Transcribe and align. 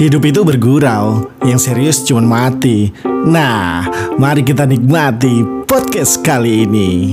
Hidup 0.00 0.22
itu 0.24 0.40
bergurau, 0.40 1.28
yang 1.44 1.60
serius 1.60 2.00
cuma 2.04 2.24
mati. 2.24 2.88
Nah, 3.04 3.84
mari 4.16 4.40
kita 4.40 4.64
nikmati 4.64 5.44
podcast 5.68 6.24
kali 6.24 6.64
ini. 6.64 7.12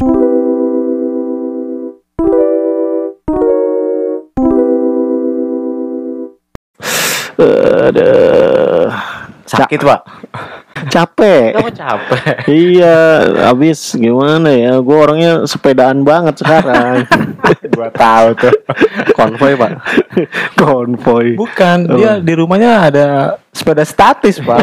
Aduh. 7.37 8.89
Sakit 9.47 9.79
pak 9.83 10.01
Capek. 10.87 11.53
Kamu 11.53 11.71
capek 11.71 12.45
iya, 12.47 12.97
habis 13.45 13.93
gimana 13.93 14.49
ya? 14.49 14.77
Gue 14.77 14.97
orangnya 14.97 15.43
sepedaan 15.43 16.01
banget 16.01 16.39
sekarang. 16.39 17.05
Gua 17.73 17.89
tahu 17.89 18.27
tuh 18.35 18.53
Konvoy, 19.13 19.53
Pak. 19.53 19.71
Konvoy. 20.55 21.37
Bukan 21.37 21.85
Dia 21.95 22.17
di 22.17 22.33
rumahnya 22.33 22.89
ada 22.89 23.05
Sepeda 23.49 23.81
statis 23.81 24.37
pak 24.37 24.61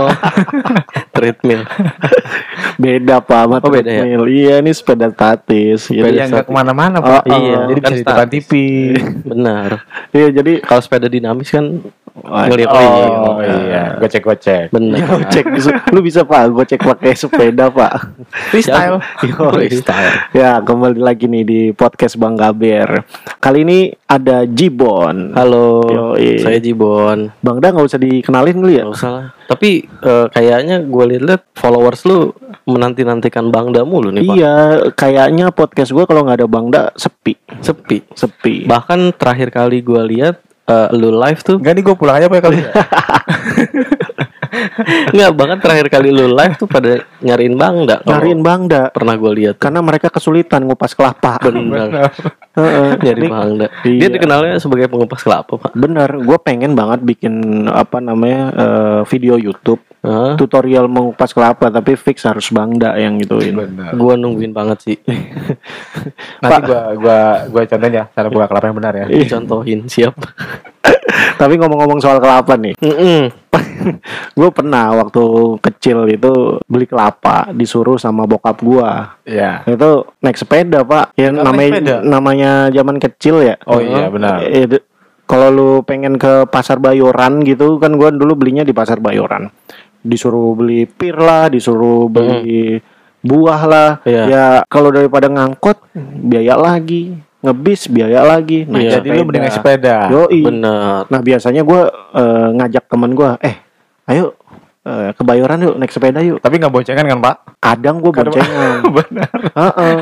treadmill 1.15 1.67
Beda, 2.77 3.19
Pak, 3.19 3.41
sama 3.43 3.57
Oh, 3.59 3.71
beda 3.71 3.87
ya? 3.87 4.03
treadmill. 4.03 4.25
Iya, 4.27 4.55
ini 4.63 4.71
sepeda 4.71 5.11
statis. 5.11 5.87
Sepeda 5.87 6.07
Jadi 6.07 6.17
yang 6.17 6.29
nggak 6.31 6.47
ke 6.47 6.53
mana-mana 6.53 6.97
Oh, 6.99 7.07
pak 7.09 7.23
oh. 7.25 7.35
Iya 7.35 7.59
Jadi 7.67 7.81
Kan 7.81 7.91
bisa 7.91 7.95
di 7.95 8.05
depan. 8.05 8.27
TV 8.29 8.51
benar 9.25 9.71
Iya, 10.11 10.27
jadi 10.33 10.53
kalau 10.61 10.83
sepeda 10.83 11.07
dinamis 11.07 11.51
kan 11.51 11.65
Wah, 12.15 12.47
ngeliat 12.47 12.71
Oh 12.71 13.43
iya. 13.43 13.99
Benar 14.71 14.99
Ya, 15.03 15.27
cek 15.35 15.51
lu 15.91 15.99
bisa 15.99 16.23
pak 16.23 16.47
gue 16.47 16.63
cek 16.63 16.87
pakai 16.87 17.13
sepeda 17.19 17.75
pak. 17.75 18.15
Freestyle. 18.55 19.03
Yoi. 19.35 19.67
freestyle. 19.67 20.31
Ya 20.31 20.63
kembali 20.63 21.03
lagi 21.03 21.27
nih 21.27 21.43
di 21.43 21.61
podcast 21.75 22.15
bang 22.15 22.39
Gaber. 22.39 23.03
Kali 23.43 23.67
ini 23.67 23.79
ada 24.07 24.47
Jibon. 24.47 25.35
Halo. 25.35 25.91
Yoi. 25.91 26.39
saya 26.39 26.63
Jibon. 26.63 27.35
Bang 27.43 27.59
Da 27.59 27.75
nggak 27.75 27.83
usah 27.91 27.99
dikenalin 27.99 28.63
dulu 28.63 28.71
ya? 28.71 28.85
Gak 28.87 28.95
usah 28.95 29.11
lah. 29.11 29.27
Tapi 29.51 29.83
eh, 29.83 30.27
kayaknya 30.31 30.87
gue 30.87 31.05
liat-liat 31.11 31.43
followers 31.59 32.07
lu 32.07 32.31
menanti-nantikan 32.65 33.51
Bang 33.51 33.75
Damu 33.75 33.99
lu 34.07 34.15
nih 34.15 34.23
pak. 34.23 34.35
Iya 34.39 34.57
kayaknya 34.95 35.51
podcast 35.51 35.91
gue 35.91 36.05
kalau 36.07 36.23
nggak 36.23 36.39
ada 36.39 36.47
bang 36.47 36.67
Da 36.71 36.83
sepi. 36.95 37.35
Sepi. 37.59 38.07
Sepi. 38.15 38.71
Bahkan 38.71 39.19
terakhir 39.19 39.51
kali 39.51 39.83
gue 39.83 40.01
lihat 40.15 40.44
eh, 40.65 40.89
lu 40.93 41.13
live 41.13 41.41
tuh. 41.41 41.57
Enggak 41.57 41.75
nih 41.75 41.83
gue 41.83 41.95
pulang 41.95 42.17
aja 42.17 42.27
pak 42.27 42.37
ya 42.37 42.43
kali 42.43 42.57
ya. 42.59 42.69
Nggak 45.11 45.31
bahkan 45.35 45.59
terakhir 45.59 45.87
kali 45.89 46.09
lu 46.09 46.31
live 46.31 46.55
tuh 46.55 46.67
pada 46.67 47.03
nyariin 47.19 47.55
Bang 47.55 47.85
Da 47.85 47.99
Kalau 47.99 48.07
nyariin 48.15 48.39
bang 48.39 48.63
Da 48.65 48.83
pernah 48.89 49.15
gue 49.15 49.33
lihat 49.35 49.57
karena 49.59 49.81
mereka 49.81 50.07
kesulitan 50.09 50.63
ngupas 50.63 50.95
kelapa. 50.95 51.43
Benar 51.43 52.15
Heeh. 52.59 52.91
nyari 52.97 53.21
Ini- 53.21 53.31
Bang 53.31 53.51
Da 53.59 53.67
Iya. 53.83 53.99
dia 53.99 54.09
dikenalnya 54.11 54.55
sebagai 54.59 54.87
pengupas 54.87 55.21
kelapa 55.21 55.59
pak. 55.59 55.73
Bener 55.75 56.07
gue 56.17 56.39
pengen 56.39 56.73
banget 56.73 57.03
bikin 57.03 57.35
apa 57.67 57.99
namanya 57.99 58.43
eh, 58.53 59.01
video 59.05 59.35
YouTube 59.35 59.83
Hah? 60.05 60.37
tutorial 60.37 60.85
mengupas 60.85 61.33
kelapa 61.33 61.73
tapi 61.73 61.97
fix 61.97 62.29
harus 62.29 62.53
bang 62.53 62.77
Da 62.77 62.93
yang 63.01 63.17
gituin 63.17 63.57
Benar 63.57 63.97
Gua 63.97 64.21
nungguin 64.21 64.53
banget 64.53 64.79
sih 64.85 64.97
Nanti 66.45 66.61
gua 66.69 66.93
gua 66.93 67.19
gua 67.49 67.63
contohin 67.65 67.95
ya 67.97 68.05
cara 68.13 68.29
buka 68.29 68.45
kelapa 68.53 68.69
yang 68.69 68.77
benar 68.77 68.93
ya. 68.93 69.07
Iya. 69.09 69.41
Contohin 69.41 69.89
siap 69.89 70.13
Tapi 71.41 71.55
ngomong-ngomong 71.59 71.99
soal 72.03 72.19
kelapa 72.19 72.55
nih, 72.59 72.75
Mm-mm. 72.79 73.31
gue 74.39 74.51
pernah 74.51 74.95
waktu 75.03 75.57
kecil 75.63 76.07
itu 76.11 76.59
beli 76.67 76.87
kelapa 76.87 77.51
disuruh 77.55 77.99
sama 77.99 78.27
bokap 78.27 78.59
gua. 78.63 79.19
Iya. 79.27 79.63
Itu 79.67 80.11
naik 80.23 80.39
sepeda 80.39 80.83
pak, 80.83 81.15
ya 81.19 81.31
namanya 81.35 81.71
sepeda? 81.71 81.97
namanya 82.03 82.51
zaman 82.71 82.97
kecil 82.99 83.43
ya. 83.43 83.57
Oh 83.67 83.79
iya 83.83 84.11
benar. 84.11 84.43
De- 84.47 84.85
kalau 85.25 85.49
lu 85.49 85.71
pengen 85.81 86.21
ke 86.21 86.45
pasar 86.53 86.77
Bayoran 86.77 87.41
gitu 87.49 87.81
kan 87.81 87.97
gua 87.97 88.13
dulu 88.13 88.37
belinya 88.37 88.63
di 88.63 88.77
pasar 88.77 89.01
Bayoran. 89.01 89.49
Disuruh 90.05 90.53
beli 90.53 90.85
pir 90.85 91.17
lah, 91.17 91.49
disuruh 91.49 92.13
beli 92.13 92.79
buah 93.25 93.63
lah. 93.65 93.91
Iya. 94.05 94.25
Ya 94.29 94.47
kalau 94.69 94.93
daripada 94.93 95.33
ngangkut 95.33 95.81
biaya 96.21 96.61
lagi, 96.61 97.17
ngebis 97.41 97.89
biaya 97.89 98.21
lagi. 98.21 98.69
Naik 98.69 98.85
Iya. 98.85 98.91
Jadi 99.01 99.09
lu 99.17 99.25
mending 99.25 99.43
naik 99.49 99.57
sepeda. 99.57 99.97
Yoi. 100.13 100.41
Bener 100.45 101.09
Nah 101.09 101.21
biasanya 101.25 101.65
gue 101.65 101.81
ngajak 102.61 102.85
temen 102.85 103.17
gue, 103.17 103.31
eh 103.41 103.57
ayo 104.13 104.37
eh, 104.85 105.11
ke 105.17 105.23
Bayoran 105.25 105.65
yuk 105.65 105.77
naik 105.81 105.93
sepeda 105.93 106.21
yuk. 106.21 106.39
Tapi 106.45 106.61
nggak 106.61 106.73
boncengan 106.73 107.09
kan 107.09 107.19
pak? 107.25 107.37
Kadang 107.59 107.97
gue 108.05 108.13
boncengan. 108.13 108.85
benar. 109.01 109.33
Heeh. 109.57 109.97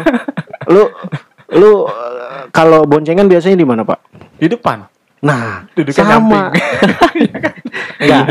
Lu 0.71 0.83
lu 1.55 1.71
eh, 1.87 2.51
kalau 2.51 2.83
boncengan 2.85 3.31
biasanya 3.31 3.57
di 3.57 3.67
mana 3.67 3.87
pak? 3.87 4.03
Di 4.39 4.51
depan. 4.51 4.83
Nah 5.23 5.71
Duduknya 5.73 6.05
sama. 6.05 6.43
Enggak. 8.03 8.25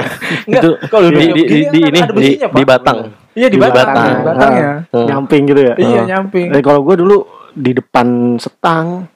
Itu 0.48 0.70
Kalau 0.92 1.08
di, 1.10 1.16
di, 1.16 1.26
di, 1.26 1.32
begini 1.32 1.88
di 1.88 2.00
kan 2.00 2.10
ini 2.12 2.22
di, 2.22 2.32
di 2.38 2.64
Batang 2.68 3.00
Iya 3.32 3.48
di 3.48 3.56
Di 3.56 3.64
batang. 3.64 3.88
batang. 3.88 4.08
Di 4.12 4.24
batang 4.28 4.54
ya. 4.54 4.72
Hmm. 4.92 5.06
Nyamping 5.08 5.42
gitu 5.48 5.62
ya. 5.64 5.74
Iya 5.80 6.00
Oh. 6.04 6.04
nyamping. 6.04 6.48
Eh, 6.52 6.60
kalau 6.60 6.84
gue 6.84 6.96
dulu 7.00 7.18
di 7.56 7.72
depan 7.72 8.36
setang, 8.36 9.08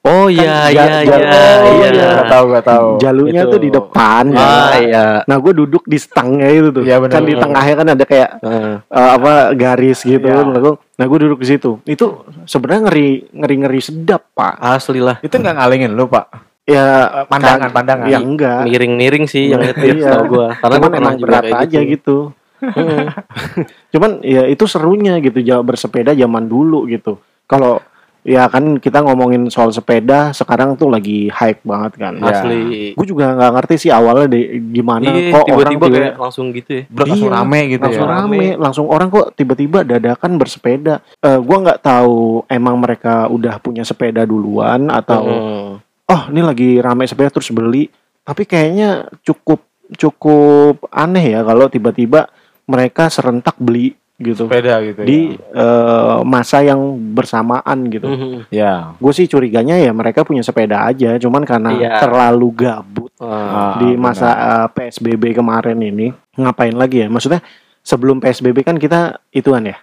Oh 0.00 0.32
iya 0.32 0.72
ja- 0.72 1.04
iya 1.04 1.04
iya 1.04 1.16
oh, 1.60 1.72
iya 1.76 1.88
iya. 1.92 2.08
Gak 2.24 2.32
tahu 2.32 2.44
gak 2.56 2.64
tahu. 2.64 2.88
jalurnya 2.96 3.44
Itu. 3.44 3.52
tuh 3.52 3.60
di 3.60 3.68
depan. 3.68 4.24
Ah 4.32 4.72
iya 4.80 5.06
Nah 5.28 5.36
gue 5.36 5.52
duduk 5.52 5.84
di 5.84 6.00
stangnya 6.00 6.48
itu 6.48 6.72
tuh. 6.72 6.88
Iya, 6.88 7.04
bener. 7.04 7.12
kan 7.12 7.22
di 7.28 7.34
tengahnya 7.36 7.74
kan 7.76 7.88
ada 7.92 8.04
kayak 8.08 8.30
eh, 8.40 8.74
apa 8.88 9.52
garis 9.52 10.00
gitu. 10.00 10.24
Iya. 10.24 10.40
Nah 10.40 10.56
gue 10.56 10.72
nah, 10.96 11.04
gua 11.04 11.18
duduk 11.20 11.44
di 11.44 11.48
situ. 11.52 11.84
Itu 11.84 12.24
sebenarnya 12.48 12.88
ngeri 12.88 13.28
ngeri 13.28 13.54
ngeri 13.60 13.80
sedap 13.84 14.32
pak. 14.32 14.56
Asli 14.56 15.04
lah 15.04 15.20
Itu 15.20 15.36
nggak 15.36 15.60
ngalingin 15.60 15.92
lu 15.92 16.08
pak? 16.08 16.48
Ya 16.70 16.86
Pandangan, 17.26 17.58
kan- 17.60 17.72
pandangan. 17.74 18.06
Ya 18.06 18.18
enggak. 18.18 18.62
Miring-miring 18.62 19.26
sih 19.26 19.50
yang 19.50 19.58
nyetir 19.60 19.98
Iya. 19.98 20.10
tau 20.12 20.24
gua 20.24 20.46
Karena 20.54 20.76
Cuman 20.78 20.90
emang 20.94 21.14
juga 21.16 21.26
berat 21.26 21.44
aja 21.58 21.78
gitu. 21.82 22.18
Mm. 22.60 23.06
Cuman 23.92 24.10
ya 24.22 24.46
itu 24.46 24.64
serunya 24.64 25.18
gitu 25.18 25.40
jalan 25.40 25.64
bersepeda 25.64 26.12
zaman 26.12 26.44
dulu 26.44 26.86
gitu. 26.86 27.18
Kalau 27.44 27.82
ya 28.20 28.44
kan 28.46 28.76
kita 28.76 29.00
ngomongin 29.00 29.48
soal 29.48 29.72
sepeda 29.72 30.28
sekarang 30.30 30.76
tuh 30.76 30.86
lagi 30.86 31.26
hype 31.26 31.64
banget 31.64 31.92
kan. 31.98 32.14
Iya. 32.14 32.28
Asli 32.30 32.60
Gue 32.92 33.06
juga 33.08 33.32
nggak 33.32 33.50
ngerti 33.50 33.74
sih 33.78 33.90
awalnya 33.90 34.28
deh 34.28 34.44
gimana 34.70 35.08
Iya 35.08 35.32
kok 35.32 35.40
orang 35.40 35.48
tiba-tiba 35.48 35.84
tiba- 35.88 35.96
kayak 35.98 36.16
langsung 36.20 36.46
gitu 36.52 36.70
ya 36.70 36.82
Bro, 36.86 37.04
langsung 37.06 37.26
Iya, 37.26 37.36
rame 37.40 37.60
gitu 37.66 37.82
langsung 37.82 38.04
ya. 38.04 38.12
rame, 38.14 38.44
langsung 38.56 38.86
orang 38.86 39.08
kok 39.08 39.26
tiba-tiba 39.32 39.78
dadakan 39.82 40.32
bersepeda. 40.36 40.94
Eh 41.18 41.38
gua 41.40 41.56
nggak 41.60 41.80
tahu 41.80 42.18
emang 42.46 42.76
mereka 42.76 43.24
udah 43.26 43.56
punya 43.56 43.82
sepeda 43.82 44.22
duluan 44.22 44.86
atau 44.86 45.22
Mm. 45.24 45.69
Oh 46.10 46.22
ini 46.28 46.42
lagi 46.42 46.70
rame 46.76 47.06
sepeda 47.06 47.30
terus 47.30 47.48
beli. 47.48 47.86
Tapi 48.20 48.44
kayaknya 48.44 49.08
cukup 49.22 49.62
cukup 49.94 50.86
aneh 50.90 51.34
ya 51.34 51.40
kalau 51.42 51.66
tiba-tiba 51.66 52.30
mereka 52.66 53.10
serentak 53.10 53.58
beli 53.58 53.94
gitu 54.20 54.44
Sepeda 54.46 54.84
gitu 54.84 55.00
di 55.00 55.32
eh, 55.32 56.18
masa 56.22 56.60
yang 56.60 56.76
bersamaan 57.16 57.88
gitu. 57.88 58.04
Mhm. 58.06 58.52
ya. 58.52 58.92
Gue 59.00 59.12
sih 59.16 59.24
curiganya 59.24 59.80
ya 59.80 59.90
mereka 59.90 60.22
punya 60.22 60.44
sepeda 60.44 60.84
aja, 60.84 61.16
cuman 61.16 61.42
karena 61.42 61.72
Iya. 61.72 62.04
terlalu 62.04 62.48
gabut 62.52 63.08
Ah, 63.16 63.80
di 63.80 63.96
benar. 63.96 64.12
masa 64.12 64.28
uh, 64.28 64.68
PSBB 64.68 65.32
kemarin 65.32 65.76
ini 65.76 66.12
ngapain 66.36 66.72
lagi 66.72 67.04
ya? 67.04 67.08
Maksudnya 67.08 67.40
sebelum 67.80 68.20
PSBB 68.20 68.60
kan 68.60 68.76
kita 68.76 69.24
ituan 69.32 69.64
ya 69.64 69.80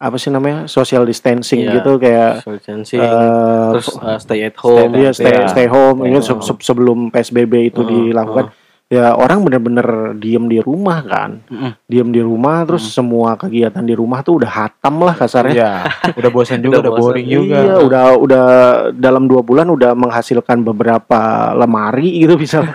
apa 0.00 0.16
sih 0.16 0.28
namanya 0.28 0.64
social 0.64 1.04
distancing 1.04 1.60
Iya. 1.60 1.76
gitu 1.76 2.00
kayak 2.00 2.40
social 2.40 2.56
distancing, 2.56 2.98
eh, 2.98 3.68
terus 3.70 3.88
uh, 3.94 4.16
stay 4.16 4.40
at 4.42 4.56
home 4.56 4.90
dia 4.90 5.12
stay 5.12 5.28
Iya. 5.28 5.44
stay 5.46 5.66
home 5.66 6.00
Stay 6.00 6.08
ini 6.08 6.18
se- 6.18 6.32
home. 6.32 6.40
se- 6.42 6.64
sebelum 6.64 6.98
PSBB 7.08 7.68
itu 7.68 7.80
Heeh, 7.80 8.08
dilakukan 8.08 8.48
ya 8.90 9.14
orang 9.14 9.40
bener-bener 9.40 9.86
diem 10.14 10.44
di 10.44 10.58
rumah 10.58 10.98
kan 11.00 11.38
Mm-mm. 11.46 11.78
diem 11.86 12.10
di 12.10 12.18
rumah 12.18 12.66
terus 12.66 12.90
semua 12.90 13.38
kegiatan 13.38 13.80
di 13.80 13.94
rumah 13.94 14.18
tuh 14.20 14.42
udah 14.42 14.50
hatam 14.50 14.98
lah 14.98 15.14
kasarnya 15.14 15.54
Iya. 15.54 15.72
Udah 16.18 16.28
bosan 16.28 16.58
juga, 16.58 16.74
Udah 16.76 16.82
udah, 16.82 16.92
bosan. 16.92 17.04
boring 17.06 17.26
juga. 17.28 17.54
Iya, 17.56 17.74
udah 17.80 18.04
udah 18.16 18.44
dalam 18.92 19.24
dua 19.24 19.40
bulan 19.40 19.66
udah 19.68 19.94
menghasilkan 19.94 20.60
beberapa 20.60 21.20
lemari 21.54 22.18
gitu 22.18 22.34
bisa. 22.34 22.66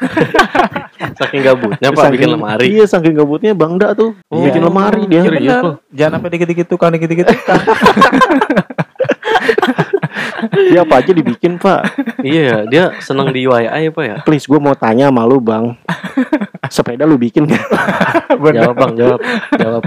saking 1.19 1.43
gabutnya 1.43 1.91
pak 1.91 2.07
bikin 2.09 2.31
lemari 2.31 2.71
Iya, 2.71 2.88
saking 2.88 3.13
gabutnya 3.13 3.51
Bang 3.51 3.75
Da 3.75 3.91
tuh 3.91 4.15
Oh, 4.27 4.39
bikin 4.41 4.59
lemari 4.61 5.03
dia. 5.06 5.21
Iya, 5.21 5.27
Serius? 5.29 5.63
Jangan 5.91 6.11
sampai 6.18 6.29
dikit-dikit 6.31 6.65
tukang, 6.65 6.91
dikit-dikit 6.91 7.27
tukang. 7.27 7.59
Dia 10.67 10.81
apa 10.81 10.99
aja 10.99 11.11
dibikin, 11.11 11.55
Pak. 11.55 11.81
iya 12.21 12.63
dia 12.63 12.91
seneng 12.99 13.29
di 13.29 13.43
UIA 13.43 13.71
ya 13.71 13.89
pak 13.89 14.03
ya 14.03 14.15
Please, 14.21 14.43
gue 14.43 14.57
mau 14.57 14.73
tanya 14.73 15.07
sama 15.07 15.23
lu, 15.23 15.39
Bang. 15.39 15.79
Sepeda 16.65 17.03
lu 17.03 17.15
bikin? 17.15 17.45
Bener. 18.43 18.61
jawab 18.63 18.75
bang 18.75 18.93
jawab 18.95 19.19
jawab 19.53 19.83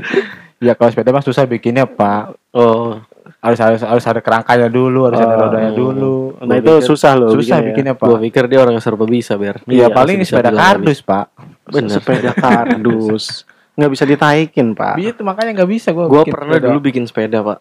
Ya 0.58 0.72
kalau 0.72 0.88
sepeda 0.88 1.10
mah 1.10 1.20
susah 1.20 1.44
bikinnya, 1.44 1.84
Pak. 1.84 2.34
oh 2.50 2.98
Harus 3.38 3.54
harus 3.56 3.80
harus 3.80 4.02
ada 4.02 4.18
kerangkanya 4.18 4.66
dulu, 4.66 5.06
harus 5.06 5.16
ada 5.16 5.30
Oh. 5.30 5.40
rodanya 5.44 5.70
dulu. 5.70 6.16
Nah, 6.38 6.48
Gua 6.48 6.58
itu 6.58 6.72
pikir- 6.74 6.86
susah 6.86 7.12
loh 7.14 7.30
Susah 7.30 7.38
bikinnya. 7.54 7.66
bikinnya, 7.68 7.94
Pak. 7.94 8.04
gua 8.04 8.18
pikir 8.18 8.42
dia 8.44 8.58
orang 8.58 8.74
yang 8.74 8.82
serba 8.82 9.04
bisa 9.04 9.32
ber 9.34 9.62
Iya, 9.62 9.70
Iya, 9.70 9.86
paling 9.88 10.18
sepeda 10.20 10.50
kardus, 10.50 10.98
Pak. 11.00 11.26
bener 11.68 11.90
Sepeda 11.92 12.32
kardus. 12.42 13.46
Nggak 13.74 13.90
bisa 13.94 14.04
ditaikin, 14.04 14.66
Pak. 14.72 14.98
Iya, 14.98 15.12
itu 15.12 15.22
makanya 15.22 15.50
nggak 15.54 15.70
bisa 15.70 15.88
gua. 15.92 16.06
gua 16.06 16.22
bikin 16.22 16.34
pernah 16.34 16.50
sepeda. 16.52 16.66
dulu 16.66 16.78
bikin 16.80 17.04
sepeda 17.04 17.38
pak 17.40 17.58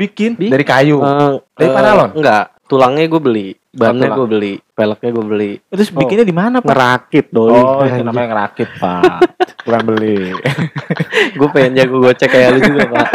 bikin 0.00 0.30
Bi- 0.40 0.48
dari 0.48 0.64
kayu. 0.64 0.96
Eh, 1.04 1.32
Dari 1.60 1.68
eh, 1.68 1.74
panalon? 1.76 2.10
enggak 2.16 2.44
tulangnya 2.64 3.04
gue 3.04 3.20
beli 3.20 3.48
Bannya 3.70 4.10
gue 4.10 4.26
beli, 4.26 4.52
peleknya 4.74 5.10
gue 5.14 5.24
beli. 5.30 5.52
Terus 5.70 5.94
bikinnya 5.94 6.26
di 6.26 6.34
mana, 6.34 6.58
Pak? 6.58 6.74
Ngerakit 6.74 7.26
doi. 7.30 7.54
Oh, 7.54 7.86
itu 7.86 8.02
namanya 8.02 8.26
ngerakit, 8.34 8.66
Pak. 8.82 9.20
Bukan 9.62 9.82
beli. 9.86 10.34
gue 11.38 11.48
pengen 11.54 11.78
jago 11.78 12.02
gocek 12.02 12.34
kayak 12.34 12.58
lu 12.58 12.60
juga 12.66 12.82
pak. 12.90 13.08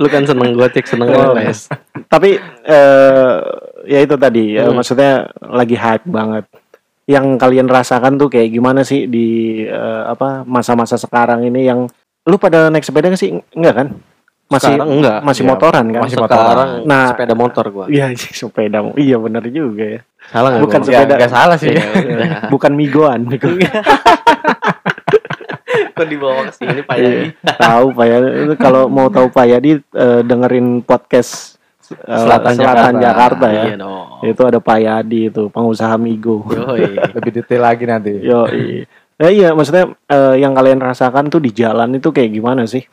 lu 0.00 0.08
kan 0.08 0.24
seneng 0.24 0.56
gocek, 0.56 0.88
seneng 0.88 1.12
Oh. 1.12 1.36
les. 1.36 1.68
Tapi 2.08 2.40
eh 2.64 3.34
ya 3.84 4.00
itu 4.00 4.16
tadi, 4.16 4.56
ya, 4.56 4.64
Hmm. 4.64 4.80
maksudnya 4.80 5.28
lagi 5.44 5.76
hype 5.76 6.08
banget. 6.08 6.48
Yang 7.04 7.36
kalian 7.36 7.68
rasakan 7.68 8.16
tuh 8.16 8.32
kayak 8.32 8.48
gimana 8.48 8.80
sih 8.80 9.04
di 9.04 9.60
eh, 9.60 10.02
apa 10.08 10.40
masa-masa 10.48 10.96
sekarang 10.96 11.44
ini 11.44 11.68
yang 11.68 11.84
lu 12.24 12.40
pada 12.40 12.72
naik 12.72 12.80
sepeda 12.80 13.12
nggak 13.12 13.20
sih? 13.20 13.36
Enggak 13.52 13.74
kan? 13.76 13.88
Masih 14.46 14.70
Sekarang 14.70 14.88
enggak. 14.92 15.18
masih 15.20 15.42
Iya, 15.42 15.50
motoran 15.50 15.84
kan? 15.88 16.00
masih 16.06 16.16
Sekarang 16.16 16.70
Nah. 16.84 17.06
sepeda 17.10 17.34
motor 17.34 17.64
gue. 17.66 17.86
Iya, 17.90 18.06
sepeda. 18.38 18.78
Iya 18.94 19.16
benar 19.18 19.42
juga 19.48 19.84
ya. 19.84 20.00
Salah 20.24 20.48
nggak? 20.50 20.62
Bukan 20.62 20.80
gua? 20.80 20.86
sepeda. 20.86 21.02
Ya, 21.04 21.18
nggak 21.18 21.32
salah 21.32 21.56
sih. 21.56 21.70
Ya. 21.72 21.82
Bukan 22.54 22.72
migoan. 22.72 23.20
Migo. 23.26 23.50
Kok 25.96 26.06
dibawa 26.06 26.44
ke 26.46 26.52
sini 26.54 26.80
Pak 26.80 26.94
Iya, 26.94 27.08
Yadi? 27.08 27.28
tahu 27.56 27.86
Pak 27.90 28.04
ya. 28.04 28.18
Kalau 28.56 28.82
mau 28.86 29.08
tahu 29.08 29.26
Pak 29.28 29.46
Yadi 29.46 29.70
eh, 29.80 30.20
dengerin 30.22 30.80
podcast 30.80 31.56
eh, 31.88 31.96
Selatan 32.06 32.54
Jakarta, 32.54 32.92
Jakarta. 32.94 33.46
ya. 33.48 33.62
Iya 33.64 33.76
dong. 33.78 34.06
Itu 34.22 34.42
ada 34.44 34.58
Pak 34.58 34.78
Yadi 34.78 35.20
itu, 35.26 35.42
pengusaha 35.48 35.96
Migo. 35.96 36.44
Yoi. 36.46 37.00
Lebih 37.12 37.30
detail 37.34 37.62
lagi 37.62 37.84
nanti. 37.84 38.12
Yo, 38.20 38.44
Ya 39.16 39.32
iya, 39.32 39.48
maksudnya 39.50 39.88
eh, 40.06 40.36
yang 40.36 40.52
kalian 40.52 40.76
rasakan 40.78 41.26
tuh 41.26 41.40
di 41.40 41.48
jalan 41.50 41.96
itu 41.96 42.12
kayak 42.12 42.30
gimana 42.30 42.68
sih? 42.68 42.84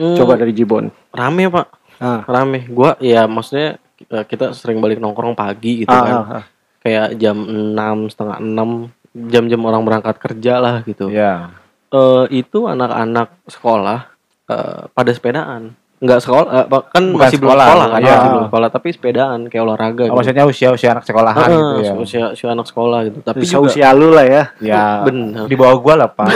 Hmm, 0.00 0.16
Coba 0.16 0.40
dari 0.40 0.56
Jibon. 0.56 0.88
rame 1.12 1.52
pak, 1.52 1.66
Ah, 2.00 2.24
rame. 2.24 2.64
Gua 2.72 2.96
ya 2.96 3.28
maksudnya 3.28 3.76
kita 4.00 4.56
sering 4.56 4.80
balik 4.80 4.96
nongkrong 4.96 5.36
pagi 5.36 5.84
gitu 5.84 5.92
ah, 5.92 6.00
kan. 6.00 6.14
ah, 6.16 6.26
ah. 6.40 6.44
Kayak 6.80 7.20
jam 7.20 7.36
6, 7.36 8.08
setengah 8.08 8.40
6 8.40 8.88
jam-jam 9.28 9.60
orang 9.68 9.84
berangkat 9.84 10.16
kerja 10.16 10.56
lah 10.56 10.80
gitu. 10.88 11.12
Iya. 11.12 11.52
Eh, 11.92 12.24
itu 12.40 12.64
anak-anak 12.64 13.28
sekolah 13.44 14.08
eh, 14.48 14.82
pada 14.88 15.10
sepedaan. 15.12 15.76
Enggak 16.00 16.24
sekolah, 16.24 16.48
eh, 16.50 16.64
kan 16.64 17.04
Bukan 17.06 17.20
masih 17.20 17.36
belum 17.36 17.52
sekolah, 17.52 17.66
sekolah 17.66 17.86
kan, 17.86 18.00
iya. 18.00 18.08
masih 18.10 18.30
belum 18.30 18.46
sekolah, 18.48 18.68
tapi 18.72 18.88
sepedaan 18.88 19.38
kayak 19.46 19.62
olahraga 19.62 20.00
Oh, 20.00 20.06
gitu. 20.06 20.16
maksudnya 20.16 20.44
usia-usia 20.44 20.88
anak 20.90 21.04
sekolahan 21.04 21.44
Ah, 21.44 21.48
gitu 21.50 21.74
ya. 21.78 21.92
usia, 21.94 22.24
usia 22.32 22.48
anak 22.48 22.66
sekolah 22.66 22.98
gitu. 23.04 23.18
Tapi 23.20 23.38
Usia 23.38 23.52
juga 23.54 23.66
usia 23.68 23.88
lu 23.92 24.08
lah 24.08 24.24
ya. 24.24 24.42
Ya, 24.72 24.82
Bener. 25.06 25.44
di 25.44 25.54
bawah 25.54 25.76
gua 25.76 25.94
lah, 25.96 26.08
Pak. 26.08 26.28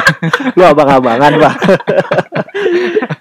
Lu 0.58 0.62
abang-abangan, 0.64 1.30
Pak. 1.36 1.54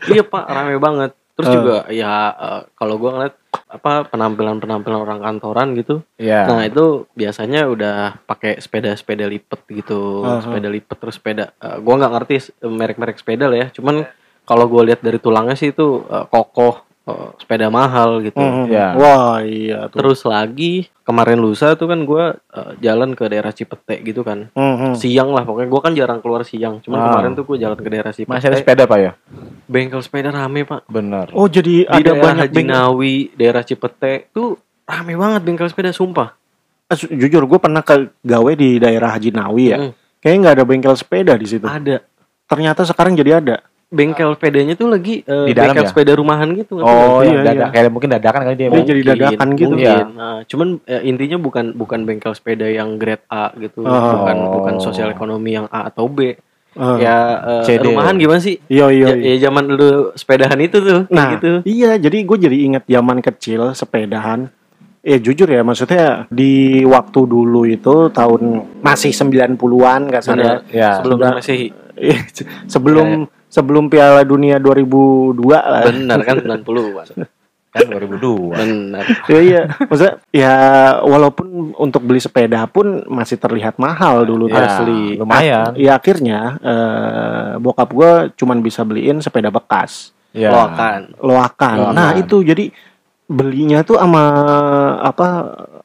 iya 0.10 0.24
pak, 0.24 0.46
rame 0.46 0.76
banget. 0.78 1.12
Terus 1.34 1.50
Eh. 1.50 1.54
juga 1.56 1.76
ya 1.90 2.14
eh, 2.32 2.62
kalau 2.74 2.96
gua 2.96 3.12
ngeliat 3.14 3.36
apa 3.68 4.06
penampilan-penampilan 4.08 4.98
orang 5.00 5.20
kantoran 5.20 5.74
gitu. 5.74 6.02
Iya. 6.16 6.46
Nah 6.46 6.62
itu 6.64 7.06
biasanya 7.12 7.66
udah 7.66 8.22
pakai 8.24 8.58
sepeda-sepeda 8.58 9.26
lipat 9.26 9.66
gitu, 9.68 10.22
Aha. 10.22 10.42
sepeda 10.42 10.70
lipat 10.70 10.96
terus 10.96 11.18
sepeda. 11.18 11.54
eh, 11.56 11.78
gua 11.80 11.94
nggak 11.98 12.14
ngerti 12.16 12.36
merek-merek 12.64 13.18
sepeda 13.18 13.46
lah 13.46 13.58
ya. 13.60 13.68
Cuman 13.70 14.06
kalau 14.44 14.66
gua 14.66 14.84
lihat 14.84 15.00
dari 15.00 15.18
tulangnya 15.18 15.54
sih 15.54 15.70
itu 15.70 15.88
eh, 16.04 16.26
kokoh, 16.26 16.76
eh, 17.04 17.30
sepeda 17.38 17.68
mahal 17.68 18.22
gitu. 18.22 18.36
Hmm, 18.36 18.66
Iya. 18.66 18.88
Wah, 18.94 19.40
iya 19.40 19.88
tuh. 19.88 20.00
Terus 20.00 20.24
lagi 20.24 20.74
kemarin 21.02 21.36
lusa 21.38 21.74
tuh 21.74 21.86
kan 21.86 22.02
gua 22.02 22.36
eh, 22.50 22.72
jalan 22.80 23.12
ke 23.12 23.26
daerah 23.26 23.50
Cipete 23.50 24.00
gitu 24.02 24.22
kan. 24.22 24.52
Hmm, 24.52 24.76
hmm. 24.76 24.94
Siang 24.96 25.30
lah 25.30 25.42
pokoknya 25.42 25.68
gua 25.68 25.82
kan 25.82 25.94
jarang 25.94 26.20
keluar 26.20 26.44
siang. 26.44 26.80
Cuman 26.80 26.98
Ah. 26.98 27.06
kemarin 27.12 27.32
tuh 27.34 27.44
gua 27.44 27.58
jalan 27.58 27.78
ke 27.78 27.88
daerah 27.88 28.12
Cipete. 28.12 28.32
Masih 28.32 28.48
ada 28.48 28.58
sepeda, 28.58 28.84
Pak 28.84 29.00
ya? 29.00 29.12
Bengkel 29.64 30.00
sepeda 30.00 30.30
rame 30.30 30.64
pak. 30.64 30.84
Benar. 30.86 31.32
Oh, 31.32 31.48
jadi 31.48 31.84
Di 31.84 31.90
ada 31.90 32.04
daerah 32.10 32.20
banyak 32.22 32.46
Haji 32.46 32.56
bengkel. 32.58 32.74
Nawi, 32.74 33.16
daerah 33.34 33.64
Cipete 33.64 34.14
tuh 34.30 34.56
rame 34.84 35.14
banget 35.14 35.42
bengkel 35.42 35.66
sepeda 35.66 35.90
sumpah. 35.90 36.36
Ah, 36.86 36.96
su- 36.96 37.08
Jujur, 37.08 37.48
gue 37.48 37.58
pernah 37.58 37.80
ke 37.80 37.96
gawe 38.20 38.52
di 38.54 38.76
daerah 38.76 39.16
Haji 39.16 39.32
Nawi 39.32 39.66
ya. 39.66 39.78
Mm, 39.80 39.92
Kayaknya 40.20 40.40
nggak 40.42 40.56
ada 40.56 40.66
bengkel 40.66 40.94
sepeda 40.94 41.34
di 41.34 41.44
situ. 41.46 41.64
ada. 41.64 42.04
Ternyata 42.44 42.84
sekarang 42.84 43.16
jadi 43.16 43.40
ada. 43.40 43.64
Bengkel 43.94 44.34
sepedanya 44.34 44.74
tuh 44.74 44.90
lagi 44.90 45.22
eh, 45.22 45.46
Di 45.48 45.54
dalam 45.54 45.72
bengkel 45.72 45.86
ya? 45.86 45.90
sepeda 45.94 46.12
rumahan 46.14 46.50
gitu 46.52 46.82
Oh, 46.82 47.22
iya, 47.22 47.22
nggak? 47.22 47.24
iya, 47.24 47.30
iya. 47.30 47.44
dadak 47.46 47.70
kayak 47.70 47.92
mungkin 47.94 48.10
dadakan 48.10 48.42
kali 48.44 48.56
dia. 48.58 48.68
Bang. 48.68 48.84
jadi 48.84 49.02
dadakan 49.06 49.48
gitu. 49.54 49.70
mungkin. 49.70 49.78
Iya. 49.80 49.98
Nah, 50.10 50.38
cuman 50.44 50.68
eh, 50.84 51.02
intinya 51.06 51.38
bukan 51.38 51.66
bukan 51.74 52.00
bengkel 52.04 52.34
sepeda 52.34 52.66
yang 52.66 52.98
grade 52.98 53.22
A 53.28 53.54
gitu, 53.56 53.86
Oh. 53.86 53.94
bukan 54.20 54.38
bukan 54.52 54.74
sosial 54.80 55.08
ekonomi 55.08 55.54
yang 55.54 55.70
A 55.70 55.88
atau 55.88 56.10
B. 56.10 56.34
Ah. 56.74 56.98
Ya 56.98 57.16
eh, 57.62 57.64
CD. 57.70 57.86
rumahan 57.86 58.18
gimana 58.18 58.42
sih? 58.42 58.58
Iya, 58.66 58.90
iya. 58.90 59.08
Ya, 59.08 59.16
iya. 59.16 59.32
ya 59.32 59.46
zaman 59.46 59.70
dulu 59.70 59.88
sepedahan 60.14 60.58
itu 60.58 60.82
tuh 60.82 61.06
Nah, 61.08 61.38
gitu. 61.38 61.62
iya, 61.64 61.94
jadi 61.96 62.18
gue 62.20 62.38
jadi 62.40 62.58
ingat 62.66 62.84
zaman 62.84 63.22
kecil 63.22 63.72
sepedahan. 63.72 64.50
Ya 65.00 65.20
jujur 65.20 65.46
ya, 65.46 65.62
maksudnya 65.62 66.26
di 66.32 66.82
waktu 66.82 67.20
dulu 67.24 67.68
itu 67.68 68.08
tahun 68.10 68.42
masih 68.80 69.12
90-an 69.12 70.08
nggak 70.08 70.24
salah. 70.24 70.64
Ya. 70.68 70.98
Sebelum 70.98 71.18
masih 71.20 71.60
Iya, 71.94 72.18
sebelum 72.66 73.30
sebelum 73.54 73.86
Piala 73.86 74.26
Dunia 74.26 74.58
2002 74.58 75.38
lah. 75.46 75.86
benar 75.86 76.20
kan 76.26 76.38
90-an. 76.42 77.08
Kan 77.74 77.90
2002. 77.90 78.54
Benar. 78.54 79.02
Iya, 79.26 79.40
iya. 79.42 79.62
Maksudnya 79.66 80.22
ya 80.30 80.54
walaupun 81.02 81.74
untuk 81.74 82.06
beli 82.06 82.22
sepeda 82.22 82.70
pun 82.70 83.02
masih 83.10 83.42
terlihat 83.42 83.82
mahal 83.82 84.22
dulu. 84.24 84.46
Ya, 84.46 84.62
Asli. 84.70 85.18
Lumayan. 85.18 85.74
Ya 85.74 85.98
akhirnya 85.98 86.40
eh, 86.62 87.50
bokap 87.58 87.90
gue 87.90 88.12
cuman 88.38 88.62
bisa 88.62 88.86
beliin 88.86 89.18
sepeda 89.20 89.50
bekas 89.50 90.14
Ya. 90.34 90.50
Loakan. 90.50 91.18
loakan. 91.18 91.78
Loakan. 91.82 91.94
Nah 91.94 92.10
itu 92.14 92.42
jadi 92.42 92.70
belinya 93.26 93.82
tuh 93.82 93.98
sama 93.98 94.22
apa 95.02 95.28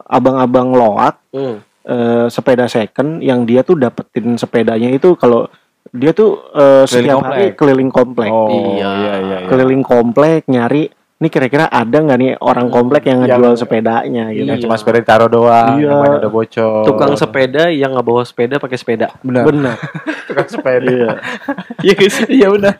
abang-abang 0.04 0.68
loak 0.72 1.16
Hmm. 1.32 1.60
eh, 1.84 2.26
sepeda 2.28 2.68
second 2.68 3.20
yang 3.20 3.44
dia 3.44 3.60
tuh 3.60 3.76
dapetin 3.76 4.36
sepedanya 4.36 4.88
itu 4.88 5.16
kalau 5.16 5.48
dia 5.88 6.12
tuh 6.12 6.30
eh, 6.50 6.84
Keliling 6.84 6.86
setiap 6.86 7.18
hari 7.18 7.24
komplek. 7.24 7.50
keliling 7.54 7.90
komplek, 7.90 8.30
Oh, 8.30 8.48
Iya. 8.48 8.68
iya, 8.76 8.90
iya, 8.94 9.36
iya. 9.40 9.48
keliling 9.48 9.82
komplek 9.82 10.44
nyari. 10.46 10.84
Ini 11.18 11.28
kira-kira 11.28 11.66
ada 11.66 11.98
nggak 11.98 12.14
nih 12.16 12.32
orang 12.38 12.70
komplek 12.70 13.02
yang 13.04 13.18
Yang- 13.20 13.34
ngejual 13.34 13.54
sepedanya 13.58 14.30
gitu? 14.30 14.46
Yang 14.46 14.54
Iya. 14.54 14.64
cuma 14.64 14.78
sepeda 14.78 14.98
ditaruh 15.02 15.26
doang, 15.26 15.74
Iya. 15.76 15.90
yang 15.90 16.16
udah 16.16 16.30
bocor. 16.30 16.82
Tukang 16.84 17.12
sepeda 17.12 17.62
yang 17.68 17.90
nggak 17.90 18.06
bawa 18.06 18.22
sepeda 18.22 18.54
pakai 18.56 18.76
sepeda. 18.76 19.10
benar. 19.20 19.42
Benar. 19.44 19.76
Tukang 20.30 20.46
sepeda. 20.46 20.86
Iya. 20.86 21.10
Iya 21.84 21.92
guys. 21.94 22.16
Iya 22.22 22.46
benar. 22.50 22.74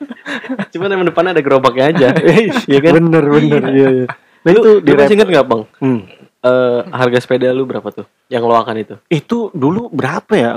Cuman 0.69 0.87
yang 0.89 1.03
depannya 1.03 1.31
ada 1.33 1.43
gerobaknya 1.43 1.85
aja. 1.89 2.09
Iya 2.71 2.79
kan? 2.79 2.93
Bener 2.95 3.25
bener. 3.27 3.63
Iya. 3.67 3.89
iya. 3.97 4.07
Nah 4.39 4.51
Lu, 4.51 4.55
itu 4.55 4.71
lu 4.71 4.81
di 4.81 4.91
masih 4.95 5.15
inget 5.19 5.29
nggak 5.29 5.47
bang? 5.49 5.63
Hmm. 5.81 6.01
Eh, 6.39 6.81
harga 6.89 7.19
sepeda 7.19 7.51
lu 7.51 7.67
berapa 7.67 7.91
tuh? 7.91 8.07
Yang 8.29 8.45
loakan 8.47 8.77
itu? 8.79 8.95
Itu 9.09 9.51
dulu 9.51 9.91
berapa 9.91 10.31
ya? 10.31 10.55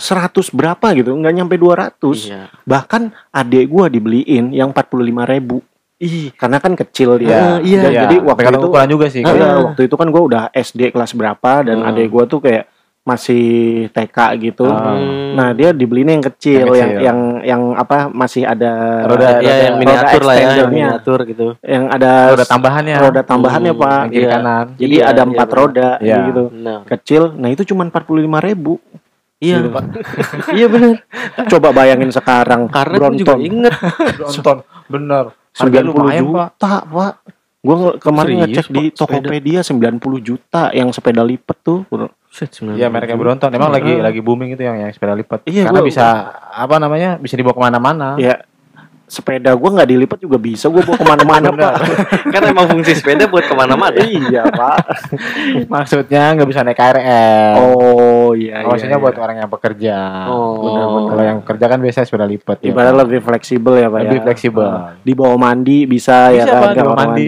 Nge- 0.00 0.08
100 0.32 0.48
berapa 0.50 0.86
gitu? 0.92 1.12
Nggak 1.12 1.34
nyampe 1.34 1.54
200. 1.54 2.26
Iya. 2.26 2.48
Bahkan 2.64 3.02
adek 3.30 3.64
gua 3.66 3.86
dibeliin 3.86 4.50
yang 4.50 4.72
45 4.72 4.88
ribu. 5.26 5.60
Ih, 5.96 6.32
Karena 6.32 6.56
kan 6.56 6.72
kecil 6.74 7.20
dia. 7.20 7.60
iya. 7.60 7.80
Dan 7.84 7.92
Iya, 7.92 8.00
Jadi 8.02 8.16
waktu 8.18 8.38
tergantung 8.40 8.62
itu 8.62 8.70
ukuran 8.72 8.88
juga 8.88 9.06
sih. 9.06 9.20
Iya, 9.20 9.36
Ah. 9.46 9.60
waktu 9.62 9.80
itu 9.84 9.94
kan 9.94 10.08
gua 10.08 10.22
udah 10.24 10.42
SD 10.50 10.88
kelas 10.88 11.12
berapa 11.12 11.52
dan 11.62 11.78
Ah. 11.78 11.92
adek 11.92 12.08
gua 12.08 12.24
tuh 12.24 12.40
kayak 12.40 12.64
masih 13.02 13.44
TK 13.90 14.16
gitu. 14.38 14.64
Hmm. 14.64 15.32
Nah, 15.32 15.52
dia 15.52 15.72
dibeliin 15.72 16.08
yang 16.14 16.24
kecil, 16.26 16.68
Yang 16.68 16.76
yang 16.76 16.90
kecil. 16.90 17.00
yang 17.02 17.18
yang 17.42 17.62
apa 17.74 17.96
masih 18.08 18.44
ada 18.44 18.72
Roda- 19.02 19.40
ya 19.40 19.54
yang 19.66 19.74
roda 19.74 19.80
miniatur 19.82 20.22
lah 20.22 20.34
ya, 20.36 20.48
yang 20.54 20.70
miniatur 20.70 21.18
gitu. 21.24 21.46
yang 21.60 21.84
ada 21.88 22.12
Roda 22.30 22.44
tambahannya. 22.46 22.96
roda 22.98 23.20
tambahannya, 23.22 23.72
Hmm, 23.72 23.82
Pak. 23.82 23.96
Yang 23.98 24.10
kiri 24.10 24.20
Iya. 24.22 24.30
kanan. 24.30 24.66
Jadi 24.76 24.94
Iya, 24.94 25.04
ada 25.06 25.16
iya, 25.16 25.26
empat 25.26 25.48
benar. 25.48 25.58
roda 25.58 25.88
Iya. 25.98 26.16
gitu. 26.22 26.44
Benar. 26.50 26.80
Kecil. 26.86 27.22
Nah, 27.34 27.48
itu 27.48 27.62
cuma 27.66 27.82
45 27.84 28.38
ribu. 28.38 28.72
Iya, 29.40 29.56
Gitu. 29.58 29.68
Pak. 29.70 29.84
iya 30.58 30.66
benar. 30.68 30.94
Coba 31.48 31.68
bayangin 31.72 32.12
sekarang 32.12 32.68
Karena 32.68 32.96
gue 33.00 33.08
juga 33.16 33.34
Bronton 33.34 33.38
inget 33.42 33.74
Nonton. 34.20 34.56
Bener. 34.86 35.24
90 35.50 35.90
lumayan, 35.90 36.22
juta, 36.22 36.46
Pak. 36.54 36.80
Pak. 36.86 37.14
Gua 37.60 37.74
nge- 37.76 37.98
kemarin 37.98 38.32
Serius, 38.32 38.44
ngecek 38.46 38.66
di 38.70 38.84
sepeda? 38.86 38.96
Tokopedia 38.96 39.60
90 39.60 40.00
juta 40.22 40.62
yang 40.70 40.88
sepeda 40.90 41.20
lipat 41.20 41.56
tuh. 41.60 41.84
Set, 42.30 42.52
Iya, 42.56 42.86
mereknya 42.86 43.18
Bronton. 43.18 43.50
Emang 43.50 43.68
lagi 43.68 43.98
Ah. 43.98 44.06
lagi 44.06 44.20
booming 44.20 44.54
itu 44.54 44.62
yang 44.62 44.78
yang 44.78 44.88
sepeda 44.90 45.12
lipat. 45.12 45.44
Iya, 45.44 45.66
Karena 45.66 45.80
gua- 45.80 45.88
bisa 45.88 46.06
apa 46.46 46.76
namanya? 46.76 47.16
Bisa 47.16 47.34
dibawa 47.34 47.52
ke 47.52 47.62
mana-mana. 47.62 48.08
Ya 48.16 48.44
sepeda 49.10 49.50
gua 49.58 49.74
nggak 49.74 49.90
dilipat 49.90 50.18
juga 50.22 50.38
bisa 50.38 50.70
gua 50.70 50.86
bawa 50.86 50.96
ke 50.96 51.06
mana-mana 51.06 51.48
pak. 51.58 51.72
kan 52.30 52.42
emang 52.46 52.66
fungsi 52.70 52.94
sepeda 52.94 53.26
buat 53.26 53.44
ke 53.44 53.54
mana-mana. 53.58 53.98
iya 53.98 54.46
pak. 54.46 54.78
Maksudnya 55.74 56.38
nggak 56.38 56.48
bisa 56.48 56.62
naik 56.62 56.78
KRL. 56.78 57.54
Oh 57.58 58.30
iya. 58.38 58.62
Maksudnya 58.62 58.96
iya, 58.96 59.02
buat 59.02 59.14
iya. 59.18 59.22
orang 59.26 59.36
yang 59.42 59.50
bekerja. 59.50 59.96
Oh. 60.30 61.10
Kalau 61.10 61.22
yang 61.26 61.38
kerja 61.42 61.66
kan 61.66 61.78
biasa 61.82 62.06
sepeda 62.06 62.26
lipat. 62.30 62.62
ya. 62.62 62.70
Ibarat 62.70 62.94
lebih 62.94 63.20
fleksibel 63.20 63.74
ya 63.76 63.88
pak. 63.90 64.00
Lebih 64.06 64.18
ya. 64.18 64.24
fleksibel. 64.30 64.68
Ah, 64.70 64.94
Di 65.02 65.12
bawah 65.18 65.36
mandi 65.36 65.78
bisa, 65.90 66.30
ya 66.30 66.46
Bisa, 66.46 66.54
kan. 66.54 66.60
Pak, 66.62 66.70
di 66.70 66.78
kamar 66.78 66.96
mandi. 66.96 67.26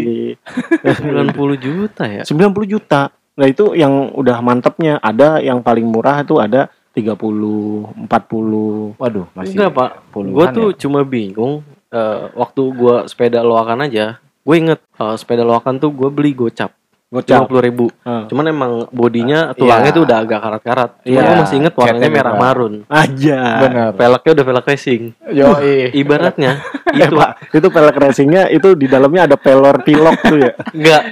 90 0.87 1.59
juta 1.67 2.05
ya. 2.07 2.23
90 2.23 2.73
juta. 2.73 3.03
Nah 3.11 3.47
itu 3.51 3.75
yang 3.75 4.15
udah 4.15 4.39
mantepnya. 4.39 5.03
Ada 5.03 5.43
yang 5.43 5.59
paling 5.65 5.89
murah 5.91 6.23
itu 6.23 6.39
ada 6.39 6.71
30, 6.93 8.05
40. 8.05 9.01
Waduh, 9.01 9.27
masih 9.33 9.57
Enggak 9.57 9.71
pak, 9.73 9.91
gue 10.13 10.47
tuh 10.53 10.69
ya. 10.69 10.79
cuma 10.85 11.01
bingung 11.09 11.65
eh, 11.93 12.21
waktu 12.33 12.63
gue 12.73 12.97
sepeda 13.07 13.45
loakan 13.45 13.85
aja, 13.85 14.17
gue 14.19 14.57
inget 14.57 14.81
eh, 14.81 15.15
sepeda 15.15 15.45
loakan 15.45 15.77
tuh 15.77 15.93
gue 15.93 16.09
beli 16.09 16.33
gocap. 16.33 16.73
Gocap. 17.13 17.45
lima 17.45 17.45
puluh 17.45 17.61
ribu. 17.61 17.87
Ah. 18.09 18.25
Cuman 18.25 18.49
emang 18.49 18.73
bodinya 18.89 19.53
tulangnya 19.53 19.93
Iya. 19.93 19.97
tuh 20.01 20.03
udah 20.09 20.17
agak 20.25 20.41
karat-karat. 20.41 20.91
Cuman 21.05 21.13
Iya. 21.13 21.29
gue 21.29 21.37
masih 21.45 21.57
inget 21.61 21.75
warnanya 21.77 22.09
merah 22.09 22.35
marun. 22.41 22.75
Aja. 22.89 23.41
Bener. 23.61 23.89
Peleknya 23.93 24.31
udah 24.33 24.45
pelek 24.49 24.67
racing. 24.73 25.03
Yo, 25.29 25.49
Ibaratnya 26.01 26.53
Eh, 26.89 27.05
itu 27.05 27.13
Pak, 27.13 27.31
itu 27.53 27.69
pelek 27.69 27.97
racingnya 28.01 28.43
itu 28.49 28.69
di 28.81 28.89
dalamnya 28.89 29.29
ada 29.29 29.37
pelor 29.37 29.85
pilok 29.85 30.17
tuh 30.25 30.41
ya. 30.41 30.53
enggak. 30.77 31.03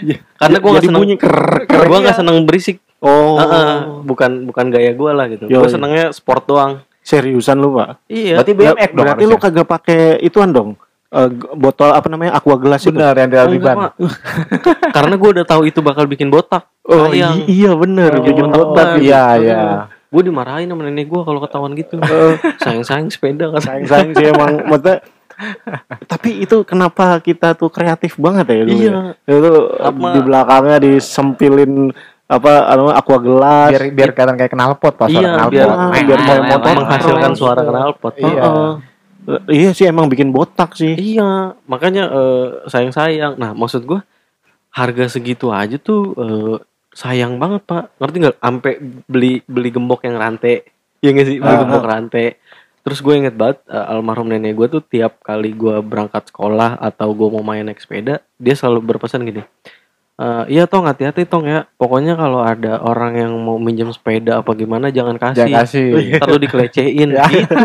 Karena 0.40 0.56
gue 0.56 0.70
nggak 0.72 0.84
seneng. 0.88 1.00
bunyi 1.04 1.14
ker 1.20 1.36
ker. 1.68 1.84
Gue 1.84 1.98
nggak 2.00 2.16
seneng 2.16 2.36
berisik. 2.48 2.80
Oh. 3.04 3.36
Heeh, 3.36 3.72
bukan 4.00 4.30
bukan 4.48 4.66
gaya 4.72 4.96
gue 4.96 5.10
lah 5.12 5.28
gitu. 5.28 5.52
Gue 5.52 5.68
senengnya 5.68 6.16
sport 6.16 6.48
doang. 6.48 6.80
Seriusan 7.00 7.56
lu, 7.56 7.74
Pak? 7.74 8.04
Iya. 8.06 8.38
Berarti 8.38 8.52
BMX 8.52 8.88
dong 8.88 8.98
Berarti 8.98 9.22
lu 9.22 9.28
harusnya. 9.30 9.44
kagak 9.50 9.68
pakai 9.68 10.00
ituan 10.20 10.50
dong. 10.50 10.70
G- 11.10 11.26
botol 11.54 11.90
apa 11.90 12.06
namanya? 12.06 12.32
Aqua 12.32 12.54
gelas 12.54 12.80
itu. 12.80 12.92
Bener 12.92 13.16
yang 13.16 13.28
di 13.28 13.58
Oh. 13.58 13.66
Pak. 13.66 13.92
Karena 14.96 15.14
gue 15.14 15.30
udah 15.32 15.44
tahu 15.44 15.62
itu 15.64 15.80
bakal 15.80 16.04
bikin 16.04 16.28
botak. 16.28 16.70
Oh 16.82 17.08
Sayang. 17.08 17.42
i- 17.42 17.50
iya 17.56 17.72
bener 17.72 18.14
Oh, 18.14 18.22
bikin 18.22 18.46
botak. 18.46 18.94
gitu. 18.96 19.08
Iya, 19.08 19.24
iya. 19.36 19.60
Gue 20.06 20.22
dimarahin 20.22 20.66
sama 20.66 20.82
nenek 20.82 21.06
gue 21.06 21.20
kalau 21.20 21.40
ketahuan 21.40 21.74
gitu. 21.74 21.98
Sayang-sayang 22.62 23.08
sepeda 23.08 23.50
kan. 23.50 23.60
Sayang-sayang 23.60 24.10
sih 24.12 24.26
emang 24.28 24.52
maksudnya 24.64 25.02
tapi 26.06 26.44
itu 26.44 26.62
kenapa 26.62 27.16
kita 27.18 27.54
tuh 27.54 27.68
kreatif 27.68 28.14
banget 28.14 28.44
ya 28.46 28.56
dulu 28.60 28.70
Iya. 28.76 28.92
ya? 29.24 29.32
Itu 29.32 29.52
Apa- 29.80 30.12
di 30.12 30.20
belakangnya 30.20 30.76
disempilin 30.78 31.72
apa 32.30 32.52
anu 32.70 32.94
aqua 32.94 33.18
gelas. 33.18 33.70
Biar 33.74 33.84
biar 33.90 34.10
kelihatan 34.14 34.36
kayak 34.38 34.52
knalpot 34.54 34.94
pas 34.94 35.10
Iya, 35.10 35.34
knalpot. 35.34 35.50
biar 35.50 35.68
Nah, 35.68 35.90
biar 35.98 36.20
kayak 36.22 36.42
motor 36.46 36.72
menghasilkan 36.78 37.32
suara 37.34 37.62
knalpot. 37.66 38.14
Iya. 38.16 38.42
Heeh. 38.46 38.72
Iya 39.50 39.70
sih 39.74 39.84
emang 39.84 40.06
bikin 40.06 40.30
botak 40.30 40.78
sih. 40.78 40.94
Iya, 40.94 41.58
makanya 41.66 42.06
eh, 42.08 42.46
sayang-sayang. 42.70 43.34
Nah, 43.36 43.50
maksud 43.52 43.82
gua 43.82 44.06
harga 44.70 45.10
segitu 45.10 45.50
aja 45.50 45.74
tuh 45.76 46.14
eh, 46.14 46.56
sayang 46.94 47.36
banget, 47.36 47.66
Pak. 47.66 47.98
Ngerti 47.98 48.16
nggak? 48.22 48.36
Sampai 48.38 48.72
beli 49.04 49.42
beli 49.44 49.68
gembok 49.74 50.06
yang 50.06 50.14
rantai. 50.14 50.62
Iya 51.02 51.10
nggak 51.10 51.26
sih? 51.26 51.36
Beli 51.42 51.54
Ah. 51.54 51.60
gembok 51.66 51.84
rantai. 51.84 52.38
Terus 52.80 53.04
gue 53.04 53.12
inget 53.12 53.36
banget 53.36 53.60
eh, 53.68 53.90
almarhum 53.92 54.24
nenek 54.24 54.56
gue 54.56 54.66
tuh 54.70 54.80
tiap 54.80 55.20
kali 55.20 55.52
gua 55.52 55.84
berangkat 55.84 56.32
sekolah 56.32 56.80
atau 56.80 57.12
gue 57.12 57.28
mau 57.28 57.44
main 57.44 57.60
naik 57.60 57.76
sepeda, 57.76 58.24
dia 58.40 58.54
selalu 58.56 58.80
berpesan 58.86 59.20
gini. 59.20 59.44
"Eh, 60.20 60.44
iya 60.52 60.68
tong 60.68 60.84
hati-hati 60.84 61.24
tong 61.24 61.48
ya. 61.48 61.64
Pokoknya 61.74 62.12
kalau 62.12 62.44
ada 62.44 62.76
orang 62.78 63.16
yang 63.16 63.32
mau 63.34 63.56
minjem 63.56 63.88
sepeda 63.88 64.44
apa 64.44 64.52
gimana 64.52 64.92
jangan 64.92 65.16
kasih. 65.16 65.48
Jangan 65.48 65.56
kasih. 65.64 65.86
Ntar 66.20 66.28
lu 66.28 66.38
dikelecehin 66.38 67.08
Ya. 67.16 67.24
gitu. 67.24 67.56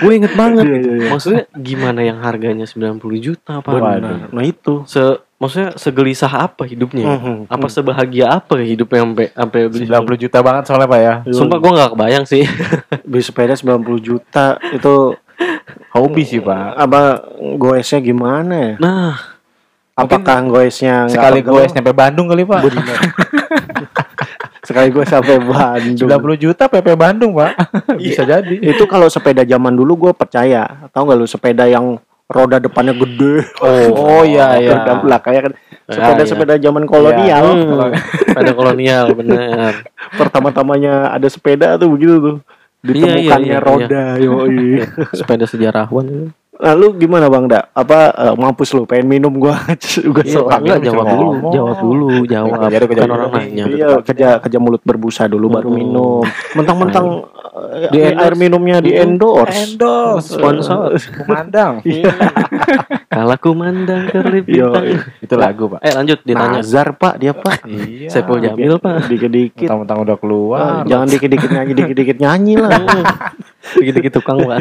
gue 0.00 0.12
inget 0.16 0.32
banget. 0.32 0.64
Iya, 0.64 0.72
iya, 0.74 0.92
iya. 0.96 1.08
Maksudnya 1.12 1.42
gimana 1.52 2.00
yang 2.00 2.18
harganya 2.18 2.64
90 2.64 2.96
juta 3.20 3.60
Pak? 3.60 3.70
Benar. 3.70 4.32
Nah 4.32 4.42
itu. 4.42 4.88
Se 4.88 5.04
maksudnya 5.36 5.72
segelisah 5.74 6.32
apa 6.32 6.64
hidupnya? 6.64 7.04
Mhm. 7.16 7.48
Apa 7.48 7.68
sebahagia 7.68 8.28
apa 8.34 8.56
ya 8.56 8.66
hidupnya 8.66 9.04
sampai 9.04 9.26
sampai 9.30 9.60
beli 9.68 9.84
90 9.84 10.16
juta 10.18 10.38
banget 10.40 10.62
soalnya 10.64 10.88
Pak 10.88 11.00
ya. 11.00 11.14
Sumpah 11.28 11.58
gue 11.58 11.70
nggak 11.70 11.90
kebayang 11.92 12.24
sih. 12.24 12.44
beli 13.08 13.20
sepeda 13.20 13.52
90 13.52 13.84
juta 14.00 14.56
itu 14.70 15.12
Hobi 15.90 16.22
sih 16.22 16.38
Pak. 16.38 16.76
apa 16.78 17.24
goesnya 17.56 18.00
gimana 18.00 18.54
ya? 18.54 18.72
Nah, 18.76 19.16
Apakah 19.98 20.38
goesnya 20.48 21.10
Sekali 21.10 21.44
gue 21.44 21.62
nyampe 21.70 21.92
Bandung 21.92 22.26
kali 22.30 22.42
Pak. 22.46 22.60
sekali 24.68 24.88
gue 24.92 25.04
sampai 25.04 25.36
Bandung. 25.42 26.08
90 26.36 26.44
juta 26.46 26.64
PP 26.70 26.88
Bandung 26.94 27.32
Pak. 27.34 27.52
Bisa 28.00 28.22
jadi. 28.22 28.54
itu 28.60 28.84
kalau 28.86 29.10
sepeda 29.10 29.42
zaman 29.42 29.74
dulu 29.74 30.08
gue 30.08 30.12
percaya. 30.14 30.88
Tahu 30.94 31.02
nggak 31.10 31.18
lu 31.18 31.26
sepeda 31.26 31.66
yang 31.66 31.98
roda 32.30 32.62
depannya 32.62 32.94
gede. 32.94 33.50
Oh, 33.60 34.22
iya, 34.30 34.62
iya. 34.62 34.70
Roda 34.78 34.92
belakangnya 35.02 35.42
kan 35.50 35.54
sepeda 35.90 36.22
iya. 36.22 36.30
sepeda 36.30 36.54
zaman 36.56 36.84
kolonial. 36.86 37.44
hmm, 37.50 38.34
pada 38.36 38.50
kolonial 38.54 39.04
bener. 39.18 39.82
Pertama-tamanya 40.14 41.10
ada 41.10 41.26
sepeda 41.26 41.74
tuh 41.74 41.90
begitu 41.90 42.16
tuh. 42.22 42.36
Iya, 42.80 42.88
iya, 42.88 42.94
Ditemukannya 42.96 43.52
iya, 43.52 43.60
roda, 43.60 44.04
yoi. 44.16 44.64
Sepeda 45.12 45.44
sejarawan 45.44 46.06
itu. 46.08 46.26
Lalu 46.60 46.86
gimana 46.98 47.26
Bang 47.26 47.48
Da? 47.48 47.72
Apa 47.72 48.12
eh, 48.12 48.34
mampus 48.34 48.70
lu 48.70 48.84
pengen 48.84 49.08
minum 49.08 49.32
gua 49.32 49.56
gua 50.12 50.20
Iya, 50.20 50.28
selang. 50.30 50.60
enggak 50.60 50.80
jawab 50.82 51.04
dulu, 51.06 51.26
ngomong. 51.32 51.52
jawab 51.52 51.76
dulu, 51.80 52.08
jawab. 52.24 52.58
Jadi 52.66 52.76
Kan 52.76 52.90
kejadian 52.90 53.10
orang 53.10 53.28
dulu. 53.28 53.40
nanya. 53.40 53.64
Iya, 53.66 53.88
kerja 54.00 54.28
kerja 54.38 54.58
mulut 54.58 54.82
berbusa 54.82 55.24
dulu 55.24 55.46
baru 55.48 55.68
minum. 55.68 56.20
Mentang-mentang 56.52 57.06
Di 57.90 57.98
air 57.98 58.14
endorse. 58.14 58.38
minumnya 58.38 58.78
di 58.78 58.94
endorse. 58.94 59.74
Endorse. 59.74 60.38
Sponsor. 60.38 60.94
Kumandang. 61.26 61.82
Kalau 63.10 63.34
ku 63.42 63.50
mandang 63.58 64.06
kerlip 64.06 64.46
Yo, 64.46 64.70
bintang. 64.70 65.02
Itu 65.18 65.34
lagu 65.34 65.66
Pak. 65.66 65.82
Eh 65.82 65.90
lanjut 65.90 66.22
ditanya. 66.22 66.62
Nazar 66.62 66.94
Pak 66.94 67.14
dia 67.18 67.34
Pak. 67.34 67.66
Iya. 67.70 68.06
Saiful 68.06 68.38
Jamil 68.38 68.78
Pak. 68.78 69.10
Dikit-dikit. 69.10 69.66
Mentang-mentang 69.66 69.98
udah 70.06 70.16
keluar. 70.16 70.60
Ah, 70.62 70.82
jangan 70.86 71.06
dikit-dikit 71.10 71.50
nyanyi, 71.50 71.72
dikit-dikit 71.74 72.16
nyanyi 72.22 72.54
lah. 72.54 72.70
Dikit-dikit 73.74 74.12
tukang 74.22 74.38
Pak. 74.46 74.58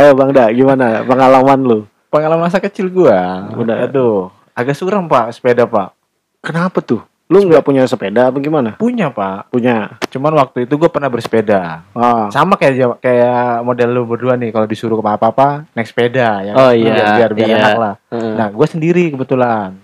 Ayo 0.00 0.16
Bang 0.16 0.32
Da, 0.32 0.48
gimana 0.48 1.04
pengalaman 1.04 1.60
lu? 1.60 1.78
Pengalaman 2.08 2.48
masa 2.48 2.56
kecil 2.58 2.88
gua. 2.88 3.52
Udah. 3.52 3.84
Aduh, 3.84 4.32
agak 4.56 4.74
suram 4.74 5.04
Pak 5.06 5.36
sepeda 5.36 5.68
Pak. 5.68 5.92
Kenapa 6.40 6.80
tuh? 6.80 7.04
Lu 7.30 7.46
nggak 7.46 7.62
punya 7.62 7.86
sepeda 7.86 8.26
apa 8.26 8.42
gimana? 8.42 8.74
Punya 8.74 9.06
Pak. 9.08 9.54
Punya. 9.54 9.94
Cuman 10.10 10.34
waktu 10.34 10.66
itu 10.66 10.74
gue 10.74 10.90
pernah 10.90 11.06
bersepeda. 11.06 11.86
Ah. 11.94 12.26
Sama 12.28 12.58
kayak 12.58 12.98
kayak 12.98 13.62
model 13.62 13.88
lu 13.94 14.02
berdua 14.02 14.34
nih 14.34 14.50
kalau 14.50 14.66
disuruh 14.66 14.98
ke 14.98 15.04
apa-apa 15.06 15.62
naik 15.70 15.86
sepeda 15.86 16.42
ya. 16.42 16.52
Oh, 16.58 16.74
iya, 16.74 17.22
Biar 17.22 17.30
biar 17.30 17.48
iya. 17.48 17.56
enak 17.56 17.76
lah. 17.78 17.94
Heeh. 18.10 18.34
Nah, 18.34 18.48
gue 18.50 18.66
sendiri 18.66 19.14
kebetulan. 19.14 19.78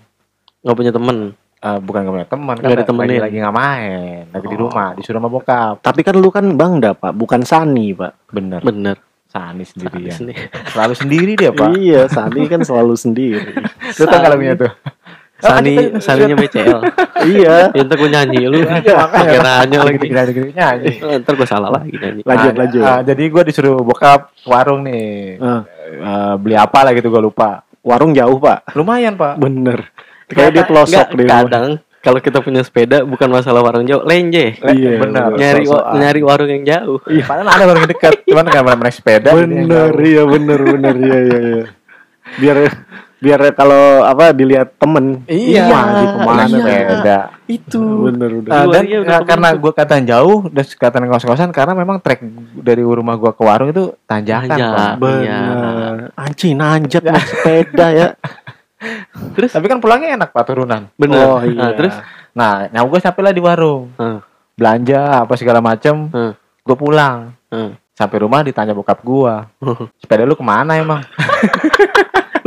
Nggak 0.59 0.75
punya 0.75 0.91
temen. 0.91 1.17
Eh, 1.57 1.79
bukan 1.81 2.05
gak 2.05 2.13
punya 2.13 2.29
teman 2.29 2.53
kan 2.53 2.69
lagi, 2.69 3.17
lagi 3.17 3.37
nggak 3.41 3.55
main 3.57 4.29
lagi 4.29 4.45
di 4.45 4.53
Oh. 4.53 4.69
rumah 4.69 4.93
disuruh 4.93 5.17
sama 5.17 5.25
bokap 5.25 5.81
Tapi 5.81 6.05
kan 6.05 6.13
lu 6.13 6.29
kan 6.29 6.45
Bang 6.53 6.77
Da 6.77 6.93
Pak, 6.93 7.17
bukan 7.17 7.41
Sani 7.41 7.97
Pak. 7.97 8.29
bener 8.29 8.61
Bener. 8.61 8.95
Sani 9.25 9.65
sendiri 9.65 10.05
ya 10.05 10.15
selalu 10.69 10.93
sendiri 10.93 11.31
dia 11.33 11.49
pak 11.49 11.73
Iya, 11.73 12.05
Sani 12.07 12.45
kan 12.45 12.61
selalu 12.61 12.93
sendiri. 12.93 13.57
lu 13.89 14.03
tau 14.05 14.21
gak 14.21 14.31
lagunya 14.31 14.53
tuh 14.53 14.69
Sani, 15.37 15.73
Saninya 15.97 16.35
BCL. 16.35 16.79
iya. 17.31 17.69
Ya, 17.69 17.81
ntar 17.81 17.95
gue 17.95 18.09
nyanyi 18.09 18.41
lu. 18.45 18.57
Iya. 18.59 19.05
Pakai 19.05 19.37
nanya 19.37 19.79
lagi. 19.83 19.97
Dikit- 19.99 20.27
dikit 20.27 20.43
nyanyi. 20.51 20.91
Eh, 20.97 21.17
Ntar 21.21 21.33
gue 21.33 21.45
salah 21.45 21.69
lagi 21.69 21.93
nyanyi. 21.93 22.21
Lanjut, 22.21 22.51
Nah, 22.51 22.59
lanjut. 22.59 22.81
ah, 22.81 23.01
jadi 23.01 23.23
gue 23.23 23.43
disuruh 23.45 23.77
bokap 23.79 24.33
ke 24.33 24.47
warung 24.47 24.81
nih. 24.81 25.37
Eh, 25.37 26.33
beli 26.37 26.53
apa 26.53 26.81
lah 26.81 26.91
gitu 26.91 27.07
gue 27.07 27.21
lupa 27.23 27.63
Warung 27.79 28.11
jauh 28.11 28.35
Pak. 28.35 28.75
lumayan 28.75 29.15
pak 29.15 29.37
Bener. 29.37 29.87
Kayak 30.27 30.51
dia 30.51 30.63
pelosok 30.63 30.91
Nggak, 30.91 31.09
di 31.09 31.23
rumah. 31.23 31.39
kadang 31.39 31.67
kalau 31.97 32.19
kita 32.19 32.39
punya 32.39 32.61
sepeda 32.61 33.03
bukan 33.03 33.27
masalah 33.27 33.59
warung 33.61 33.83
jauh, 33.83 34.03
lenje. 34.03 34.55
Iya, 34.57 34.95
bener. 34.97 35.31
Nyari 35.33 35.63
nyari 35.93 36.21
warung 36.21 36.49
yang 36.49 36.63
jauh. 36.63 36.99
Iya, 37.05 37.23
padahal 37.23 37.47
ada 37.47 37.63
warung 37.65 37.85
dekat 37.85 38.13
cuman 38.23 38.45
kan 38.45 38.61
malam 38.61 38.79
naik 38.79 38.91
sepeda 38.93 39.31
Bener, 39.31 39.91
iya 39.97 40.23
bener 40.23 40.59
bener 40.59 40.95
iya 40.97 41.17
iya 41.21 41.39
iya. 41.41 41.63
Biar 42.35 42.57
biar 43.17 43.39
kalau 43.57 44.05
apa 44.05 44.29
dilihat 44.29 44.77
temen. 44.77 45.25
iya 45.25 45.65
Wah, 45.65 45.85
di 45.89 46.05
ke 46.05 46.19
mana 46.21 46.43
naik 46.45 46.51
tuh? 46.53 46.57
sepeda 46.61 47.19
Itu. 47.47 47.83
Bener 48.11 48.29
udah. 48.43 48.51
Ah, 48.53 48.63
dan 48.69 48.83
Luarnya 48.85 48.97
udah 49.01 49.17
nah, 49.17 49.25
karena 49.25 49.49
gue 49.57 49.71
kelihatan 49.73 50.03
jauh 50.05 50.37
dan 50.53 50.63
kelihatan 50.67 51.03
kos-kosan 51.09 51.49
karena 51.49 51.73
memang 51.73 51.97
trek 52.03 52.21
dari 52.61 52.83
rumah 52.85 53.15
gue 53.17 53.31
ke 53.33 53.41
warung 53.41 53.73
itu 53.73 53.95
tanjakan 54.05 54.53
Tanjak. 54.53 54.73
Pak. 54.75 54.93
Bener. 55.01 55.95
Anjing 56.13 56.53
nanjak 56.53 57.03
naik 57.07 57.25
sepeda 57.25 57.87
ya. 57.89 58.07
Terus 59.33 59.49
tapi 59.49 59.65
kan 59.65 59.81
pulangnya 59.81 60.13
enak 60.13 60.29
pak 60.29 60.43
turunan 60.45 60.85
bener. 61.01 61.17
Oh, 61.25 61.41
iya. 61.41 61.57
Nah, 61.57 61.71
terus 61.73 61.95
nah 62.37 62.69
nyawa 62.69 62.85
gue 62.93 63.01
sampai 63.01 63.21
lah 63.25 63.33
di 63.33 63.41
warung 63.41 63.89
Heeh. 63.97 64.21
belanja 64.53 65.25
apa 65.25 65.33
segala 65.33 65.57
macem 65.65 66.13
Heeh. 66.13 66.37
gue 66.37 66.77
pulang 66.77 67.33
Heeh. 67.49 67.73
Sampai 67.97 68.17
rumah 68.21 68.45
ditanya 68.45 68.77
bokap 68.77 69.01
gue 69.01 69.33
sepeda 69.97 70.21
lu 70.21 70.37
ke 70.37 70.45
mana 70.45 70.77
emang 70.77 71.01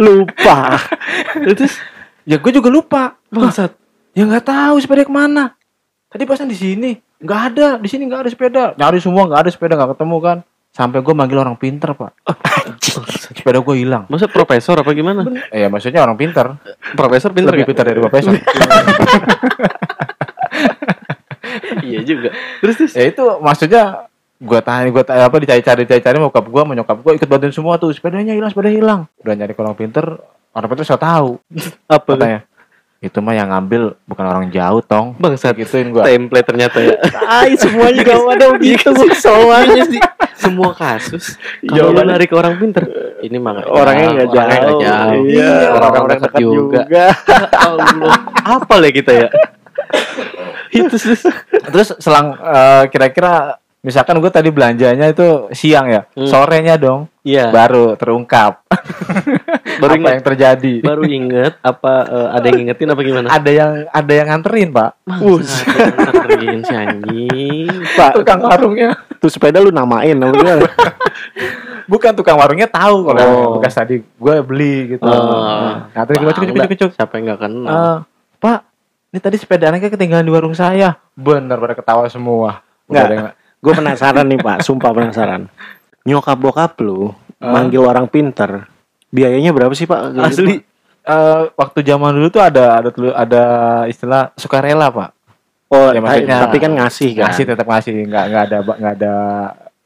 Lupa. 0.01 0.79
terus 1.59 1.75
ya 2.23 2.39
gue 2.39 2.53
juga 2.55 2.71
lupa 2.71 3.19
bangsat. 3.29 3.75
ya 4.15 4.23
nggak 4.25 4.47
tahu 4.47 4.79
sepeda 4.79 5.03
ke 5.03 5.11
mana 5.11 5.59
tadi 6.07 6.23
pasan 6.25 6.47
di 6.47 6.55
sini 6.55 6.95
nggak 7.21 7.41
ada 7.53 7.69
di 7.77 7.89
sini 7.91 8.07
nggak 8.07 8.21
ada 8.25 8.31
sepeda 8.31 8.65
nyari 8.79 9.03
semua 9.03 9.27
nggak 9.27 9.41
ada 9.45 9.51
sepeda 9.51 9.75
nggak 9.77 9.99
ketemu 9.99 10.17
kan 10.23 10.39
sampai 10.71 11.03
gue 11.03 11.15
manggil 11.19 11.43
orang 11.43 11.59
pinter 11.59 11.93
pak 11.93 12.15
sepeda 13.37 13.59
gue 13.59 13.75
hilang 13.77 14.07
Masa 14.07 14.31
profesor 14.31 14.79
apa 14.79 14.95
gimana? 14.95 15.27
eh, 15.51 15.67
ya 15.67 15.69
maksudnya 15.69 16.01
orang 16.07 16.15
pinter 16.17 16.47
Profesor 16.95 17.35
pinter 17.35 17.53
lebih 17.53 17.67
gak? 17.67 17.71
pinter 17.75 17.85
dari 17.91 18.01
profesor 18.01 18.33
iya 21.83 22.01
juga. 22.07 22.31
Terus 22.63 22.75
terus. 22.79 22.93
ya 22.95 23.05
itu 23.11 23.25
maksudnya 23.43 24.07
gue 24.41 24.61
tanya 24.65 24.89
gue 24.89 25.05
tanya 25.05 25.29
apa 25.29 25.37
dicari-cari 25.37 25.85
dicari-cari 25.85 26.17
mau 26.17 26.33
bokap 26.33 26.49
gue 26.49 26.63
menyokap 26.65 26.97
gue 27.05 27.13
ikut 27.21 27.29
bantuin 27.29 27.53
semua 27.53 27.77
tuh 27.77 27.93
sepedanya 27.93 28.33
hilang 28.33 28.49
sepeda 28.49 28.73
hilang 28.73 29.01
udah 29.21 29.35
nyari 29.37 29.53
orang 29.53 29.77
pinter 29.77 30.17
orang 30.57 30.69
pinter 30.73 30.85
saya 30.89 30.97
tahu 30.97 31.37
Apa? 31.93 32.17
katanya 32.17 32.41
itu 33.01 33.17
mah 33.25 33.33
yang 33.33 33.49
ngambil 33.49 33.97
bukan 34.05 34.25
orang 34.29 34.45
jauh 34.53 34.85
tong 34.85 35.17
Bangsat. 35.17 35.57
gituin 35.57 35.89
gue 35.89 36.05
Template 36.05 36.45
ternyata 36.45 36.85
ya. 36.85 37.01
Ay, 37.41 37.57
semuanya 37.57 38.05
gak 38.05 38.21
ada 38.29 38.47
begitu. 38.53 38.93
Kesel 38.93 39.41
banget. 39.49 40.05
semua 40.37 40.77
kasus 40.77 41.41
kalau 41.69 41.97
lu 41.97 42.01
ke 42.05 42.35
orang 42.37 42.61
pinter 42.61 42.85
ini 43.25 43.41
mah 43.41 43.57
nggak 43.61 43.69
Orangnya 43.73 44.05
jauh, 44.05 44.17
nggak 44.17 44.29
orangnya 44.29 44.57
jauh. 44.57 44.69
nggak 44.69 44.81
jauh. 44.85 45.23
Iya, 45.33 45.53
orang-orang 45.73 46.19
dekat 46.21 46.33
juga, 46.41 46.81
Ya 46.93 47.09
Allah 47.57 48.13
apa 48.45 48.75
ya 48.85 48.91
kita 48.93 49.13
ya 49.17 49.29
itu 50.71 50.97
sih 50.97 51.17
Terus 51.73 51.89
selang 52.01 52.37
eh, 52.37 52.85
kira-kira 52.93 53.61
misalkan 53.81 54.17
gue 54.17 54.29
tadi 54.29 54.49
belanjanya 54.49 55.07
itu 55.07 55.25
siang 55.51 55.89
ya, 55.89 56.05
Hmm. 56.11 56.25
sorenya 56.25 56.77
dong 56.77 57.09
iya 57.21 57.49
baru 57.49 57.95
terungkap 57.95 58.61
Baru 59.81 59.91
apa 59.91 59.99
ingat. 59.99 60.13
yang 60.13 60.25
terjadi. 60.27 60.75
baru 60.81 61.03
inget 61.03 61.53
apa 61.59 61.93
eh, 62.05 62.29
ada 62.31 62.45
yang 62.45 62.57
ngingetin 62.61 62.89
apa 62.91 63.01
gimana 63.01 63.27
Ada 63.31 63.51
yang 63.51 63.71
ada 63.89 64.13
yang 64.13 64.27
nganterin 64.29 64.69
pak, 64.71 64.91
yang 65.03 65.17
nganterin 65.97 66.59
si 66.61 66.75
anjing 66.75 67.73
Pak, 67.99 68.11
tukang 68.15 68.41
warungnya. 68.41 68.91
tuh 69.17 69.29
sepeda 69.29 69.57
lu 69.59 69.71
namain 69.71 70.13
gimana? 70.13 70.69
Bukan 71.91 72.13
tukang 72.13 72.37
warungnya 72.37 72.69
tahu 72.69 73.03
kalau 73.05 73.21
Oh. 73.23 73.51
bekas 73.57 73.75
tadi 73.75 73.99
gue 73.99 74.35
beli 74.41 74.95
gitu. 74.95 75.03
Oh. 75.03 75.81
Nganterin 75.91 76.21
gue 76.21 76.33
cuk 76.33 76.45
cuk 76.45 76.57
cuk 76.61 76.79
cuk. 76.79 76.91
siapa 76.95 77.13
yang 77.17 77.25
nggak 77.27 77.41
kenal 77.41 77.67
Eh, 77.67 77.97
Pak, 78.39 78.59
ini 79.11 79.19
tadi 79.19 79.37
sepeda 79.37 79.65
anaknya 79.67 79.89
ketinggalan 79.89 80.23
di 80.23 80.31
warung 80.31 80.55
saya. 80.55 81.01
Bener 81.13 81.57
pada 81.57 81.75
ketawa 81.75 82.05
semua. 82.07 82.61
Nggak. 82.87 83.33
Gue 83.61 83.73
penasaran 83.73 84.25
nih 84.25 84.41
Pak, 84.41 84.59
sumpah 84.61 84.91
penasaran. 84.91 85.47
Nyokap 86.03 86.37
bokap 86.37 86.73
lu 86.81 87.13
Ah. 87.37 87.57
manggil 87.57 87.81
orang 87.81 88.05
pinter, 88.05 88.69
biayanya 89.09 89.49
berapa 89.51 89.73
sih 89.73 89.85
Pak? 89.85 90.13
Asli 90.15 90.61
gitu, 90.61 90.69
Eh, 91.01 91.43
waktu 91.57 91.81
zaman 91.81 92.13
dulu 92.13 92.29
tuh 92.29 92.45
ada 92.45 92.77
ada 92.77 92.93
ada 93.17 93.43
istilah 93.87 94.37
sukarela 94.37 94.93
pak. 94.93 95.17
Oh, 95.67 95.89
Ya, 95.89 95.97
maksudnya 95.99 96.45
tapi 96.45 96.61
kan 96.61 96.77
ngasih 96.77 97.17
kan. 97.17 97.33
Ngasih 97.33 97.45
tetap 97.47 97.65
ngasih, 97.65 97.93
nggak 98.05 98.25
nggak 98.29 98.43
ada 98.45 98.59
nggak 98.61 98.95
ada 98.99 99.15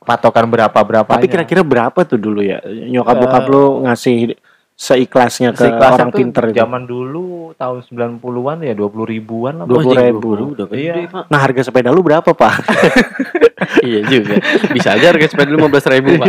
patokan 0.00 0.50
berapa 0.50 0.74
berapa. 0.74 1.06
Tapi 1.06 1.30
kira-kira 1.30 1.62
berapa 1.62 2.02
tuh 2.02 2.18
dulu 2.18 2.42
ya? 2.42 2.58
Nyokap 2.66 3.14
bokap 3.16 3.42
Eh, 3.42 3.48
lu 3.48 3.62
ngasih 3.86 4.16
seikhlasnya 4.74 5.54
ke 5.54 5.70
orang 5.70 6.10
pinter 6.10 6.50
itu. 6.50 6.58
Zaman 6.58 6.82
dulu 6.82 7.54
tahun 7.54 7.86
90-an 7.86 8.66
ya 8.66 8.74
20 8.74 9.06
ribuan 9.06 9.54
lah. 9.54 9.66
Dua 9.70 9.78
Pak. 9.78 9.84
puluh 9.86 9.94
Wah, 9.94 10.10
ribu. 10.10 10.28
baru 10.34 10.44
udah 10.50 10.66
gede 10.66 10.82
Iya. 10.82 10.94
pak 11.06 11.24
Nah 11.30 11.38
harga 11.38 11.62
sepeda 11.62 11.94
lu 11.94 12.02
berapa 12.02 12.26
Pak? 12.26 12.54
iya 13.86 14.00
juga. 14.06 14.34
Bisa 14.70 14.94
aja 14.94 15.06
harga 15.10 15.26
sepeda 15.26 15.50
lima 15.50 15.68
belas 15.68 15.84
ribu 15.88 16.16
pak. 16.20 16.26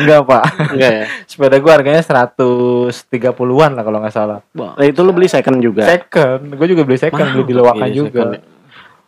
Enggak 0.00 0.20
pak. 0.26 0.44
enggak 0.74 0.92
ya? 0.92 1.04
Sepeda 1.28 1.56
gua 1.60 1.72
harganya 1.78 2.02
130-an 2.02 3.70
lah 3.76 3.82
kalau 3.84 3.98
nggak 4.02 4.14
salah. 4.14 4.38
Wah, 4.56 4.74
Nah, 4.80 4.86
itu 4.88 5.00
lu 5.04 5.12
beli 5.12 5.28
second 5.28 5.60
juga. 5.60 5.84
Second, 5.84 6.56
gue 6.56 6.66
juga 6.72 6.82
beli 6.88 6.96
second, 6.96 7.20
Mahal 7.20 7.36
beli 7.36 7.44
di 7.44 7.54
Loakan 7.54 7.88
iya, 7.88 7.94
juga. 7.94 8.22
second. 8.32 8.32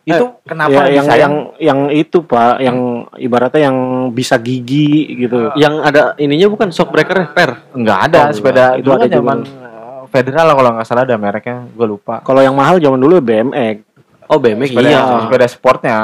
Itu 0.03 0.25
kenapa 0.43 0.91
ya, 0.91 0.99
yang 0.99 1.05
bisa 1.07 1.15
yang 1.15 1.33
yang 1.63 1.79
itu 1.95 2.17
Pak, 2.27 2.59
yang 2.59 2.77
ibaratnya 3.15 3.71
yang 3.71 3.77
bisa 4.11 4.35
gigi 4.35 5.15
gitu. 5.15 5.55
yang 5.55 5.79
ada 5.79 6.11
ininya 6.19 6.51
bukan 6.51 6.75
shock 6.75 6.91
breaker 6.91 7.31
per 7.31 7.71
Enggak 7.71 8.11
ada 8.11 8.27
Oh, 8.27 8.35
sepeda 8.35 8.75
itu 8.75 8.91
ada 8.91 9.07
kan 9.07 9.15
zaman 9.15 9.37
uh, 9.47 10.03
federal 10.11 10.51
lah 10.51 10.55
kalau 10.59 10.69
nggak 10.75 10.87
salah 10.91 11.07
ada 11.07 11.15
mereknya 11.15 11.63
gue 11.71 11.87
lupa. 11.87 12.19
Kalau 12.19 12.43
yang 12.43 12.51
mahal 12.51 12.83
zaman 12.83 12.99
dulu 12.99 13.23
BMX. 13.23 13.77
oh 14.27 14.39
BMX 14.39 14.67
sepeda 14.75 14.89
iya. 14.91 15.01
sepeda 15.23 15.47
sportnya 15.47 15.97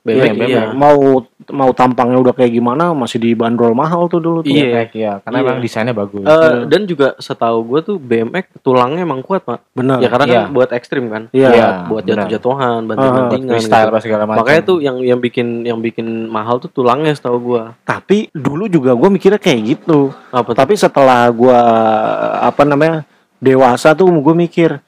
Heeh. 0.00 0.14
Iya, 0.14 0.32
BMX 0.32 0.48
iya 0.48 0.62
Mau 0.72 1.20
mau 1.48 1.70
tampangnya 1.72 2.20
udah 2.20 2.32
kayak 2.32 2.52
gimana 2.52 2.92
masih 2.92 3.18
dibanderol 3.18 3.72
mahal 3.72 4.04
tuh 4.06 4.20
dulu 4.20 4.38
tuh. 4.40 4.48
Iya. 4.48 4.84
Kayak, 4.84 4.90
iya 4.92 5.12
karena 5.20 5.36
Iya. 5.36 5.44
emang 5.44 5.58
desainnya 5.58 5.92
bagus 5.92 6.22
Eh, 6.22 6.54
dan 6.66 6.80
juga 6.84 7.08
setahu 7.16 7.58
gue 7.66 7.80
tuh 7.82 7.96
BMX 7.96 8.60
tulangnya 8.60 9.02
emang 9.02 9.20
kuat 9.20 9.42
pak 9.42 9.60
Benar. 9.72 9.98
ya 9.98 10.08
karena 10.08 10.24
Iya. 10.24 10.34
kan 10.38 10.44
buat 10.50 10.70
ekstrim 10.70 11.04
kan 11.08 11.22
Iya. 11.30 11.48
Iya, 11.50 11.68
buat 11.86 12.02
jatuh-jatuhan 12.04 12.78
Ah, 12.78 12.86
banting-bantingan 12.86 13.50
freestyle 13.50 13.88
gitu. 13.90 14.00
segala 14.04 14.22
macam 14.24 14.38
makanya 14.40 14.62
tuh 14.62 14.78
yang 14.78 14.96
yang 15.00 15.18
bikin 15.18 15.46
yang 15.62 15.78
bikin 15.78 16.06
mahal 16.26 16.56
tuh 16.56 16.68
tulangnya 16.68 17.12
setahu 17.12 17.38
gue 17.48 17.62
Tapi 17.82 18.28
dulu 18.30 18.68
juga 18.68 18.92
gue 18.92 19.08
mikirnya 19.08 19.38
kayak 19.38 19.60
gitu. 19.66 20.12
apa? 20.30 20.50
Tapi 20.52 20.74
setelah 20.74 21.26
gua 21.28 21.58
apa 22.42 22.62
namanya 22.62 23.02
dewasa 23.38 23.92
tuh 23.92 24.08
gue 24.08 24.34
mikir 24.36 24.78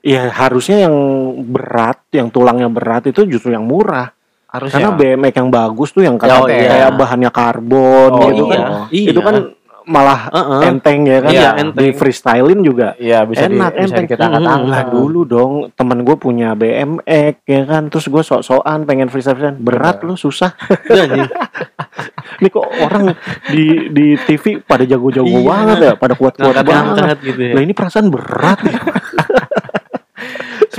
ya 0.00 0.26
harusnya 0.28 0.84
yang 0.84 0.96
berat, 1.44 2.02
yang 2.10 2.26
tulangnya 2.26 2.66
berat 2.66 3.06
itu 3.06 3.22
justru 3.24 3.50
yang 3.50 3.62
murah. 3.62 4.10
Harusnya 4.52 4.78
Karena 4.84 4.90
BMX 4.94 5.34
yang 5.34 5.50
bagus 5.50 5.88
tuh 5.90 6.02
yang 6.02 6.14
Ya, 6.14 6.22
kayak, 6.22 6.38
oh, 6.38 6.46
iya. 6.46 6.68
kayak 6.68 6.90
bahannya 6.94 7.30
karbon 7.30 8.10
Oh, 8.12 8.28
gitu 8.28 8.44
iya. 8.44 8.52
kan. 8.52 8.60
Iya. 8.88 9.08
Itu 9.10 9.20
kan 9.20 9.36
malah 9.82 10.30
Heeh. 10.30 10.60
enteng 10.68 10.98
ya 11.02 11.18
kan. 11.18 11.30
Iya, 11.32 11.50
Di 11.50 11.60
enteng. 11.60 11.90
freestylein 11.92 12.60
juga 12.62 12.94
iya 12.96 13.26
bisa 13.26 13.44
di, 13.44 13.58
enak 13.58 13.70
bisa 13.74 13.82
enteng. 13.90 14.06
kita 14.06 14.24
angkat 14.30 14.60
Hmm, 14.60 14.70
lah 14.70 14.82
dulu 14.86 15.20
dong 15.24 15.52
temen 15.72 15.98
gue 16.00 16.14
punya 16.14 16.54
BMX 16.54 17.42
ya 17.42 17.62
kan 17.66 17.90
terus 17.90 18.06
gue 18.06 18.22
sok-sokan 18.22 18.86
pengen 18.86 19.10
freestyle 19.10 19.34
freestyle 19.34 19.58
berat 19.58 19.98
lu 20.00 20.14
susah 20.14 20.54
Iya, 20.86 21.26
ini 22.38 22.48
kok 22.48 22.62
orang 22.78 23.10
di 23.48 23.64
di 23.90 24.06
TV 24.18 24.60
pada 24.60 24.84
jago-jago 24.84 25.26
Iya. 25.26 25.42
banget 25.42 25.76
ya 25.80 25.92
pada 25.96 26.14
kuat-kuat 26.14 26.62
banget 26.62 27.18
gitu 27.20 27.40
ya 27.42 27.52
Lah 27.52 27.62
ini 27.62 27.72
perasaan 27.72 28.06
berat 28.06 28.60
ya. 28.62 28.78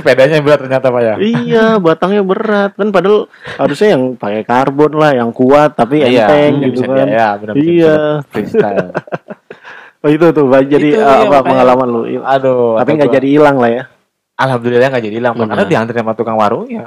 Sepedanya 0.04 0.36
berat 0.38 0.60
ternyata 0.60 0.86
pak 0.86 1.00
ya 1.00 1.14
iya, 1.16 1.66
batangnya 1.76 2.20
berat 2.20 2.76
kan 2.76 2.88
padahal 2.88 3.24
harusnya 3.56 3.88
yang 3.96 4.02
pakai 4.14 4.44
karbon 4.44 4.92
lah, 4.92 5.16
yang 5.16 5.32
kuat 5.32 5.72
tapi 5.72 6.04
iya 6.04 6.28
enteng 6.28 6.52
gitu 6.62 6.80
bisa 6.80 6.86
kan. 6.86 7.06
iya 7.08 7.28
benar 7.34 7.54
Iya. 7.56 7.94
freestyle 8.28 8.92
Oh, 10.04 10.12
itu 10.12 10.20
tuh 10.30 10.44
Pak. 10.44 10.68
jadi 10.68 10.88
Itu, 10.90 11.00
iya, 11.00 11.16
apa 11.24 11.40
pengalaman 11.40 11.88
lu? 11.88 12.00
aduh 12.20 12.76
tapi 12.76 12.90
nggak 12.92 13.08
jadi 13.10 13.28
hilang 13.30 13.56
lah 13.56 13.70
ya. 13.72 13.82
alhamdulillah 14.36 14.92
nggak 14.92 15.00
jadi 15.02 15.16
hilang 15.16 15.32
karena 15.32 15.56
Benar. 15.56 15.64
diantri 15.64 15.96
sama 15.96 16.12
tukang 16.12 16.36
warung 16.36 16.68
ya 16.68 16.84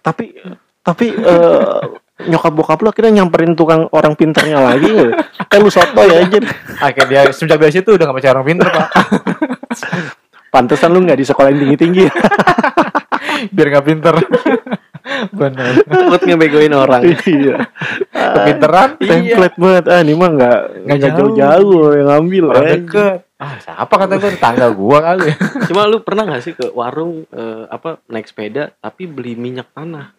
Tapi 0.00 0.32
tapi 0.80 1.12
eh, 1.12 1.80
nyokap 2.24 2.52
bokap 2.52 2.78
lu 2.78 2.88
akhirnya 2.88 3.20
nyamperin 3.20 3.52
tukang 3.52 3.84
orang 3.90 4.12
pinternya 4.14 4.64
lagi? 4.64 4.88
Kayak 5.44 5.60
lu 5.60 5.68
soto 5.68 6.02
ya 6.02 6.24
anjir. 6.24 6.40
akhirnya 6.78 7.28
dia 7.28 7.32
semenjak 7.32 7.60
dari 7.60 7.72
situ 7.74 7.88
udah 7.90 8.04
nggak 8.06 8.16
percaya 8.16 8.32
orang 8.32 8.46
pinter 8.46 8.66
pak 8.66 8.88
Pantesan 10.54 10.88
lu 10.88 11.02
nggak 11.02 11.18
di 11.18 11.26
sekolah 11.26 11.50
yang 11.50 11.60
tinggi-tinggi. 11.60 12.04
biar 13.54 13.66
nggak 13.68 13.84
pinter 13.84 14.14
benar 15.34 15.74
Takut 15.84 16.20
ngebegoin 16.22 16.72
orang 16.72 17.02
iya. 17.28 17.66
kepinteran 18.08 18.96
Template 18.96 19.56
banget. 19.58 19.84
Ah, 19.86 20.00
ini 20.00 20.14
mah 20.14 20.30
nggak 20.30 20.58
Nggak 20.80 20.96
nggak 20.96 20.98
jauh. 21.10 21.18
jauh-jauh 21.28 21.82
yang 21.92 22.08
ngambil. 22.08 22.44
orang 22.46 22.64
eh. 22.64 22.72
deket 22.78 23.18
ah 23.34 23.54
siapa 23.58 23.90
kata 23.92 24.14
gue 24.16 24.30
tetangga 24.30 24.66
gua 24.70 24.98
kali 25.04 25.28
Cuma 25.66 25.84
lu 25.84 26.00
pernah 26.00 26.24
gak 26.24 26.40
sih 26.40 26.54
ke 26.54 26.70
warung 26.70 27.26
eh, 27.28 27.64
apa 27.66 28.00
naik 28.06 28.24
sepeda 28.24 28.72
tapi 28.74 29.04
beli 29.04 29.34
minyak 29.34 29.68
tanah? 29.68 30.14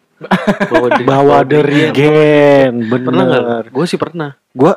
Bawa, 0.62 0.86
di- 0.94 1.04
Bawa 1.04 1.36
di- 1.40 1.48
derigen, 1.50 2.72
Pernah 2.86 3.24
nggak? 3.26 3.42
bener. 3.42 3.64
Gue 3.68 3.84
sih 3.84 3.96
pernah. 3.96 4.30
Gua 4.50 4.72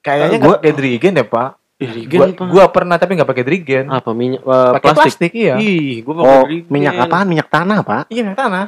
kayaknya 0.00 0.36
Gua- 0.36 0.56
nggak 0.56 0.60
pakai 0.60 0.72
drigen 0.74 1.12
deh 1.14 1.24
pak 1.24 1.50
Dirigen 1.78 2.18
gua, 2.18 2.26
apa? 2.28 2.44
gua 2.44 2.64
pernah 2.68 2.96
tapi 2.96 3.14
nggak 3.14 3.28
pakai 3.28 3.44
drigen 3.44 3.84
apa 3.86 4.10
minyak 4.10 4.42
eh, 4.42 4.70
pakai 4.74 4.88
plastik? 4.88 5.30
plastik 5.30 5.32
iya 5.32 5.54
Ih, 5.56 6.02
gue 6.02 6.10
pakai 6.12 6.26
oh 6.28 6.42
dirigen. 6.44 6.66
minyak 6.68 6.94
apaan? 6.98 7.26
Minyak 7.26 7.48
tanah, 7.48 7.78
Pak. 7.80 8.02
iya 8.08 8.22
minyak 8.22 8.40
tanah 8.40 8.66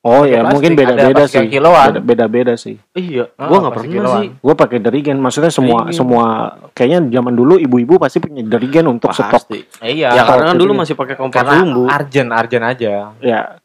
Oh 0.00 0.22
Pakai 0.22 0.30
ya, 0.30 0.38
plastik, 0.38 0.52
mungkin 0.54 0.72
beda-beda 0.78 1.24
sih. 1.26 1.46
kiloan. 1.50 1.86
Beda- 1.90 2.04
Beda-beda 2.04 2.52
sih. 2.54 2.78
Iya, 2.92 3.26
Ah, 3.34 3.50
gue 3.50 3.58
nggak 3.58 3.72
pernah 3.74 3.90
kiloan. 3.90 4.20
sih. 4.22 4.28
Gua 4.38 4.54
pakai 4.54 4.78
derigen, 4.78 5.16
maksudnya 5.18 5.50
semua 5.50 5.78
Derigen. 5.82 5.98
semua 5.98 6.24
kayaknya 6.70 6.98
zaman 7.10 7.34
dulu 7.34 7.54
ibu-ibu 7.58 7.98
pasti 7.98 8.22
punya 8.22 8.38
derigen 8.40 8.86
untuk 8.86 9.10
stok. 9.10 9.34
Pasti. 9.34 9.66
iya 9.82 10.12
Ya 10.12 10.22
karena 10.22 10.46
kan 10.46 10.54
dulu 10.54 10.70
dirigen. 10.70 10.78
masih 10.78 10.94
pakai 10.94 11.14
kompor 11.16 11.34
karena 11.34 11.58
arjen 11.90 12.28
arjen 12.30 12.62
aja 12.62 12.92
Ya. 13.18 13.58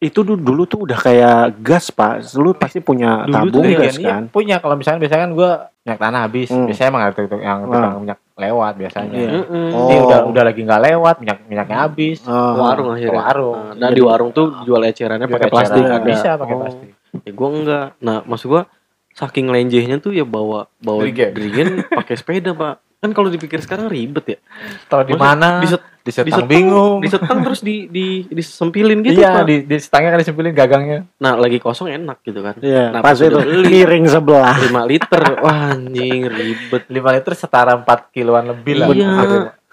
Itu 0.00 0.24
dulu, 0.24 0.40
dulu 0.40 0.62
tuh 0.64 0.80
udah 0.82 0.96
kayak 0.96 1.60
gas, 1.60 1.92
Pak. 1.92 2.24
Lu 2.34 2.56
pasti 2.56 2.80
punya 2.80 3.20
Dulu 3.22 3.52
tabung 3.52 3.64
iya, 3.66 3.78
gas 3.78 3.94
iya, 3.94 4.08
kan? 4.10 4.22
punya 4.26 4.56
kalau 4.56 4.72
misalnya 4.74 4.96
biasanya 4.98 5.22
kan 5.22 5.32
gua 5.34 5.50
minyak 5.80 5.98
tanah 5.98 6.20
habis 6.22 6.48
Hmm. 6.48 6.64
biasanya 6.64 6.88
emang 6.88 7.02
ada 7.02 7.12
tukang 7.14 7.40
yang 7.40 7.58
tukang 7.62 7.94
minyak 7.98 8.18
lewat 8.34 8.72
biasanya 8.76 9.12
Iya. 9.12 9.28
Mm-mm. 9.34 9.68
Oh. 9.70 9.80
ini 9.82 9.96
udah 9.98 10.18
udah 10.24 10.42
lagi 10.42 10.60
nggak 10.62 10.82
lewat 10.82 11.14
minyak 11.18 11.38
minyaknya 11.44 11.76
habis 11.78 12.18
Ah. 12.22 12.52
warung 12.54 12.88
akhirnya. 12.90 13.16
warung 13.18 13.56
Nah, 13.70 13.76
dan 13.78 13.90
di 13.90 14.02
warung 14.02 14.30
tuh 14.30 14.46
jual 14.62 14.80
ecerannya 14.82 15.24
pakai 15.26 15.48
plastik 15.48 15.82
ada. 15.82 16.00
bisa 16.00 16.30
pakai 16.34 16.54
Oh. 16.54 16.60
plastik 16.60 16.88
Ya 17.20 17.32
gue 17.34 17.48
enggak. 17.50 17.86
Nah, 17.98 18.16
maksud 18.22 18.46
gua 18.48 18.62
saking 19.10 19.46
lenjehnya 19.46 19.98
tuh 19.98 20.12
ya 20.12 20.22
bawa 20.22 20.70
bawa 20.78 21.04
dirigen 21.04 21.82
pakai 21.90 22.14
sepeda, 22.14 22.54
Pak. 22.54 22.80
Kan 23.00 23.10
kalau 23.10 23.26
dipikir 23.26 23.58
sekarang 23.58 23.88
ribet 23.88 24.24
ya. 24.26 24.38
tahu 24.84 25.02
di 25.02 25.16
mana 25.16 25.56
Diset, 25.58 25.80
disetang 26.00 26.26
disetang 26.26 26.46
bingung 26.46 27.00
Disetang 27.00 27.40
terus 27.40 27.60
di 27.60 27.88
di 27.88 28.28
disempilin 28.28 29.00
gitu, 29.00 29.16
iya 29.16 29.40
Pak. 29.40 29.44
di 29.46 29.56
di 29.64 29.76
setangnya 29.76 30.10
kan 30.10 30.20
disempilin 30.20 30.52
gagangnya 30.52 30.98
Nah, 31.16 31.32
lagi 31.34 31.56
kosong 31.56 31.88
enak 31.90 32.20
gitu 32.20 32.40
kan. 32.40 32.60
Iya, 32.60 32.92
Nah, 32.92 33.00
pas 33.00 33.16
itu 33.16 33.32
miring 33.40 34.04
sebelah. 34.06 34.52
5 34.54 34.84
liter. 34.84 35.22
Wah, 35.38 35.72
anjing 35.72 36.28
ribet. 36.28 36.82
5 36.86 36.92
liter 37.10 37.32
setara 37.34 37.72
4 37.74 37.88
kiloan 38.10 38.44
lebih 38.46 38.74
lah 38.76 38.86
Iya. 38.90 39.10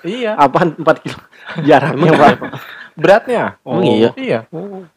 iya 0.04 0.32
Apaan 0.34 0.72
4 0.74 0.88
kilo 0.98 1.20
jaraknya, 1.62 2.08
Emang 2.08 2.16
Pak? 2.18 2.36
beratnya 2.94 3.44
Emang 3.62 3.84
iya? 3.86 4.10
iya 4.16 4.40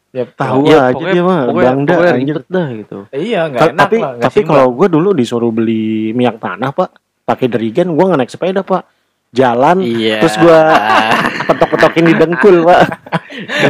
ya 0.09 0.23
Tahu 0.25 0.65
Ya, 0.65 0.87
aja 0.87 0.93
pokoknya- 0.93 1.13
dia 1.13 1.23
mah 1.23 1.39
bangda 1.47 1.93
pokoknya 1.93 2.13
ribet 2.17 2.45
dah 2.47 2.67
gitu. 2.73 2.97
iya 3.11 3.39
nggak 3.45 3.59
Ta- 3.61 3.69
enak 3.69 3.81
tapi 3.81 3.97
lah 3.97 4.11
tapi 4.17 4.39
kalau 4.41 4.67
gue 4.71 4.87
dulu 4.89 5.09
disuruh 5.11 5.47
beli 5.49 5.85
minyak 6.11 6.35
tanah 6.37 6.71
pak 6.71 6.89
pakai 7.31 7.47
derigen 7.47 7.95
gue 7.95 8.03
nggak 8.03 8.19
naik 8.19 8.31
sepeda 8.31 8.61
pak 8.61 8.83
jalan 9.31 9.79
Iya. 9.79 10.19
terus 10.19 10.35
gue 10.35 10.59
petok-petokin 11.47 12.03
di 12.11 12.13
dengkul 12.19 12.67
pak 12.67 12.81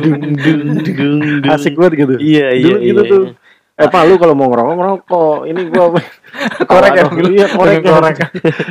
dung 0.01 0.33
dung 0.35 0.61
dung 0.81 1.11
dung. 1.45 1.51
asik 1.53 1.77
banget 1.77 1.93
gitu 2.05 2.13
Iya, 2.17 2.47
iya, 2.57 2.73
dulu 2.73 2.81
gitu 2.81 3.01
iya, 3.05 3.11
tuh 3.13 3.23
iya. 3.29 3.39
Eh 3.81 3.89
Pak, 3.89 4.03
lu 4.05 4.21
kalau 4.21 4.37
mau 4.37 4.45
ngerokok 4.45 4.75
ngerokok. 4.77 5.37
Ini 5.49 5.61
gua 5.73 5.85
Korek 6.69 6.91
ya, 6.93 7.03
Iya, 7.09 7.47
korek. 7.49 7.75
Dengan 7.81 7.93
korek. 7.97 8.15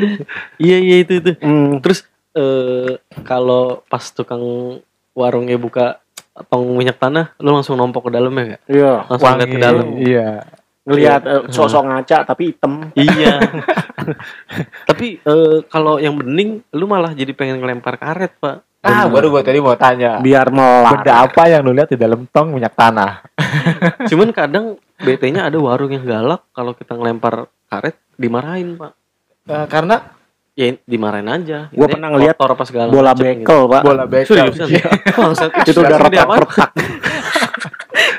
Iya 0.71 0.77
iya 0.79 0.97
itu 1.03 1.13
itu. 1.19 1.31
Hmm. 1.43 1.83
Terus 1.83 2.07
eh 2.31 2.95
kalau 3.27 3.83
pas 3.91 4.07
tukang 4.15 4.39
warungnya 5.11 5.59
buka 5.59 5.99
tong 6.47 6.79
minyak 6.79 7.03
tanah, 7.03 7.35
lu 7.43 7.51
langsung 7.51 7.75
nombok 7.75 8.07
ke 8.07 8.11
dalamnya 8.15 8.45
gak? 8.55 8.63
Iya. 8.71 8.93
Langsung 9.11 9.35
lihat 9.35 9.51
ke 9.51 9.59
dalam. 9.59 9.87
Iya. 9.99 10.29
Ngelihat 10.87 11.23
eh, 11.27 11.43
sosok 11.51 11.83
ngaca 11.91 12.17
tapi 12.23 12.43
hitam. 12.55 12.73
iya. 12.95 13.35
Tapi 14.89 15.21
eh, 15.21 15.59
kalau 15.69 15.97
yang 16.01 16.17
bening, 16.17 16.65
lu 16.75 16.85
malah 16.91 17.13
jadi 17.13 17.33
pengen 17.33 17.61
ngelempar 17.61 17.97
karet, 18.01 18.33
Pak. 18.41 18.67
Ah, 18.81 19.05
baru 19.13 19.29
gua 19.29 19.45
tadi 19.45 19.61
mau 19.61 19.77
tanya. 19.77 20.25
Biar 20.25 20.49
melar. 20.49 21.05
Benda 21.05 21.29
apa 21.29 21.43
yang 21.53 21.61
lu 21.69 21.77
lihat 21.77 21.93
di 21.93 22.01
dalam 22.01 22.25
tong 22.33 22.57
minyak 22.57 22.73
tanah? 22.73 23.21
Cuman 24.11 24.33
kadang 24.33 24.81
BT-nya 25.05 25.53
ada 25.53 25.61
warung 25.61 25.93
yang 25.93 26.05
galak 26.09 26.49
kalau 26.57 26.73
kita 26.73 26.97
ngelempar 26.97 27.53
karet 27.69 28.01
dimarahin, 28.17 28.81
Pak. 28.81 28.93
Eh, 29.53 29.67
karena 29.69 29.97
Ya 30.59 30.77
dimarahin 30.85 31.25
aja. 31.31 31.73
Gua 31.73 31.89
Intinya 31.89 31.95
pernah 31.95 32.09
ngeliat 32.13 32.37
segala 32.69 32.89
Bola 32.93 33.13
bekel, 33.17 33.61
Pak. 33.65 33.81
bola 33.81 34.05
bekel. 34.05 34.51
Seriusan? 34.51 34.69
Bangsat. 35.17 35.51
Itu 35.65 35.81
udah 35.81 35.99
retak-retak. 36.05 36.71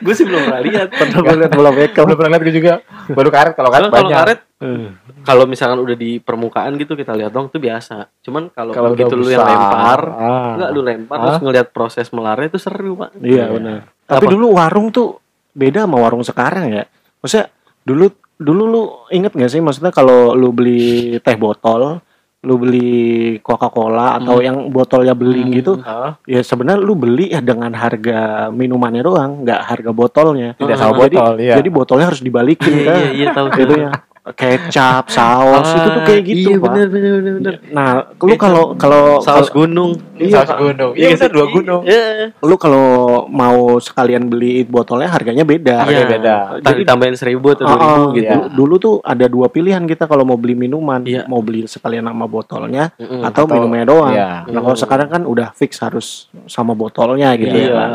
Gue 0.02 0.14
sih 0.14 0.26
belum 0.26 0.42
pernah 0.44 0.62
lihat. 0.62 0.88
Pernah 0.90 1.18
gua 1.18 1.36
lihat 1.38 1.52
bola 1.52 1.72
bekel. 1.72 2.04
Belum 2.04 2.18
pernah 2.18 2.32
lihat 2.34 2.44
gue 2.44 2.56
juga. 2.56 2.74
Baru 3.08 3.30
karet 3.30 3.54
kalau 3.54 3.70
karet 3.70 3.82
Soalnya 3.84 3.94
kalau 3.94 4.10
banyak. 4.10 4.20
karet 4.20 4.40
Hmm. 4.62 4.94
kalau 5.26 5.50
misalkan 5.50 5.82
udah 5.82 5.96
di 5.96 6.18
permukaan 6.18 6.78
gitu 6.78 6.94
kita 6.94 7.14
lihat 7.14 7.30
dong 7.30 7.50
itu 7.50 7.58
biasa. 7.58 8.06
Cuman 8.22 8.50
kalau 8.50 8.70
Kalau 8.72 8.94
begitu 8.94 9.10
udah 9.10 9.18
lu 9.18 9.28
yang 9.28 9.42
lempar, 9.44 10.02
Ah. 10.08 10.54
enggak 10.54 10.70
lu 10.70 10.82
lempar 10.84 11.16
Ah. 11.16 11.24
terus 11.24 11.42
ngelihat 11.42 11.68
proses 11.72 12.08
melarnya 12.10 12.46
itu 12.48 12.60
seru, 12.60 12.94
Pak. 12.96 13.18
Iya 13.18 13.50
benar. 13.50 13.90
Tapi 14.04 14.22
Apa? 14.22 14.32
dulu 14.32 14.46
warung 14.54 14.88
tuh 14.90 15.18
beda 15.52 15.90
sama 15.90 15.98
warung 15.98 16.22
sekarang 16.22 16.70
ya. 16.70 16.86
Maksudnya 17.18 17.50
dulu 17.82 18.06
dulu 18.38 18.64
lu 18.64 18.82
inget 19.10 19.34
gak 19.34 19.50
sih 19.50 19.58
maksudnya 19.60 19.90
kalau 19.90 20.34
lu 20.34 20.50
beli 20.52 21.18
teh 21.18 21.34
botol, 21.36 21.98
lu 22.42 22.58
beli 22.58 22.92
Coca-Cola 23.40 24.18
atau 24.18 24.42
yang 24.42 24.74
botolnya 24.74 25.14
beling 25.14 25.54
Hmm. 25.54 25.58
gitu, 25.62 25.74
Ah, 25.80 26.18
ya 26.26 26.42
sebenarnya 26.42 26.82
lu 26.82 26.98
beli 26.98 27.30
ya 27.30 27.38
dengan 27.38 27.70
harga 27.72 28.50
minumannya 28.50 29.02
doang, 29.02 29.32
nggak 29.46 29.62
harga 29.62 29.92
botolnya. 29.94 30.50
tidak 30.58 30.74
Ah, 30.74 30.82
sama 30.82 31.06
jadi- 31.06 31.18
botol, 31.18 31.34
iya. 31.38 31.54
Jadi 31.56 31.70
botolnya 31.70 32.06
harus 32.10 32.22
dibalikin 32.22 32.74
kan. 32.82 32.98
iya, 32.98 33.10
iya 33.14 33.28
tahu. 33.30 33.46
Itu 33.54 33.74
ya 33.78 33.92
kecap, 34.24 35.10
saus 35.10 35.66
itu 35.68 35.88
tuh 35.90 36.02
kayak 36.06 36.22
gitu, 36.24 36.38
Iya, 36.48 36.56
Pak. 36.56 36.64
bener, 36.64 36.88
bener, 36.88 37.12
bener, 37.12 37.34
bener. 37.36 37.54
Nah, 37.70 37.92
lu 38.16 38.36
kalau 38.36 38.78
kalau 38.78 39.18
Saus 39.18 39.50
gunung. 39.50 39.98
iya, 40.14 40.46
saus 40.46 40.54
gunung. 40.56 40.94
Iya, 40.94 41.18
benar 41.18 41.32
dua 41.32 41.48
gunung. 41.50 41.82
Iya. 41.84 42.30
lu 42.38 42.56
kalau 42.56 42.86
mau 43.28 43.58
sekalian 43.78 44.30
beli 44.30 44.62
botolnya 44.62 45.10
harganya 45.10 45.42
beda. 45.42 45.76
Harganya 45.82 46.06
beda. 46.08 46.36
Jadi 46.62 46.82
tambahin 46.86 47.18
seribu 47.18 47.50
atau 47.52 47.66
dua 47.66 47.74
Oh, 47.74 47.82
ribu 47.82 47.90
oh, 48.00 48.10
gitu. 48.14 48.30
iya. 48.38 48.46
Dulu, 48.48 48.74
tuh 48.78 48.96
ada 49.02 49.26
dua 49.26 49.50
pilihan 49.50 49.82
kita 49.84 50.06
kalau 50.06 50.22
mau 50.22 50.38
beli 50.38 50.54
minuman, 50.54 51.02
Iya. 51.02 51.26
mau 51.26 51.42
beli 51.42 51.66
sekalian 51.66 52.06
sama 52.06 52.30
botolnya 52.30 52.94
Mm-mm. 52.96 53.26
atau, 53.26 53.44
Atau- 53.44 53.58
minumnya 53.58 53.90
doang. 53.90 54.14
iya. 54.14 54.46
Nah 54.46 54.62
kalau 54.62 54.78
sekarang 54.78 55.10
kan 55.10 55.22
udah 55.26 55.50
fix 55.52 55.82
harus 55.82 56.08
sama 56.46 56.72
botolnya 56.72 57.34
gitu 57.34 57.50
Iya. 57.52 57.66
ya 57.66 57.74
kan. 57.74 57.92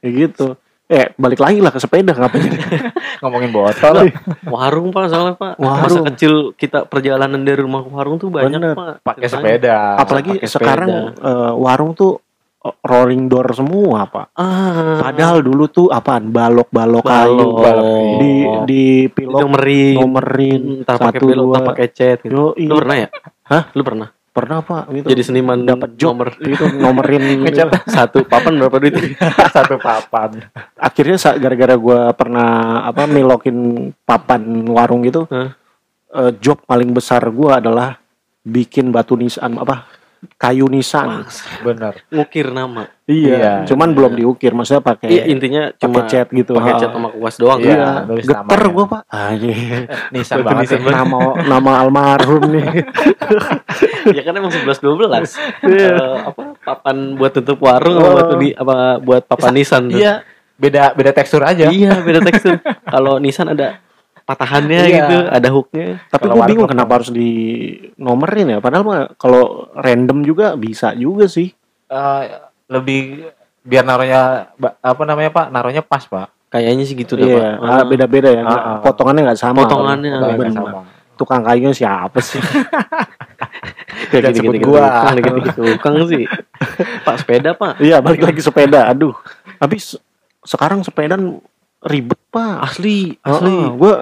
Kayak 0.00 0.12
gitu. 0.24 0.46
Eh 0.86 1.10
balik 1.12 1.38
lagi 1.38 1.58
lah 1.58 1.68
ke 1.68 1.78
sepeda 1.78 2.12
ngapain 2.12 2.40
jadi 2.40 2.58
Ngomongin 3.22 3.50
botol. 3.50 4.06
Warung 4.44 4.90
pak 4.90 5.08
soalnya 5.08 5.34
pak. 5.34 5.56
Masa 5.56 5.82
Warung. 5.98 6.06
kecil 6.08 6.32
kita 6.52 6.84
perjalanan 6.84 7.42
dari 7.42 7.58
rumah 7.58 7.80
ke 7.80 7.90
warung 7.90 8.16
tuh 8.16 8.28
banyak 8.28 8.54
Bener. 8.54 8.74
pak. 8.74 9.02
Pakai 9.02 9.26
sepeda. 9.26 9.96
apalagi 9.96 10.36
Pakai 10.36 10.46
sekarang 10.46 10.90
sepeda. 11.10 11.26
eh, 11.26 11.52
warung 11.52 11.90
tuh 11.92 12.22
eh, 12.60 12.74
rolling 12.82 13.26
door 13.26 13.50
semua 13.50 14.06
pak. 14.06 14.30
Ah. 14.32 15.02
Padahal 15.02 15.40
dulu 15.40 15.66
tuh 15.66 15.86
apaan 15.88 16.30
balok-balok 16.30 17.02
Balok. 17.02 17.34
kayu 17.34 17.46
balok. 17.56 17.86
di 18.16 18.32
di 18.64 18.84
pilok 19.08 19.40
nomerin, 19.42 19.94
nomerin 19.96 20.60
entar 20.80 20.96
pakai 20.96 21.18
pilot, 21.18 21.46
entar 21.50 21.62
pakai 21.66 21.86
cat. 21.90 22.18
Gitu. 22.22 22.34
Lu 22.56 22.74
pernah 22.76 22.96
ya? 22.96 23.08
Hah? 23.44 23.62
Lu 23.72 23.82
pernah? 23.82 24.08
Pernah 24.36 24.60
pak 24.60 24.92
gitu. 24.92 25.06
Jadi 25.08 25.22
seniman 25.24 25.64
dapat 25.64 25.96
job 25.96 26.12
nomor 26.20 26.28
itu 26.52 26.64
nomerin 26.76 27.24
Ngecat. 27.48 27.88
satu 27.88 28.28
papan 28.28 28.60
berapa 28.60 28.76
duit? 28.76 28.94
satu 29.56 29.80
papan. 29.80 30.44
akhirnya 30.76 31.16
gara-gara 31.40 31.74
gua 31.80 32.12
pernah 32.12 32.84
apa 32.84 33.08
melokin 33.08 33.88
papan 34.04 34.44
warung 34.68 35.00
gitu 35.08 35.24
Hah? 35.32 35.56
eh, 36.12 36.32
job 36.36 36.60
paling 36.68 36.92
besar 36.92 37.24
gua 37.32 37.64
adalah 37.64 37.96
bikin 38.44 38.92
batu 38.92 39.16
nisan 39.16 39.56
apa 39.56 39.95
kayu 40.34 40.66
nisan 40.66 41.22
Bener. 41.60 41.94
Ngukir 42.08 42.50
nama. 42.50 42.90
Iya. 43.06 43.62
cuman 43.64 43.94
belum 43.94 44.12
diukir 44.12 44.50
maksudnya 44.50 44.80
Iya 44.80 44.88
pakai 44.88 45.30
intinya 45.30 45.62
pakai 45.68 45.78
cuma 45.78 46.00
cat 46.04 46.26
gitu 46.28 46.50
pakai 46.52 46.72
Ha. 46.74 46.80
cat 46.80 46.90
sama 46.90 47.08
kuas 47.08 47.34
doang. 47.36 47.58
Iya. 47.58 47.70
iya 47.70 47.90
nulis 48.02 48.24
geter 48.24 48.42
namanya. 48.58 48.74
gua 48.74 48.84
pak 48.88 49.02
Anjir. 49.16 49.56
Nisan 50.10 50.36
banget 50.42 50.62
nisan 50.66 50.80
sih. 50.80 50.90
nama 50.90 51.18
nama 51.40 51.70
almarhum 51.78 52.42
nih 52.48 52.66
ya 54.16 54.22
kan 54.22 54.34
emang 54.34 54.50
11 54.50 54.82
12. 54.82 55.06
Eh, 55.64 55.94
apa 56.22 56.40
papan 56.58 56.96
buat 57.14 57.32
tutup 57.32 57.58
warung 57.60 57.96
apa 57.96 58.06
Oh. 58.06 58.14
batu 58.16 58.34
di 58.36 58.50
apa 58.52 58.76
buat 58.98 59.22
papan 59.22 59.52
nisan 59.54 59.86
tuh. 59.86 59.98
Iya. 59.98 60.26
Beda 60.56 60.90
beda 60.90 61.12
tekstur 61.12 61.44
aja. 61.44 61.68
Iya, 61.68 62.00
beda 62.00 62.20
tekstur. 62.22 62.56
Kalau 62.88 63.20
nisan 63.20 63.46
ada 63.46 63.76
patahannya 64.26 64.80
Iya. 64.80 64.96
gitu, 64.98 65.16
ada 65.30 65.48
hooknya. 65.48 65.86
tapi 66.06 66.26
warung 66.26 66.44
bingung 66.44 66.66
apa? 66.66 66.72
kenapa 66.74 66.92
harus 66.98 67.10
di 67.10 67.30
nomerin 67.94 68.48
ya 68.48 68.58
padahal 68.58 68.82
mah 68.82 69.00
kalau 69.14 69.42
random 69.72 70.20
juga 70.20 70.52
bisa 70.54 70.90
juga 70.92 71.26
sih 71.26 71.54
Eh, 71.86 72.22
lebih 72.66 73.30
biar 73.62 73.82
naruhnya 73.82 74.50
apa 74.76 75.02
namanya 75.02 75.30
Pak? 75.30 75.46
Naruhnya 75.48 75.80
pas, 75.80 76.02
Pak. 76.02 76.34
Kayaknya 76.48 76.82
sih 76.82 76.94
gitu 76.94 77.14
dah, 77.14 77.22
iya 77.24 77.38
Pak. 77.54 77.62
ah, 77.64 77.84
beda-beda 77.84 78.26
ya 78.28 78.42
Ah, 78.42 78.50
ah. 78.50 78.78
potongannya 78.80 79.22
nggak 79.24 79.38
sama 79.38 79.62
Potongannya, 79.62 80.10
Nggak 80.16 80.50
sama. 80.52 80.82
tukang 81.14 81.42
kayunya 81.42 81.70
siapa 81.72 82.18
sih 82.18 82.42
Jangan 84.12 84.32
sebut 84.32 84.54
gua. 84.60 85.14
gitu, 85.14 85.32
tukang 85.72 85.94
sih. 86.06 86.24
Pak 87.02 87.16
sepeda, 87.18 87.50
Pak. 87.52 87.78
Iya 87.78 87.98
balik 87.98 88.22
lagi 88.24 88.40
sepeda. 88.40 88.86
Aduh. 88.86 89.14
Tapi 89.56 89.76
se- 89.78 90.00
sekarang 90.42 90.82
sepeda 90.82 91.16
ribet 91.84 92.20
pak. 92.30 92.56
Asli, 92.62 93.16
asli. 93.20 93.56
gue 93.76 93.94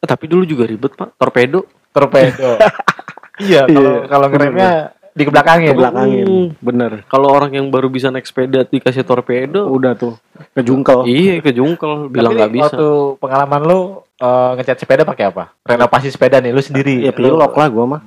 Eh, 0.00 0.08
tapi 0.08 0.24
dulu 0.32 0.48
juga 0.48 0.64
ribet, 0.64 0.96
Pak. 0.96 1.12
Torpedo. 1.20 1.68
Torpedo. 1.92 2.56
iya, 3.44 3.68
kalau 3.68 3.92
Iya. 4.00 4.08
kalau 4.08 4.26
ngeremnya 4.32 4.72
di 5.12 5.22
kebelakangin. 5.28 5.68
ke 5.68 5.76
belakangin. 5.76 6.24
Hmm. 6.24 6.46
Bener. 6.56 6.92
Kalau 7.04 7.28
orang 7.28 7.52
yang 7.52 7.68
baru 7.68 7.92
bisa 7.92 8.08
naik 8.08 8.24
sepeda 8.24 8.64
dikasih 8.64 9.04
torpedo, 9.04 9.68
Udah 9.68 9.92
tuh 9.92 10.16
kejungkel. 10.56 11.04
iya 11.04 11.44
kejungkel, 11.44 12.08
bilang 12.08 12.32
nggak 12.32 12.52
bisa. 12.52 12.72
Waktu 12.72 12.88
pengalaman 13.20 13.60
lu 13.68 13.80
eh, 14.16 14.50
ngecat 14.56 14.80
sepeda 14.80 15.04
pakai 15.04 15.28
apa? 15.28 15.52
Renovasi 15.68 16.08
sepeda 16.08 16.40
nih 16.40 16.56
lu 16.56 16.64
sendiri. 16.64 17.04
Ya 17.04 17.12
pilok 17.12 17.52
lah 17.52 17.68
gue 17.68 17.84
mah. 17.84 18.00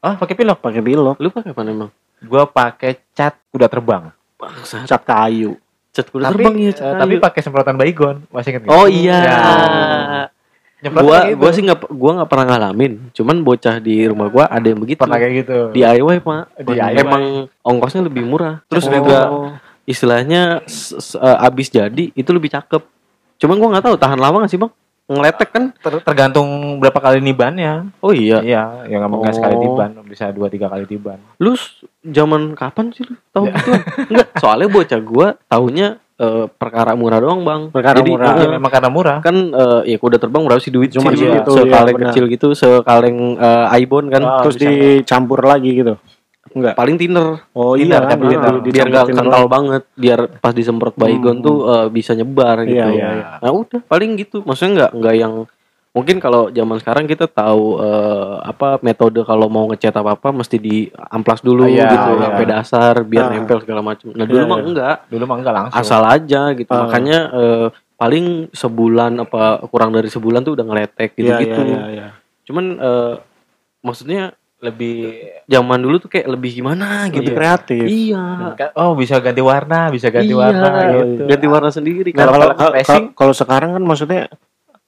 Ah, 0.00 0.16
pakai 0.16 0.32
pilok. 0.32 0.64
Pakai 0.64 0.80
pilok. 0.80 1.16
Lu 1.20 1.28
pakai 1.28 1.52
apa 1.52 1.60
emang? 1.60 1.90
Gua 2.24 2.48
pakai 2.48 3.04
cat 3.12 3.36
kuda 3.52 3.68
terbang. 3.68 4.08
Bangsat. 4.40 4.88
Cat 4.88 5.04
kayu. 5.04 5.60
Cat 5.94 6.06
kuda 6.10 6.24
tapi 6.26 6.42
terbang 6.42 6.56
ya, 6.58 6.70
cat 6.72 6.82
kayu. 6.82 6.98
tapi 6.98 7.14
pakai 7.16 7.40
semprotan 7.40 7.76
baygon. 7.76 8.16
Masih 8.28 8.50
inget 8.50 8.62
nggak? 8.62 8.74
Oh 8.74 8.86
iya. 8.86 9.16
Ya. 9.16 9.38
Nyemprotnya 10.80 11.06
Gua 11.06 11.18
gitu. 11.22 11.38
gua 11.38 11.50
sih 11.50 11.62
nggak 11.62 11.78
gua 11.88 12.10
nggak 12.14 12.28
pernah 12.28 12.46
ngalamin. 12.46 12.92
Cuman 13.10 13.36
bocah 13.40 13.78
di 13.78 14.04
rumah 14.04 14.28
gua 14.28 14.44
ada 14.46 14.66
yang 14.66 14.76
begitu. 14.76 15.00
pernah 15.00 15.16
kayak 15.16 15.34
gitu. 15.40 15.58
DIY, 15.70 16.18
Pak. 16.20 16.42
DIY. 16.60 16.92
Emang 16.98 17.22
ongkosnya 17.62 18.02
lebih 18.02 18.20
murah. 18.22 18.60
Terus 18.66 18.84
Oh. 18.84 18.92
juga 18.92 19.18
istilahnya 19.84 20.60
s- 20.64 20.92
s- 20.92 21.16
eh, 21.16 21.38
abis 21.40 21.68
jadi 21.68 22.10
itu 22.10 22.30
lebih 22.30 22.50
cakep. 22.50 22.82
Cuman 23.36 23.56
gua 23.56 23.68
nggak 23.72 23.84
tahu 23.86 23.96
tahan 23.96 24.18
lama 24.18 24.44
nggak 24.44 24.50
sih, 24.50 24.58
Bang? 24.58 24.74
Ngeletek 25.04 25.48
kan? 25.48 25.64
Ter- 25.76 26.00
tergantung 26.00 26.48
berapa 26.80 26.96
kali 26.96 27.20
nibannya. 27.20 27.92
Oh 27.98 28.08
iya. 28.10 28.40
Iya, 28.40 28.88
yang 28.88 29.04
nggak 29.04 29.10
nggak 29.14 29.30
Oh. 29.30 29.36
sekali 29.36 29.56
tiban, 29.58 29.90
bisa 30.02 30.24
dua 30.30 30.48
tiga 30.48 30.66
kali 30.66 30.84
tiban. 30.84 31.20
Lu 31.36 31.52
zaman 32.02 32.52
kapan 32.54 32.88
sih 32.90 33.04
lu 33.04 33.14
tahu 33.30 33.44
Ya. 33.44 33.52
gitu? 33.54 33.70
Enggak, 34.08 34.28
soalnya 34.40 34.66
bocah 34.66 35.00
gua 35.00 35.26
taunya 35.44 35.88
eh, 36.14 36.46
perkara 36.48 36.94
murah 36.94 37.18
doang, 37.18 37.42
Bang. 37.42 37.68
Perkara 37.68 37.98
Jadi, 37.98 38.06
murah. 38.08 38.32
Ya, 38.34 38.48
memang 38.48 38.70
karena 38.70 38.88
murah. 38.88 39.18
kan 39.20 39.34
eh, 39.34 39.80
ya 39.86 39.96
kuda 39.98 40.16
terbang 40.16 40.40
berapa 40.40 40.56
sih 40.58 40.70
duit 40.70 40.88
Cuman 40.88 41.12
sih? 41.12 41.26
segitu, 41.26 41.52
sekaleng 41.52 41.68
iya, 41.86 41.98
benar. 41.98 42.08
kecil 42.08 42.24
gitu 42.26 42.48
sekaleng 42.54 43.18
eh, 43.36 43.80
ibon 43.82 44.04
kan 44.08 44.22
Ah, 44.22 44.40
Terus 44.40 44.56
dicampur 44.56 45.42
lagi 45.42 45.74
gitu. 45.74 46.00
Enggak. 46.54 46.74
paling 46.74 46.94
thinner 46.94 47.42
Oh 47.50 47.74
iya 47.74 47.98
kan. 48.00 48.14
di- 48.14 48.28
thinner. 48.28 48.54
di- 48.60 48.70
biar 48.70 48.86
nggak 48.86 49.06
kental 49.10 49.44
banget 49.46 49.82
biar 49.92 50.20
pas 50.38 50.50
disemprot 50.50 50.94
baygon 50.94 51.36
Hmm. 51.36 51.44
tuh 51.44 51.58
eh, 51.66 51.86
bisa 51.88 52.12
nyebar 52.12 52.62
gitu 52.62 52.74
Iya, 52.74 52.86
iya, 52.88 53.08
iya. 53.12 53.24
nah 53.38 53.50
udah 53.50 53.82
paling 53.82 54.14
gitu 54.16 54.40
maksudnya 54.40 54.70
nggak 54.76 54.90
nggak 54.94 55.16
yang 55.16 55.34
mungkin 55.90 56.18
kalau 56.18 56.48
zaman 56.48 56.78
sekarang 56.78 57.04
kita 57.04 57.26
tahu 57.26 57.78
eh, 57.78 58.34
apa 58.44 58.78
metode 58.80 59.22
kalau 59.22 59.46
mau 59.46 59.66
ngecat 59.66 59.92
apa 59.92 60.14
apa 60.14 60.28
mesti 60.30 60.56
di 60.56 60.76
amplas 60.90 61.38
dulu 61.40 61.62
Ah, 61.62 61.68
iya, 61.68 61.86
gitu 61.88 62.10
iya. 62.12 62.22
sampai 62.24 62.44
dasar 62.48 62.94
biar 63.02 63.24
Ah. 63.24 63.30
nempel 63.32 63.58
segala 63.58 63.80
macam 63.80 64.10
nah 64.10 64.22
dulu 64.24 64.36
Iya, 64.36 64.46
mah 64.46 64.56
iya. 64.56 64.64
enggak 64.64 64.96
Dulu 65.06 65.24
mah 65.24 65.36
enggak 65.36 65.54
langsung. 65.56 65.78
asal 65.80 66.02
aja 66.04 66.42
gitu 66.52 66.66
Ah. 66.68 66.78
makanya 66.84 67.18
eh, 67.32 67.66
paling 67.94 68.26
sebulan 68.50 69.12
apa 69.20 69.42
kurang 69.66 69.90
dari 69.90 70.06
sebulan 70.06 70.42
tuh 70.42 70.54
udah 70.54 70.64
ngeletek 70.64 71.14
gitu 71.14 71.30
Iya, 71.30 71.38
gitu 71.40 71.60
iya, 71.60 71.70
iya, 71.70 71.82
iya. 71.88 72.06
cuman 72.44 72.64
eh, 72.76 73.14
maksudnya 73.80 74.34
lebih 74.64 74.96
zaman 75.44 75.78
dulu 75.78 75.96
tuh 75.98 76.08
kayak 76.08 76.26
lebih 76.26 76.50
gimana 76.54 77.04
Lebih 77.06 77.16
gitu 77.20 77.30
kreatif. 77.32 77.84
iya 77.84 78.24
oh 78.74 78.96
bisa 78.96 79.20
ganti 79.20 79.40
warna, 79.40 79.88
bisa 79.88 80.08
ganti 80.08 80.32
Iya, 80.32 80.40
warna 80.40 80.68
gitu. 80.90 81.22
ganti 81.28 81.46
warna 81.46 81.68
sendiri 81.68 82.10
Nah, 82.10 82.18
Kalau- 82.18 82.32
kalau 82.32 82.46
kalau 82.46 82.56
kalau- 82.56 82.74
racing? 82.74 83.04
kalau 83.12 83.34
sekarang 83.34 83.70
kan 83.72 83.82
maksudnya 83.82 84.22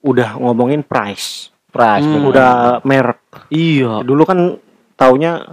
udah 0.01 0.29
ngomongin 0.37 0.81
price, 0.81 1.51
Price. 1.69 2.01
Hmm. 2.01 2.23
bener. 2.23 2.31
udah 2.31 2.51
merek. 2.83 3.21
Iya. 3.49 4.01
Dulu 4.01 4.23
kan 4.23 4.39
taunya 4.95 5.45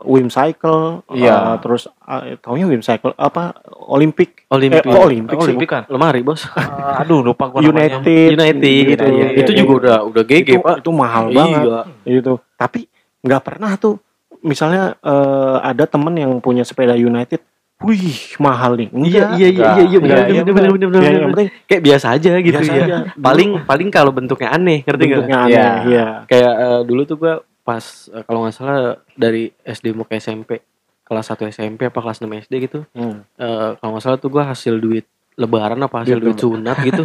Wim 0.00 0.26
Cycle, 0.26 1.04
Iya. 1.12 1.36
eh, 1.36 1.56
terus 1.60 1.84
eh, 1.86 2.40
taunya 2.40 2.64
Wim 2.64 2.80
Cycle 2.80 3.12
apa 3.14 3.52
Olympic, 3.86 4.48
Olimpik. 4.48 4.80
Eh, 4.80 4.88
oh, 4.88 5.04
Olimpik 5.04 5.36
sih, 5.36 5.44
Olimpik 5.46 5.68
kan. 5.68 5.82
Lemari, 5.86 6.24
Bos. 6.24 6.48
Ah, 6.50 6.98
aduh 7.04 7.20
lupa 7.20 7.46
gua 7.46 7.60
namanya. 7.60 8.00
United, 8.00 8.30
United. 8.34 8.64
gitu. 8.88 9.04
Iya, 9.04 9.12
iya, 9.12 9.26
itu 9.36 9.52
iya. 9.52 9.58
juga 9.60 9.72
udah 9.76 9.96
udah 10.08 10.22
GG, 10.24 10.48
itu, 10.48 10.58
Pak. 10.58 10.76
itu 10.80 10.90
mahal 10.90 11.24
banget 11.28 11.60
Iya. 11.62 11.80
itu. 12.16 12.32
Tapi 12.56 12.80
nggak 13.20 13.42
pernah 13.42 13.72
tuh, 13.74 14.00
misalnya 14.40 14.96
eh, 14.98 15.56
ada 15.62 15.84
temen 15.84 16.14
yang 16.14 16.32
punya 16.38 16.62
sepeda 16.62 16.94
United, 16.94 17.40
wih 17.80 18.36
mahal 18.36 18.76
nih. 18.76 18.88
Iya, 18.88 18.96
Enggak. 18.96 19.28
iya, 19.34 19.48
iya, 19.48 19.48
iya, 19.48 19.84
iya, 19.86 19.98
bener, 19.98 20.16
Iya, 20.16 20.24
iya, 20.26 20.40
Ya, 20.40 20.44
bener, 20.44 20.68
yang 20.68 20.92
bener. 20.92 21.28
penting 21.30 21.48
Kayak 21.64 21.82
biasa 21.82 22.06
aja 22.10 22.32
gitu 22.36 22.54
Biasa 22.54 22.72
ya. 22.72 22.84
aja. 22.84 22.96
Paling 23.14 23.50
paling 23.64 23.88
kalau 23.88 24.10
bentuknya 24.10 24.48
aneh, 24.50 24.78
ngerti 24.82 25.00
nggak? 25.00 25.16
bentuknya 25.18 25.38
aneh. 25.38 25.52
Iya. 25.52 25.68
Iya. 25.84 26.06
Kayak 26.26 26.52
eh, 26.58 26.80
dulu 26.84 27.02
tuh 27.04 27.16
gua 27.16 27.34
pas 27.60 27.84
eh, 28.08 28.22
kalau 28.22 28.38
nggak 28.42 28.54
salah 28.54 28.78
dari 29.14 29.42
SD 29.60 29.92
mau 29.92 30.04
ke 30.04 30.16
SMP 30.16 30.60
kelas 31.02 31.26
1 31.28 31.50
SMP 31.50 31.80
apa 31.84 31.98
kelas 31.98 32.18
6 32.18 32.28
SD 32.40 32.54
gitu 32.62 32.80
Hmm. 32.92 33.24
eh, 33.34 33.70
kalau 33.74 33.90
nggak 33.92 34.02
salah 34.02 34.16
tuh 34.16 34.28
gua 34.28 34.44
hasil 34.46 34.76
duit 34.76 35.04
lebaran 35.34 35.78
apa 35.78 36.00
hasil 36.00 36.16
Duit 36.16 36.32
duit 36.32 36.38
sunat 36.38 36.76
gitu 36.80 37.02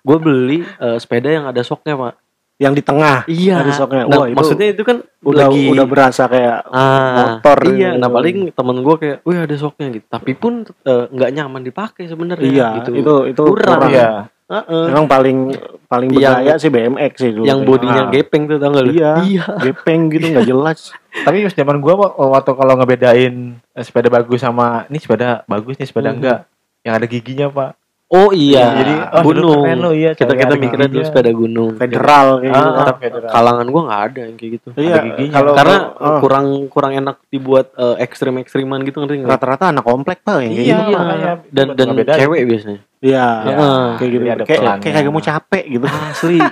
gue 0.00 0.18
beli 0.18 0.60
eh, 0.60 0.96
sepeda 0.96 1.28
yang 1.28 1.44
ada 1.46 1.60
soknya 1.60 1.96
pak 1.96 2.12
Yang 2.60 2.74
di 2.76 2.82
tengah 2.84 3.16
iya 3.24 3.64
ada 3.64 3.72
soknya. 3.72 4.04
nah, 4.04 4.20
Wah, 4.20 4.26
itu 4.28 4.36
maksudnya 4.36 4.68
itu 4.68 4.82
kan 4.84 5.00
udah 5.24 5.48
lagi 5.48 5.64
udah 5.66 5.86
berasa 5.88 6.28
kayak 6.28 6.60
ah, 6.68 7.40
motor 7.40 7.58
iya 7.72 7.88
gitu. 7.90 7.98
nah 7.98 8.08
paling 8.08 8.36
temen 8.52 8.76
gue 8.78 8.96
kayak 8.96 9.16
wih 9.24 9.38
ada 9.40 9.56
soknya 9.56 9.86
gitu 9.90 10.06
tapi 10.06 10.32
pun 10.34 10.52
eh, 10.68 11.04
nggak 11.08 11.30
nyaman 11.30 11.64
dipakai 11.64 12.04
sebenarnya 12.04 12.44
iya 12.44 12.66
gitu 12.78 12.90
itu 12.94 13.14
itu 13.32 13.42
Kurang. 13.42 13.80
kurang. 13.80 13.90
Iya. 13.90 14.10
Heeh. 14.50 14.84
Emang 14.90 15.06
paling 15.06 15.38
paling 15.86 16.10
Yang- 16.10 16.36
bergaya 16.36 16.54
sih 16.58 16.68
BMX 16.68 17.12
sih 17.16 17.30
dulu. 17.32 17.46
yang 17.46 17.62
bodinya 17.62 18.02
Ah. 18.02 18.10
gepeng 18.10 18.44
tuh 18.44 18.58
lu 18.58 18.92
Iya. 18.92 19.12
iya 19.24 19.46
gepeng 19.58 20.10
gitu 20.10 20.26
nggak 20.28 20.44
jelas. 20.44 20.92
Tapi 21.24 21.40
pas 21.40 21.54
zaman 21.54 21.80
gua 21.80 21.94
waktu 22.28 22.50
kalau 22.52 22.74
ngebedain 22.76 23.34
eh, 23.56 23.84
sepeda 23.86 24.12
bagus 24.12 24.42
sama 24.42 24.84
ini 24.86 25.00
sepeda 25.00 25.46
bagus 25.46 25.80
nih 25.80 25.88
sepeda 25.88 26.10
Hmm. 26.10 26.18
enggak 26.18 26.38
yang 26.82 26.92
ada 26.92 27.06
giginya 27.06 27.46
Pak. 27.48 27.79
Oh 28.10 28.30
iya. 28.34 28.64
Jadi 28.82 28.94
oh, 29.14 29.22
dulu 29.22 29.38
gunung. 29.38 29.62
keren 29.62 29.78
lo, 29.78 29.90
iya, 29.94 30.10
kita 30.18 30.32
kita 30.34 30.54
mikirnya 30.58 30.88
dulu 30.90 31.02
sepeda 31.06 31.30
gunung. 31.30 31.70
Federal 31.78 32.26
kayak 32.42 32.52
gitu. 32.52 32.70
Ah, 32.74 32.96
federal. 32.98 33.30
kalangan 33.30 33.66
gua 33.70 33.82
nggak 33.86 34.02
ada 34.10 34.20
yang 34.26 34.36
kayak 34.36 34.50
gitu. 34.58 34.68
Iya, 34.74 34.98
kalau 35.30 35.52
karena 35.54 35.76
oh, 35.94 36.18
kurang 36.18 36.46
kurang 36.66 36.92
enak 36.98 37.16
dibuat 37.30 37.66
eh, 37.78 37.96
ekstrim 38.02 38.34
ekstriman 38.42 38.82
gitu 38.82 39.00
ngerti 39.00 39.22
nggak? 39.22 39.30
Rata-rata 39.30 39.64
anak 39.70 39.84
komplek 39.86 40.18
pak 40.26 40.36
yang 40.42 40.52
kayak 40.52 40.66
Iya, 40.66 40.76
gitu. 40.76 40.92
makanya 40.98 41.32
dan 41.54 41.66
dan 41.78 41.88
cewek 42.18 42.40
biasanya. 42.50 42.80
Iya, 43.00 43.26
Heeh. 43.46 43.84
kayak 43.96 44.10
gitu. 44.10 44.22
Kayak 44.44 44.62
kayak 44.82 44.94
kagak 45.00 45.12
mau 45.14 45.22
capek 45.22 45.64
gitu. 45.78 45.86
asli. 45.86 46.38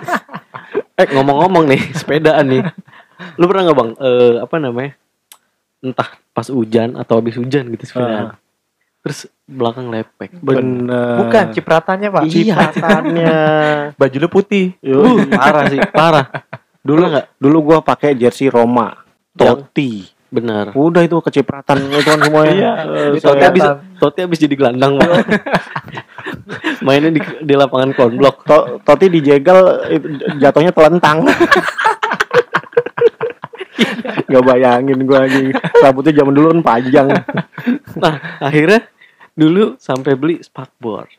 Eh 0.98 1.06
ngomong-ngomong 1.14 1.70
nih 1.70 1.78
sepedaan 2.02 2.42
nih. 2.42 2.62
Lu 3.38 3.46
pernah 3.46 3.70
nggak 3.70 3.78
bang 3.78 3.90
eh, 4.02 4.34
apa 4.42 4.56
namanya 4.58 4.92
entah 5.78 6.10
pas 6.34 6.46
hujan 6.50 6.98
atau 6.98 7.22
habis 7.22 7.38
hujan 7.38 7.70
gitu 7.70 7.86
sepedaan 7.86 8.34
terus 8.98 9.30
belakang 9.46 9.88
lepek 9.88 10.36
Bener. 10.42 11.22
Bukan 11.24 11.44
cipratannya 11.54 12.08
Pak. 12.12 12.22
Iya. 12.28 12.34
Cipratannya. 12.34 13.36
Baju 14.00 14.16
lu 14.20 14.28
putih. 14.28 14.74
Yoi. 14.84 15.30
parah 15.32 15.64
sih 15.70 15.80
parah 15.88 16.26
dulu 16.82 17.04
nggak? 17.08 17.26
Dulu 17.36 17.56
gua 17.62 17.78
pakai 17.84 18.16
jersey 18.16 18.48
Roma. 18.48 18.92
Totti. 19.38 20.18
benar 20.28 20.76
Udah 20.76 21.08
itu 21.08 21.16
kecipratan 21.24 21.88
itu 21.88 22.04
kan 22.04 22.20
semuanya. 22.20 22.52
Iya, 22.84 23.16
itu 23.16 23.24
Totti 23.24 23.44
habis 23.48 23.64
Totti 23.96 24.20
habis 24.28 24.36
jadi 24.36 24.54
gelandang 24.60 25.00
Bang. 25.00 25.24
mainnya 26.84 27.08
di, 27.08 27.20
di 27.48 27.54
lapangan 27.56 27.96
konblok 27.96 28.44
To- 28.44 28.76
Totti 28.84 29.08
dijegal 29.08 29.88
jatuhnya 30.36 30.68
telentang. 30.76 31.24
Gak 34.28 34.44
bayangin 34.44 35.08
gua 35.08 35.24
lagi 35.24 35.48
rambutnya 35.80 36.12
zaman 36.12 36.32
dulu 36.36 36.46
kan 36.52 36.60
panjang. 36.60 37.08
Nah 37.94 38.14
akhirnya 38.38 38.86
dulu 39.32 39.76
sampai 39.76 40.12
beli 40.12 40.36
spakboard 40.40 41.10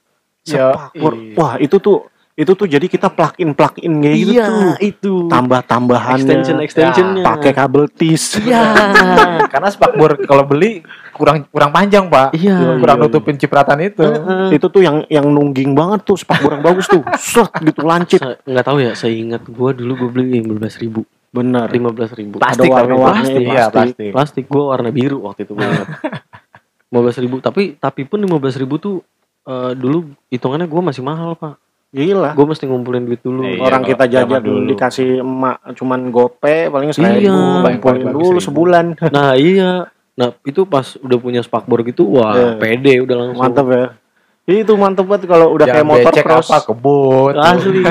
Ya, 0.42 0.74
Spakbor. 0.74 1.14
iya. 1.14 1.36
Wah 1.36 1.54
itu 1.58 1.78
tuh 1.78 1.98
itu 2.34 2.52
tuh 2.52 2.66
jadi 2.66 2.82
kita 2.82 3.12
plug 3.12 3.36
in 3.38 3.52
plug 3.52 3.76
in 3.78 4.00
kayak 4.00 4.16
gitu 4.18 4.32
iya 4.34 4.46
tuh. 4.48 4.74
itu 4.80 5.14
Tambah 5.28 5.62
tambahannya. 5.62 6.16
extension 6.18 6.58
extensionnya 6.58 7.22
Pakai 7.22 7.52
kabel 7.52 7.86
tis. 7.88 8.40
iya 8.40 8.64
Karena 9.54 9.68
spakbor 9.68 10.16
kalau 10.24 10.44
beli 10.44 10.82
kurang 11.12 11.44
kurang 11.46 11.70
panjang 11.70 12.08
Pak. 12.08 12.34
iya 12.34 12.56
kurang 12.74 12.98
iya, 12.98 13.06
nutupin 13.06 13.36
cipratan 13.36 13.78
itu. 13.84 14.02
Heeh. 14.02 14.56
Itu 14.56 14.68
tuh 14.68 14.82
yang 14.82 15.04
yang 15.06 15.28
nungging 15.28 15.76
banget 15.76 16.02
tuh 16.02 16.16
spakbor 16.16 16.56
yang 16.56 16.64
bagus 16.64 16.88
tuh. 16.88 17.04
Set 17.22 17.52
gitu 17.60 17.84
lancip. 17.84 18.24
Nggak 18.42 18.66
tahu 18.66 18.78
ya 18.80 18.96
saya 18.96 19.12
ingat 19.12 19.44
gua 19.46 19.70
dulu 19.70 20.00
gua 20.00 20.10
beli 20.10 20.40
lima 20.40 20.56
belas 20.56 20.80
ribu 20.80 21.04
Bener. 21.30 21.70
lima 21.70 21.94
belas 21.94 22.10
ribu 22.10 22.42
Plastik 22.42 22.66
Ada 22.66 22.74
warna-warni, 22.74 23.22
plastik. 23.22 23.44
Iya, 23.44 23.46
plastik. 23.46 23.70
plastik. 23.70 24.12
plastik 24.16 24.46
gua 24.48 24.64
warna 24.74 24.90
biru 24.90 25.22
waktu 25.22 25.44
itu 25.44 25.54
banget 25.54 25.86
lima 26.90 27.00
belas 27.02 27.18
ribu 27.18 27.38
tapi 27.38 27.76
tapi 27.76 28.02
pun 28.04 28.18
lima 28.18 28.36
belas 28.36 28.54
ribu 28.54 28.76
tuh 28.76 29.06
eh, 29.44 29.72
dulu 29.74 30.04
hitungannya 30.28 30.66
gua 30.66 30.82
masih 30.84 31.02
mahal 31.02 31.34
pak 31.34 31.56
Gila. 31.90 32.34
gua 32.34 32.46
mesti 32.48 32.66
ngumpulin 32.66 33.02
duit 33.02 33.18
dulu 33.20 33.42
Iya, 33.44 33.62
Orang 33.64 33.82
kita 33.82 34.06
jajan 34.06 34.42
dulu 34.42 34.62
dikasih 34.68 35.20
emak 35.20 35.58
cuman 35.74 36.00
gope 36.10 36.68
paling 36.68 36.90
seribu 36.92 37.18
Iya. 37.24 37.38
bagus 37.64 37.98
dulu 38.06 38.26
seribu. 38.32 38.42
sebulan 38.44 38.86
nah 39.10 39.34
iya 39.34 39.90
nah 40.14 40.36
itu 40.44 40.66
pas 40.66 40.86
udah 40.98 41.18
punya 41.18 41.42
spakbor 41.42 41.82
gitu 41.82 42.06
wah 42.12 42.34
Iya. 42.34 42.50
pede 42.58 42.94
udah 43.00 43.16
langsung 43.18 43.40
mantep 43.40 43.68
ya 43.70 43.86
itu 44.52 44.74
mantep 44.74 45.04
banget 45.04 45.26
kalau 45.26 45.52
udah 45.52 45.66
kayak 45.66 45.80
Yang 45.80 45.90
motor 45.92 46.14
cross 46.20 46.48
apa 46.48 46.58
kebut. 46.64 47.34
asli 47.36 47.84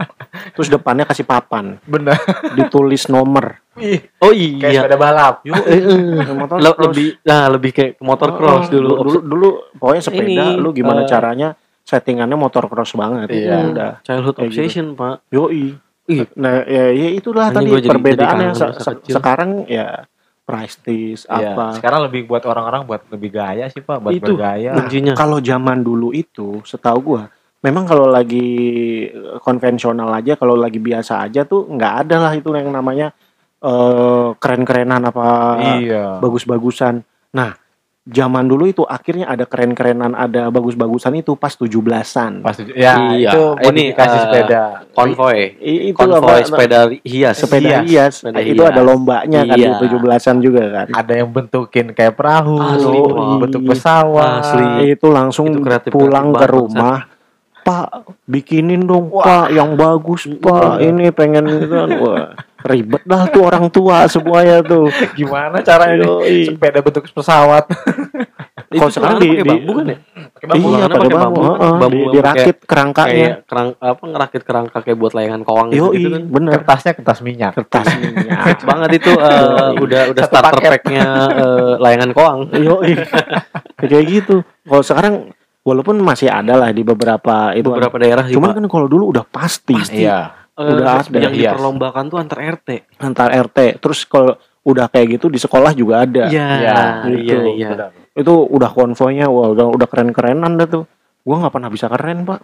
terus 0.54 0.68
depannya 0.68 1.04
kasih 1.04 1.22
papan 1.22 1.78
Bener. 1.82 2.18
ditulis 2.52 3.06
nomor 3.06 3.62
Ih, 3.74 3.98
oh 4.18 4.30
kayak 4.30 4.70
iya 4.70 4.80
sepeda 4.80 4.94
balap. 4.96 5.34
Yuk. 5.42 5.58
Eh, 5.60 5.74
eh. 5.74 6.14
Kayak 6.20 6.36
motor 6.36 6.56
Le- 6.56 6.70
cross. 6.70 6.84
lebih 6.88 7.08
nah 7.22 7.42
lebih 7.48 7.70
kayak 7.70 7.92
motor 7.98 8.28
Oh, 8.28 8.36
cross 8.36 8.64
dulu 8.68 8.92
dulu 9.00 9.18
dulu 9.20 9.48
pokoknya 9.74 10.02
sepeda 10.04 10.44
Ini, 10.46 10.56
lu 10.56 10.70
gimana 10.70 11.02
eh, 11.02 11.08
caranya 11.08 11.48
settingannya 11.80 12.34
motor 12.34 12.64
cross 12.66 12.92
banget 12.92 13.28
Iya. 13.30 13.56
udah 13.66 13.92
childhood 14.00 14.34
Kayak 14.36 14.46
gitu. 14.46 14.60
obsession 14.60 14.86
pak 14.92 15.14
yoi 15.28 15.74
Ih, 16.04 16.28
nah 16.34 16.60
ya, 16.62 16.92
ya 16.92 17.08
itulah 17.10 17.48
Anjing 17.48 17.64
tadi 17.72 17.88
perbedaannya 17.88 18.52
Se- 18.52 18.76
se- 18.76 19.00
sekarang 19.08 19.64
ya 19.64 20.04
price 20.44 20.76
list 20.84 21.24
Iya, 21.26 21.56
apa 21.56 21.80
Sekarang 21.80 22.06
lebih 22.06 22.28
buat 22.28 22.44
orang-orang 22.44 22.84
buat 22.84 23.02
lebih 23.08 23.32
gaya 23.32 23.66
sih 23.72 23.80
Pak, 23.80 23.98
buat 23.98 24.12
Itu. 24.12 24.36
bergaya. 24.36 24.76
Nah, 24.76 24.84
kuncinya 24.84 25.12
kalau 25.16 25.40
zaman 25.40 25.80
dulu 25.80 26.12
itu 26.12 26.60
setahu 26.62 27.00
gua 27.00 27.24
memang 27.64 27.88
kalau 27.88 28.06
lagi 28.12 28.48
eh, 29.08 29.40
konvensional 29.40 30.12
aja 30.12 30.36
kalau 30.36 30.54
lagi 30.54 30.76
biasa 30.76 31.24
aja 31.24 31.48
tuh 31.48 31.64
nggak 31.72 31.94
ada 32.04 32.16
lah 32.28 32.32
itu 32.36 32.52
yang 32.52 32.68
namanya 32.68 33.16
eh, 33.64 34.28
keren-kerenan 34.36 35.08
apa 35.08 35.26
iya. 35.80 36.20
bagus-bagusan 36.20 37.00
nah 37.32 37.56
zaman 38.04 38.44
dulu 38.44 38.64
itu 38.66 38.84
akhirnya 38.84 39.24
ada 39.26 39.42
keren-kerenan 39.42 40.12
ada 40.12 40.48
bagus-bagusan 40.48 41.16
itu 41.16 41.32
pas 41.34 41.48
17-an 41.50 42.40
Pas 42.40 42.52
tujuh- 42.52 42.76
ya 42.76 43.00
Iya, 43.10 43.32
itu 43.32 43.42
ini, 43.42 43.64
modifikasi 43.88 44.12
eh, 44.12 44.22
sepeda. 44.22 44.62
konvoy 44.92 45.38
I- 45.56 45.82
itu 45.88 45.96
konvoy 45.96 46.20
apa- 46.36 46.44
sepeda 46.44 46.78
hias 47.00 47.34
sepeda 47.34 47.64
Hias. 47.64 47.82
hias, 47.82 48.14
Sepeda 48.20 48.40
itu 48.42 48.60
hias. 48.60 48.70
ada 48.70 48.82
lombanya 48.82 49.40
kan 49.42 49.56
di 49.56 49.64
Iya. 49.64 49.80
17-an 49.80 50.36
juga 50.38 50.62
kan 50.70 50.86
Ada 50.92 51.12
yang 51.16 51.28
bentukin 51.30 51.86
kayak 51.90 52.12
perahu, 52.12 52.60
Asli, 52.60 52.98
bentuk 53.40 53.62
pesawat. 53.66 54.40
Asli. 54.44 54.66
itu 54.92 55.06
langsung 55.08 55.48
Itu 55.48 55.60
kreatif- 55.60 55.90
pulang 55.90 56.28
kreatif 56.28 56.40
ke 56.40 56.46
rumah 56.50 56.98
Pak 57.62 57.88
bikinin 58.22 58.84
dong 58.84 59.08
Wah. 59.08 59.24
Pak 59.24 59.46
yang 59.50 59.72
bagus 59.74 60.28
Pak 60.28 60.76
ini 60.78 61.08
pengen 61.08 61.48
gitu 61.48 61.72
kan 61.72 61.88
wah 61.96 62.28
ribet 62.64 63.02
dah 63.02 63.28
tuh 63.28 63.42
orang 63.42 63.68
tua 63.68 64.04
semuanya 64.06 64.60
tuh. 64.60 64.88
Gimana 65.12 65.60
caranya 65.60 66.00
nih? 66.00 66.08
Yoi. 66.08 66.38
Sepeda 66.48 66.80
bentuk 66.80 67.04
pesawat. 67.06 67.68
Kalau 68.66 68.90
sekarang 68.90 69.18
di- 69.18 69.36
di- 69.36 69.44
bambu 69.44 69.72
kan 69.72 69.86
ya? 69.86 69.98
Pakai 70.34 70.46
bambu. 70.50 70.66
iya 70.68 70.84
pakai 70.84 70.98
bambu, 71.06 71.14
bambu, 71.14 71.40
heeh, 71.44 71.54
bambu- 71.54 71.70
di- 71.70 71.80
bambu 72.00 72.00
dirakit 72.10 72.56
kerangkanya. 72.64 73.12
kayak 73.14 73.36
kerang 73.46 73.68
apa 73.76 74.02
ngerakit 74.02 74.42
kerangka 74.42 74.78
kayak 74.80 74.98
buat 74.98 75.12
layangan 75.12 75.42
kawang 75.42 75.68
gitu, 75.68 75.78
yo 75.78 75.86
gitu 75.92 76.08
kan. 76.10 76.22
bener. 76.26 76.52
Kertasnya 76.56 76.92
kertas 76.94 77.18
minyak. 77.20 77.52
kertas 77.54 77.86
minyak. 77.94 78.58
Banget 78.60 78.90
itu 78.96 79.10
eh, 79.12 79.70
udah 79.76 80.02
udah 80.10 80.22
Satu 80.22 80.34
starter 80.34 80.70
packnya 80.72 81.06
eh, 81.30 81.72
layangan 81.78 82.10
kawang. 82.10 82.38
Yo 82.56 82.76
kayak 83.80 84.04
gitu. 84.06 84.36
Kalau 84.64 84.82
sekarang 84.82 85.14
walaupun 85.60 85.96
masih 85.98 86.28
ada 86.28 86.56
lah 86.56 86.70
di 86.70 86.82
beberapa 86.82 87.52
itu. 87.52 87.64
Kan. 87.64 87.78
beberapa 87.78 87.96
daerah 87.96 88.24
cuman 88.26 88.50
kan 88.54 88.64
kalau 88.66 88.86
dulu 88.86 89.12
udah 89.12 89.24
pasti, 89.24 89.76
Iya. 89.94 90.43
Eh, 90.54 90.70
udah 90.70 90.86
ada, 90.96 91.18
yang 91.18 91.34
hias. 91.34 91.50
diperlombakan 91.50 92.04
tuh 92.06 92.18
antar 92.18 92.38
RT 92.38 92.68
antar 92.98 93.28
RT 93.42 93.58
terus 93.76 94.02
kalau 94.04 94.38
udah 94.62 94.86
kayak 94.86 95.18
gitu 95.18 95.26
di 95.26 95.36
sekolah 95.36 95.74
juga 95.74 96.00
ada 96.00 96.26
iya 96.26 96.46
Iya, 96.54 96.74
iya 97.04 97.12
gitu. 97.12 97.34
iya 97.52 97.68
Benar. 97.68 97.90
itu 98.14 98.32
udah 98.32 98.70
konvoynya 98.70 99.26
wah 99.26 99.50
udah 99.50 99.66
udah 99.68 99.86
keren 99.86 100.08
kerenan 100.08 100.54
dah 100.54 100.66
tuh 100.66 100.84
gua 101.20 101.42
nggak 101.42 101.52
pernah 101.52 101.68
bisa 101.68 101.86
keren 101.86 102.22
pak 102.22 102.40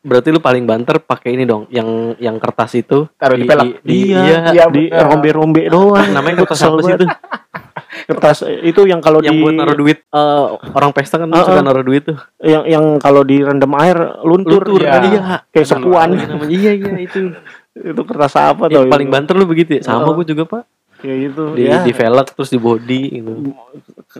berarti 0.00 0.28
lu 0.30 0.38
paling 0.38 0.62
banter 0.62 1.00
pakai 1.00 1.32
ini 1.32 1.42
dong 1.42 1.66
yang 1.68 1.88
yang 2.18 2.36
kertas 2.36 2.76
itu 2.76 3.08
Taruh 3.10 3.34
di 3.34 3.44
pelek. 3.44 3.80
di- 3.80 4.12
iya, 4.12 4.20
iya 4.20 4.38
iya, 4.52 4.64
di 4.68 4.86
rombe 4.88 5.30
rombe 5.30 5.62
doang 5.66 6.12
namanya 6.12 6.44
kertas 6.44 6.60
Kesel 6.60 6.70
apa 6.70 6.80
sih 6.80 6.92
banget. 6.92 7.00
itu 7.00 7.06
kertas. 8.04 8.44
Itu 8.62 8.84
yang 8.84 9.00
kalau 9.00 9.18
yang 9.20 9.34
di 9.34 9.42
buat 9.42 9.54
naruh 9.56 9.76
duit. 9.76 10.04
eh, 10.04 10.46
orang 10.72 10.90
pesta 10.92 11.16
kan 11.16 11.28
Ah, 11.32 11.42
suka 11.42 11.60
ah. 11.60 11.64
naruh 11.64 11.84
duit 11.84 12.04
tuh. 12.04 12.18
Yang 12.38 12.64
yang 12.68 12.84
kalau 13.00 13.24
direndam 13.24 13.72
air 13.80 13.96
luntur, 14.22 14.62
Luntur, 14.64 14.84
iya. 14.84 15.00
iya. 15.02 15.22
Kayak 15.48 15.80
namanya? 15.80 16.48
iya 16.48 16.72
iya 16.76 16.92
itu. 17.00 17.32
Itu 17.74 18.02
kertas 18.06 18.38
apa 18.38 18.70
yang 18.70 18.86
tuh? 18.86 18.92
paling 18.92 19.08
banter 19.10 19.34
lu 19.34 19.44
begitu 19.44 19.76
ya? 19.76 19.82
Sama 19.82 20.06
Oh. 20.06 20.14
gue 20.14 20.30
juga 20.30 20.46
pak. 20.46 20.62
Kayak 21.04 21.18
gitu 21.20 21.42
di 21.52 21.68
ya 21.68 21.84
di 21.84 21.92
velg 21.92 22.28
terus 22.32 22.48
di 22.48 22.56
body 22.56 23.02
gitu. 23.12 23.32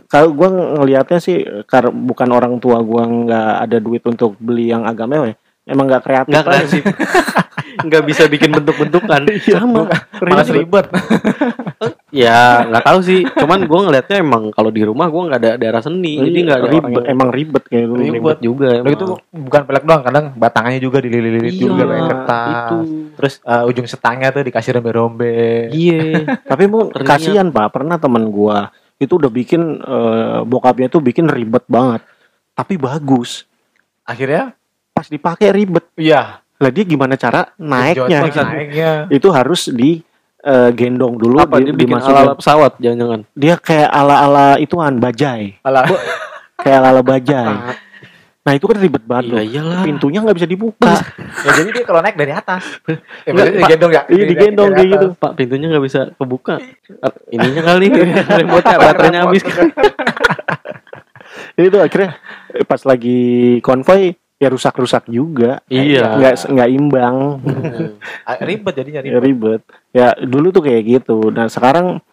Kalau 0.05 0.37
gua 0.37 0.53
ngelihatnya 0.53 1.17
sih 1.17 1.41
karena 1.65 1.89
bukan 1.89 2.29
orang 2.29 2.53
tua 2.61 2.77
gua 2.85 3.09
nggak 3.09 3.51
ada 3.65 3.77
duit 3.81 4.05
untuk 4.05 4.37
beli 4.37 4.69
yang 4.69 4.85
agak 4.85 5.09
mewah 5.09 5.33
ya. 5.33 5.35
emang 5.65 5.89
nggak 5.89 6.03
kreatif 6.05 6.29
nggak 6.29 6.45
kreatif. 6.45 6.83
Nggak 7.75 8.03
bisa 8.05 8.23
bikin 8.25 8.53
bentuk-bentukan. 8.53 9.25
Sama. 9.45 9.89
Malas 10.21 10.47
ribet. 10.47 10.85
ya 12.15 12.63
nggak 12.71 12.83
tahu 12.87 12.99
sih. 13.03 13.21
Cuman 13.27 13.67
gue 13.67 13.79
ngelihatnya 13.83 14.17
emang 14.23 14.43
kalau 14.55 14.71
di 14.71 14.81
rumah 14.87 15.11
gue 15.11 15.21
nggak 15.27 15.39
ada 15.43 15.51
daerah 15.59 15.81
seni 15.83 16.15
jadi 16.15 16.39
nggak 16.47 16.57
ada 16.57 16.63
orang 16.63 16.71
ribet 16.71 16.95
yang 16.95 17.11
emang 17.11 17.29
ribet 17.35 17.63
kayak 17.67 17.83
gitu 17.83 17.93
ribet 17.99 18.39
juga 18.39 18.67
emang. 18.71 18.91
gitu 18.95 19.05
bukan 19.35 19.61
pelek 19.67 19.83
doang, 19.83 20.01
kadang 20.07 20.25
batangannya 20.39 20.79
juga 20.79 20.97
dililit 21.03 21.43
Iya, 21.43 21.59
juga 21.59 21.83
pakai 21.83 22.03
kertas. 22.07 22.47
itu 22.55 22.77
Terus 23.15 23.33
eh, 23.43 23.63
ujung 23.67 23.87
setangnya 23.91 24.29
tuh 24.31 24.43
dikasih 24.47 24.71
rombe-rombe. 24.79 25.35
iya. 25.75 26.23
Tapi 26.49 26.63
mau 26.71 26.87
kasihan 26.87 27.51
pak. 27.51 27.67
Pernah 27.75 27.99
teman 27.99 28.31
gua 28.31 28.71
itu 28.95 29.19
udah 29.19 29.27
bikin 29.27 29.83
eh, 29.83 30.39
bokapnya 30.47 30.87
tuh 30.87 31.03
bikin 31.03 31.27
ribet 31.27 31.67
banget. 31.67 31.99
Tapi 32.55 32.79
bagus. 32.79 33.43
Akhirnya 34.07 34.55
pas 34.95 35.11
dipakai 35.11 35.51
ribet. 35.51 35.83
Iya, 35.99 36.39
lah 36.39 36.71
dia 36.71 36.83
gimana 36.87 37.19
cara 37.19 37.51
naiknya? 37.59 38.31
naiknya. 38.31 38.91
itu 39.11 39.27
harus 39.27 39.67
di 39.67 39.99
eh, 40.45 40.69
gendong 40.71 41.17
dulu 41.17 41.41
apa 41.41 41.57
di, 41.57 41.67
dia 41.67 41.73
bikin 41.73 41.89
dimasukin. 41.89 42.13
ala-ala 42.13 42.33
pesawat 42.37 42.71
jangan-jangan 42.77 43.19
dia 43.33 43.55
kayak 43.57 43.89
ala-ala 43.89 44.47
ituan 44.55 44.93
bajai 44.95 45.57
Alah, 45.61 45.89
kayak 46.55 46.77
ala-ala 46.79 47.01
bajai 47.01 47.53
nah 48.45 48.53
itu 48.53 48.69
kan 48.69 48.77
ribet 48.77 49.01
banget 49.01 49.25
iya 49.27 49.41
iyalah 49.41 49.81
pintunya 49.81 50.21
nggak 50.21 50.37
bisa 50.37 50.45
dibuka 50.45 50.93
ya 51.41 51.49
jadi 51.51 51.69
dia 51.71 51.83
kalau 51.83 51.97
naik 51.99 52.13
dari 52.13 52.29
atas. 52.29 52.61
Ya, 53.25 53.33
Nggak, 53.33 53.41
berarti 53.41 53.57
Pak. 53.57 53.65
digendong 53.65 53.91
ya? 53.91 54.01
Iya, 54.05 54.23
digendong 54.29 54.69
kayak 54.69 54.89
gitu. 54.93 55.07
pak 55.17 55.31
pintunya 55.33 55.65
nggak 55.73 55.83
bisa 55.83 56.01
kebuka 56.13 56.55
Eh, 57.05 57.13
ininya 57.33 57.61
kali 57.65 57.85
remote 58.37 58.65
baterainya 58.69 59.19
habis 59.25 59.41
itu 61.57 61.77
akhirnya 61.79 62.11
eh, 62.53 62.61
pas 62.63 62.81
lagi 62.85 63.19
konvoy 63.59 64.13
ya 64.35 64.47
rusak-rusak 64.47 65.07
juga 65.07 65.63
iya 65.67 66.19
nggak 66.19 66.33
nggak 66.51 66.69
imbang 66.69 67.17
Ribet 68.43 68.73
jadinya 68.75 68.99
ya, 68.99 69.17
ribet. 69.17 69.23
ribet 69.23 69.61
ya 69.91 70.07
dulu 70.17 70.51
tuh 70.51 70.63
kayak 70.63 70.83
gitu 70.83 71.31
nah 71.31 71.47
sekarang 71.47 72.03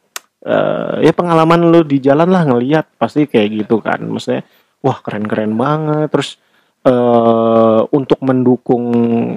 eh, 0.40 1.02
ya 1.02 1.12
pengalaman 1.12 1.66
lu 1.66 1.82
di 1.82 1.98
jalan 1.98 2.30
lah 2.30 2.46
ngelihat 2.46 2.86
pasti 2.94 3.26
kayak 3.26 3.66
gitu 3.66 3.82
kan 3.82 3.98
maksudnya 4.02 4.46
wah 4.78 4.98
keren-keren 4.98 5.54
banget 5.54 6.08
terus 6.08 6.38
eh 6.82 7.80
untuk 7.94 8.18
mendukung 8.20 8.90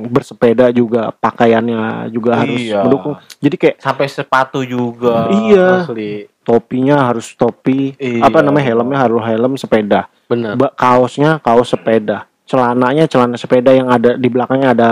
bersepeda 0.10 0.74
juga 0.74 1.14
pakaiannya 1.14 2.10
juga 2.10 2.42
harus 2.42 2.58
Iya. 2.58 2.82
mendukung 2.82 3.22
jadi 3.38 3.56
kayak 3.56 3.76
Sampai 3.78 4.10
sepatu 4.10 4.66
juga. 4.66 5.30
Iya. 5.30 5.86
Asli. 5.86 6.26
topinya 6.42 7.06
harus 7.06 7.34
topi 7.34 7.94
Iya. 7.98 8.26
apa 8.26 8.42
namanya 8.42 8.66
helmnya 8.66 8.98
harus 8.98 9.22
helm 9.22 9.54
sepeda 9.58 10.10
benar 10.26 10.58
kaosnya 10.74 11.38
kaos 11.38 11.70
sepeda 11.70 12.26
celananya 12.46 13.06
celana 13.06 13.36
sepeda 13.36 13.70
yang 13.70 13.88
ada 13.88 14.14
di 14.14 14.30
belakangnya 14.30 14.70
ada 14.72 14.92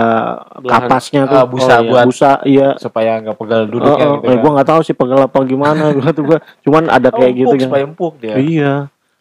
kapasnya 0.60 1.24
tuh. 1.24 1.38
Ah, 1.38 1.46
busa 1.46 1.74
Oh, 1.74 1.78
iya. 1.78 1.88
buat- 1.88 2.06
busa 2.06 2.30
iya. 2.44 2.68
supaya 2.76 3.18
nggak 3.18 3.36
pegal 3.36 3.62
Oh, 3.62 3.70
duduknya 3.70 4.04
oh, 4.04 4.14
gitu 4.16 4.26
eh, 4.26 4.30
kan. 4.30 4.42
gua 4.42 4.50
nggak 4.52 4.68
tahu 4.68 4.80
sih 4.82 4.92
pegel 4.92 5.20
apa 5.20 5.38
gimana. 5.40 5.84
Gua 5.96 6.10
tuh 6.10 6.24
gua 6.24 6.38
cuman 6.60 6.84
ada 6.88 7.08
Oh, 7.08 7.16
kayak 7.16 7.30
empuk, 7.30 7.38
gitu 7.40 7.54
kan. 7.54 7.64
supaya 7.64 7.82
empuk 7.84 8.12
dia. 8.18 8.34
iya. 8.36 8.74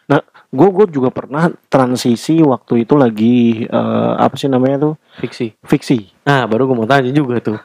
Nah 0.04 0.19
gua 0.50 0.69
gua 0.69 0.86
juga 0.86 1.10
pernah 1.10 1.43
transisi 1.67 2.41
waktu 2.41 2.84
itu 2.84 2.93
lagi 2.93 3.38
eh, 3.63 4.13
apa 4.15 4.34
sih 4.34 4.50
namanya 4.50 4.78
tuh? 4.82 4.93
Fiksi. 5.15 5.54
Fiksi. 5.62 5.98
Nah 6.24 6.43
baru 6.43 6.65
gue 6.65 6.76
mau 6.76 6.86
tanya 6.86 7.10
juga 7.10 7.38
tuh. 7.38 7.62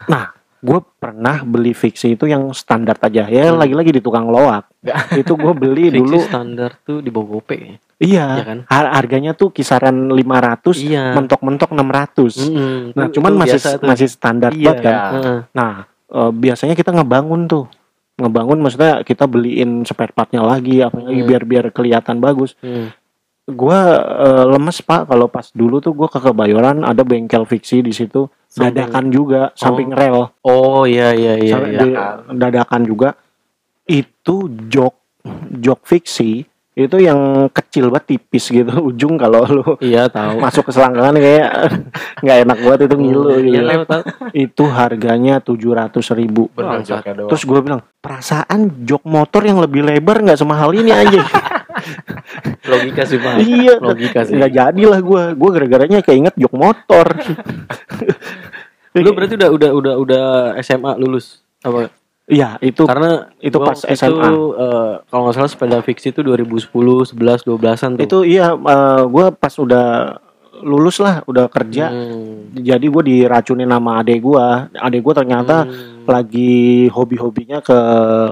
Gue 0.58 0.82
pernah 0.98 1.46
beli 1.46 1.70
fiksi 1.70 2.12
itu 2.12 2.26
yang 2.26 2.50
standar 2.50 2.98
aja. 2.98 3.24
Ya 3.24 3.46
Hmm. 3.46 3.56
lagi-lagi 3.56 3.94
di 3.94 4.02
tukang 4.02 4.26
loak. 4.26 4.66
Itu 5.14 5.32
gue 5.32 5.54
beli 5.54 5.86
fiksi 5.94 6.02
dulu. 6.02 6.18
standar 6.18 6.74
tuh 6.82 6.98
di 6.98 7.08
bawah 7.08 7.38
gope 7.38 7.54
kayaknya. 7.54 7.78
Iya 7.98 8.26
Iya 8.32 8.44
kan? 8.44 8.58
har- 8.64 8.92
harganya 8.94 9.32
tuh 9.32 9.50
kisaran 9.50 10.08
500 10.08 10.78
iya 10.80 11.12
mentok-mentok 11.12 11.70
600 11.70 12.38
Mm-mm. 12.40 12.94
nah 12.94 13.06
Itu- 13.06 13.18
cuman 13.18 13.30
itu 13.30 13.38
masih 13.38 13.58
biasa 13.58 13.70
tuh. 13.74 13.86
masih 13.86 14.08
standar 14.08 14.50
Iya, 14.50 14.64
banget 14.64 14.78
kan 14.80 14.92
ya. 14.92 15.02
Nah 15.52 15.72
eh, 16.08 16.30
biasanya 16.32 16.72
kita 16.72 16.90
ngebangun 16.90 17.44
tuh 17.44 17.66
ngebangun 18.16 18.58
maksudnya 18.58 19.02
kita 19.02 19.24
beliin 19.24 19.82
spare 19.82 20.10
partnya 20.10 20.42
lagi 20.42 20.80
apa 20.80 20.98
lagi 21.00 21.20
Hmm. 21.20 21.28
biar 21.28 21.42
biar 21.44 21.64
kelihatan 21.68 22.18
bagus 22.18 22.58
Hmm. 22.58 22.90
gua 23.46 23.78
eh, 24.16 24.44
lemes 24.48 24.78
pak 24.80 25.06
kalau 25.06 25.26
pas 25.26 25.46
dulu 25.48 25.78
tuh 25.78 25.90
gua 25.90 26.06
ke 26.06 26.18
Kebayoran 26.18 26.82
ada 26.82 27.02
bengkel 27.02 27.42
fiksi 27.44 27.80
di 27.80 27.90
situ 27.90 28.26
dadakan 28.50 29.08
juga 29.08 29.50
samping 29.52 29.90
rel 29.90 30.30
oh 30.40 30.82
iya 30.82 31.12
iya 31.12 31.34
iya, 31.36 31.52
Sampai 31.52 31.72
iya. 31.86 32.06
dadakan 32.28 32.82
juga 32.82 33.14
itu 33.84 34.36
jok 34.68 34.94
jok 35.54 35.80
fiksi 35.82 36.42
itu 36.78 36.96
yang 37.02 37.50
kecil 37.50 37.90
banget 37.90 38.14
tipis 38.14 38.54
gitu 38.54 38.70
ujung 38.94 39.18
kalau 39.18 39.42
lu 39.50 39.66
iya 39.82 40.06
tahu. 40.06 40.38
masuk 40.38 40.70
ke 40.70 40.72
selangkangan 40.78 41.18
kayak 41.18 41.48
nggak 42.22 42.38
enak 42.46 42.58
banget 42.62 42.80
itu 42.86 42.96
ngilu 43.02 43.22
gitu. 43.42 43.58
Iya, 43.58 43.62
tahu, 43.66 43.82
tahu. 43.90 44.02
itu 44.30 44.64
harganya 44.70 45.34
tujuh 45.42 45.72
ratus 45.74 46.14
ribu. 46.14 46.46
Doang. 46.54 46.86
terus 47.26 47.42
gue 47.42 47.60
bilang 47.60 47.82
perasaan 47.98 48.86
jok 48.86 49.02
motor 49.10 49.42
yang 49.42 49.58
lebih 49.58 49.82
lebar 49.82 50.22
nggak 50.22 50.38
semahal 50.38 50.70
ini 50.70 50.94
aja 50.94 51.18
logika 52.70 53.02
sih 53.06 53.18
pak. 53.18 53.42
Iya 53.42 53.74
logika 53.82 54.20
sih. 54.22 54.38
nggak 54.38 54.52
jadilah 54.54 55.00
gue 55.02 55.22
gue 55.34 55.50
gara-garanya 55.50 55.98
keinget 56.06 56.34
jok 56.38 56.54
motor. 56.54 57.06
Lu 58.94 59.14
berarti 59.14 59.34
udah 59.34 59.50
udah 59.50 59.70
udah 59.74 59.94
udah 59.98 60.26
SMA 60.62 60.94
lulus? 60.98 61.42
Apa 61.62 61.90
iya 62.28 62.60
itu 62.60 62.84
karena 62.84 63.26
itu 63.38 63.56
pas 63.56 63.78
SMA. 63.80 64.20
itu, 64.22 64.36
eh, 64.54 64.92
kalau 65.02 65.22
nggak 65.24 65.34
salah 65.34 65.48
sepeda 65.48 65.78
fiksi 65.80 66.12
itu 66.12 66.20
2010 66.20 66.68
11 67.08 67.42
12an 67.42 67.90
tuh 67.94 68.02
itu 68.02 68.18
iya 68.28 68.52
gue 69.02 69.26
pas 69.32 69.54
udah 69.54 69.86
lulus 70.60 70.98
lah 70.98 71.22
udah 71.24 71.46
kerja 71.46 71.86
Hmm. 71.88 72.50
jadi 72.52 72.82
gue 72.82 73.02
diracunin 73.04 73.68
sama 73.68 74.02
adek 74.02 74.18
gue 74.20 74.46
adek 74.74 75.00
gue 75.00 75.14
ternyata 75.14 75.56
Hmm. 75.62 76.04
lagi 76.04 76.52
hobi-hobinya 76.88 77.60
ke 77.60 77.78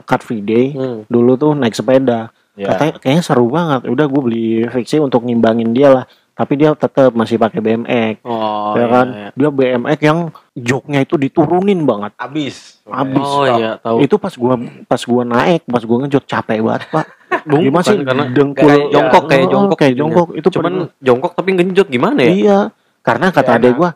car 0.02 0.20
free 0.20 0.42
day 0.42 0.72
Hmm. 0.72 1.06
dulu 1.06 1.36
tuh 1.36 1.52
naik 1.52 1.72
sepeda 1.72 2.28
Ya. 2.52 2.72
katanya 2.72 2.92
kayaknya 2.98 3.20
seru 3.22 3.46
banget 3.46 3.84
udah 3.84 4.06
gue 4.06 4.22
beli 4.22 4.46
fiksi 4.66 4.96
untuk 4.98 5.22
ngimbangin 5.22 5.70
dia 5.70 5.92
lah 5.92 6.04
tapi 6.36 6.52
dia 6.60 6.76
tetap 6.76 7.16
masih 7.16 7.40
pakai 7.40 7.64
BMX 7.64 8.20
oh 8.28 8.76
ya 8.76 8.84
iya, 8.84 8.86
kan? 8.92 9.06
iya. 9.08 9.28
dia 9.32 9.48
BMX 9.48 9.98
yang 10.04 10.18
joknya 10.52 11.00
itu 11.00 11.16
diturunin 11.16 11.80
banget. 11.88 12.12
Abis. 12.20 12.84
Abis. 12.84 13.24
oh 13.24 13.44
iya 13.48 13.80
tahu. 13.80 14.04
Itu 14.04 14.20
pas 14.20 14.36
gua 14.36 14.60
pas 14.84 15.00
gua 15.00 15.24
naik 15.24 15.64
pas 15.64 15.80
gua 15.80 16.04
ngejok 16.04 16.24
capek 16.28 16.60
banget 16.60 16.82
pak. 16.92 17.06
Gimana 17.48 17.84
sih 17.88 17.96
kan, 17.96 18.04
karena 18.04 18.24
dengkul. 18.28 18.68
kayak 18.68 18.84
jongkok 18.92 19.24
kayak 19.24 19.46
jongkok 19.48 19.78
kayak 19.80 19.92
jadinya. 19.96 20.00
jongkok. 20.04 20.28
Itu 20.36 20.48
cuman 20.52 20.72
pernah- 20.76 20.90
jongkok 21.00 21.32
tapi 21.32 21.48
genjot 21.56 21.88
gimana 21.88 22.20
ya? 22.20 22.32
Iya. 22.36 22.58
Karena 23.00 23.26
kata 23.32 23.40
Kayak 23.40 23.60
adek 23.64 23.72
gua 23.80 23.90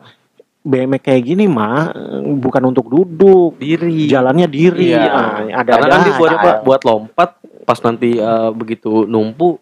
BMX 0.61 1.01
kayak 1.01 1.21
gini 1.25 1.45
mah 1.45 1.93
bukan 2.41 2.63
untuk 2.73 2.89
duduk. 2.89 3.61
Diri. 3.61 4.09
Jalannya 4.09 4.49
diri. 4.49 4.97
Iya. 4.97 5.09
Ah, 5.13 5.37
ada 5.61 5.69
karena 5.77 5.85
ada 5.85 5.93
kan 5.93 5.99
dia 6.09 6.13
buat 6.17 6.31
buat 6.65 6.81
lompat 6.89 7.29
pas 7.69 7.77
nanti 7.85 8.17
eh, 8.17 8.49
begitu 8.57 9.05
numpu 9.05 9.61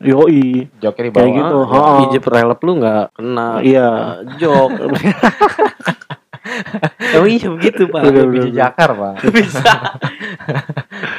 yoi 0.00 0.66
Joknya 0.76 1.02
di 1.02 1.10
Kayak 1.10 1.14
bawah. 1.22 1.36
gitu. 1.36 1.56
ah, 1.62 1.68
Oh. 1.70 1.96
pijep 2.02 2.24
relep 2.24 2.60
lu 2.60 2.72
nggak 2.76 3.04
kena 3.12 3.48
iya 3.60 3.88
jok 4.34 4.70
oh 7.14 7.26
iya 7.26 7.46
begitu 7.48 7.82
pak 7.86 8.02
bener. 8.02 8.48
jakar, 8.50 8.90
Pak. 8.92 9.14
bisa 9.28 9.70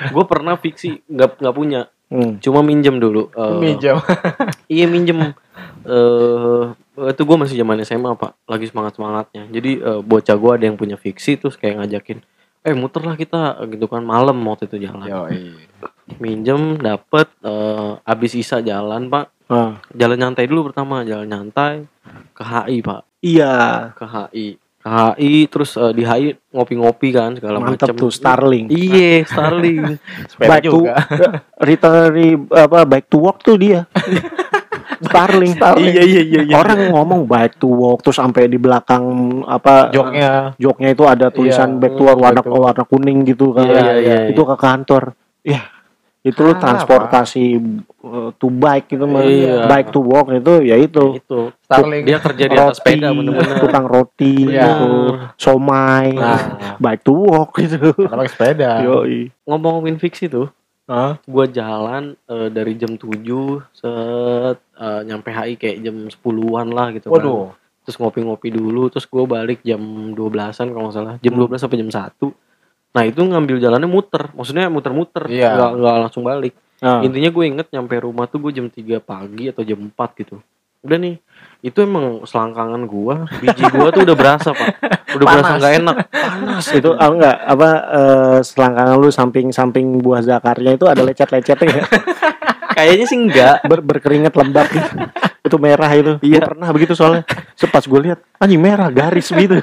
gue 0.10 0.24
pernah 0.26 0.56
fiksi 0.56 1.02
nggak 1.06 1.38
nggak 1.38 1.56
punya 1.56 1.82
Hmm. 2.12 2.44
cuma 2.44 2.60
minjem 2.60 3.00
dulu 3.00 3.32
Eh, 3.32 3.56
Minjem. 3.56 3.96
iya 4.67 4.84
minjem 4.84 5.32
eh 5.82 6.63
itu 7.08 7.22
gue 7.22 7.38
masih 7.39 7.56
zaman 7.56 7.80
SMA 7.82 8.12
pak 8.13 8.36
lagi 8.44 8.67
semangat 8.67 9.00
semangatnya 9.00 9.48
jadi 9.48 9.72
eh, 9.80 10.00
bocah 10.04 10.36
gue 10.36 10.52
ada 10.52 10.63
yang 10.65 10.76
punya 10.76 11.00
fiksi 11.00 11.39
terus 11.39 11.56
kayak 11.56 11.80
ngajakin 11.80 12.20
eh 12.62 12.76
muter 12.78 13.02
lah 13.02 13.17
kita 13.17 13.58
gitu 13.69 13.89
kan 13.89 14.06
malam 14.06 14.38
waktu 14.45 14.69
itu 14.69 14.86
jalan. 14.86 15.06
Yoi. 15.06 15.58
minjem 16.19 16.76
dapet 16.78 17.26
eh, 17.41 17.91
abis 18.04 18.36
isa 18.36 18.62
jalan 18.62 19.08
pak. 19.08 19.32
Ah. 19.52 19.76
jalan 19.91 20.15
nyantai 20.15 20.47
dulu 20.47 20.71
pertama 20.71 21.04
jalan 21.04 21.28
nyantai 21.28 21.83
ke 22.31 22.44
HI 22.44 22.77
pak. 22.79 23.02
Iya. 23.19 23.56
Ke 23.98 24.06
HI 24.08 24.48
ke 24.81 24.90
HI 24.90 25.46
terus 25.46 25.77
eh, 25.77 25.94
di 25.94 26.02
HI 26.02 26.33
ngopi-ngopi 26.50 27.10
kan 27.13 27.38
segala 27.38 27.62
macam 27.62 27.94
tuh 27.94 28.10
Starling. 28.10 28.69
Iya 28.69 29.25
Starling. 29.25 30.02
Back 30.40 30.63
to- 30.65 30.73
juga. 30.81 30.96
return 31.62 32.13
apa 32.50 32.79
back 32.83 33.06
to 33.06 33.17
work 33.21 33.46
tuh 33.46 33.62
dia 33.62 33.86
Starling 35.00 35.54
Starling 35.54 35.87
iya 35.87 36.04
iya 36.04 36.21
iya 36.42 36.54
orang 36.54 36.92
ngomong 36.92 37.23
back 37.23 37.56
to 37.56 37.65
work 37.65 38.02
terus 38.02 38.17
sampai 38.17 38.46
di 38.46 38.56
belakang 38.56 39.04
apa 39.46 39.87
Joknya. 39.89 40.52
joknya 40.58 40.89
itu 40.89 41.04
ada 41.04 41.27
tulisan 41.27 41.69
Iya, 41.71 41.79
back 41.79 41.94
to 41.94 42.04
work 42.04 42.19
warna 42.19 42.42
to 42.42 42.50
work. 42.50 42.63
warna 42.67 42.83
kuning 42.83 43.23
gitu 43.23 43.52
kan 43.52 43.65
Iya, 43.65 43.79
iya, 43.79 43.94
iya. 43.98 44.17
itu 44.27 44.42
ke 44.42 44.56
kantor 44.56 45.15
ya 45.42 45.62
itu 46.21 46.37
lu 46.37 46.54
Ah, 46.54 46.62
transportasi 46.62 47.58
uh, 48.00 48.29
to 48.35 48.48
bike 48.48 48.85
gitu 48.89 49.06
mah 49.06 49.25
Iya. 49.25 49.65
bike 49.65 49.89
to 49.89 50.00
walk 50.00 50.29
itu 50.29 50.54
ya 50.62 50.77
itu 50.77 51.17
itu 51.17 51.39
Starlink. 51.62 52.06
dia 52.06 52.17
kerja 52.19 52.44
di 52.46 52.56
atas 52.56 52.77
sepeda 52.77 53.10
bener-bener 53.10 53.58
tukang 53.58 53.85
roti 53.85 54.46
Iya. 54.46 54.69
gitu 54.69 54.92
somai 55.33 56.13
Nah, 56.13 56.42
bike 56.77 57.02
to 57.02 57.13
walk 57.15 57.58
gitu 57.58 57.89
karena 57.98 58.21
pakai 58.21 58.29
sepeda. 58.29 58.71
Yoi. 58.81 59.33
ngomong-ngomongin 59.44 59.98
fix 59.98 60.21
itu 60.21 60.46
Hah? 60.84 61.21
gue 61.21 61.46
jalan 61.48 62.17
eh, 62.25 62.50
dari 62.50 62.73
jam 62.73 62.94
7 62.94 63.15
set 63.71 64.58
eh, 64.58 65.02
nyampe 65.04 65.29
HI 65.29 65.54
kayak 65.56 65.77
jam 65.79 65.98
10-an 66.06 66.67
lah 66.67 66.90
gitu 66.92 67.08
kan. 67.08 67.15
Waduh. 67.17 67.48
terus 67.82 67.98
ngopi-ngopi 67.98 68.50
dulu 68.50 68.88
terus 68.88 69.06
gue 69.06 69.23
balik 69.23 69.62
jam 69.62 69.82
12-an 70.12 70.69
kalau 70.69 70.86
nggak 70.86 70.96
salah 70.96 71.15
jam 71.17 71.34
Hmm. 71.34 71.48
12 71.48 71.58
sampai 71.58 71.77
jam 71.79 71.90
1 71.90 72.29
nah 72.92 73.04
itu 73.04 73.19
ngambil 73.19 73.58
jalannya 73.58 73.88
muter 73.88 74.29
maksudnya 74.32 74.67
muter-muter 74.67 75.25
Iya. 75.25 75.56
nggak 75.56 75.71
nggak 75.77 75.96
langsung 76.00 76.21
balik 76.21 76.54
Ah. 76.77 77.02
intinya 77.02 77.29
gue 77.29 77.46
inget 77.48 77.67
nyampe 77.69 77.96
rumah 77.98 78.25
tuh 78.25 78.38
gue 78.40 78.52
jam 78.52 78.67
3 78.67 78.98
pagi 79.00 79.48
atau 79.48 79.62
jam 79.62 79.79
4 79.79 79.94
gitu 80.15 80.38
udah 80.82 80.98
nih 80.98 81.15
itu 81.62 81.77
emang 81.86 82.25
selangkangan 82.25 82.90
gue 82.90 83.15
biji 83.38 83.63
gue 83.69 83.88
tuh 83.94 84.02
udah 84.02 84.17
berasa 84.17 84.50
pak. 84.50 84.67
Udah 85.13 85.25
berasa 85.29 85.46
Panas. 85.46 85.60
nggak 85.62 85.73
enak. 85.77 85.96
Panas 86.10 86.65
itu 86.73 86.90
ah, 86.98 87.10
enggak 87.13 87.38
apa 87.38 87.69
eh, 87.94 88.38
selangkangan 88.42 88.96
lu 88.98 89.10
samping-samping 89.13 89.86
buah 90.02 90.25
zakarnya 90.25 90.73
itu 90.73 90.90
ada 90.90 91.06
lecet-lecetnya 91.06 91.65
nggak? 91.69 91.88
kayaknya 92.77 93.06
sih 93.06 93.17
enggak 93.21 93.62
Ber- 93.69 93.86
berkeringat 93.86 94.34
lembab 94.34 94.67
gitu. 94.73 94.96
itu 95.46 95.58
merah 95.62 95.92
itu. 95.94 96.17
Iya. 96.25 96.42
Gua 96.42 96.50
pernah 96.50 96.69
begitu 96.73 96.94
soalnya. 96.98 97.29
Sepas 97.54 97.86
gue 97.86 98.00
lihat 98.10 98.19
anjing 98.42 98.62
merah 98.62 98.90
garis 98.90 99.29
gitu. 99.29 99.62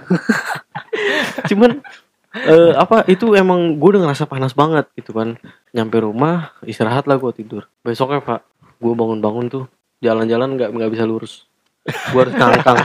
Cuman 1.50 1.82
eh, 2.46 2.72
apa 2.78 3.10
itu 3.10 3.34
emang 3.34 3.74
gue 3.74 3.88
udah 3.98 4.06
ngerasa 4.06 4.30
panas 4.30 4.54
banget 4.54 4.86
gitu 4.94 5.10
kan. 5.10 5.34
Nyampe 5.74 5.98
rumah 5.98 6.54
istirahat 6.62 7.10
lah 7.10 7.18
gue 7.18 7.32
tidur. 7.34 7.66
Besoknya 7.82 8.22
pak 8.22 8.46
gue 8.78 8.94
bangun-bangun 8.94 9.50
tuh 9.50 9.64
jalan-jalan 10.00 10.54
nggak 10.54 10.70
nggak 10.70 10.90
bisa 10.90 11.04
lurus. 11.04 11.44
Gue 11.84 12.20
harus 12.22 12.34
ngangkang 12.34 12.84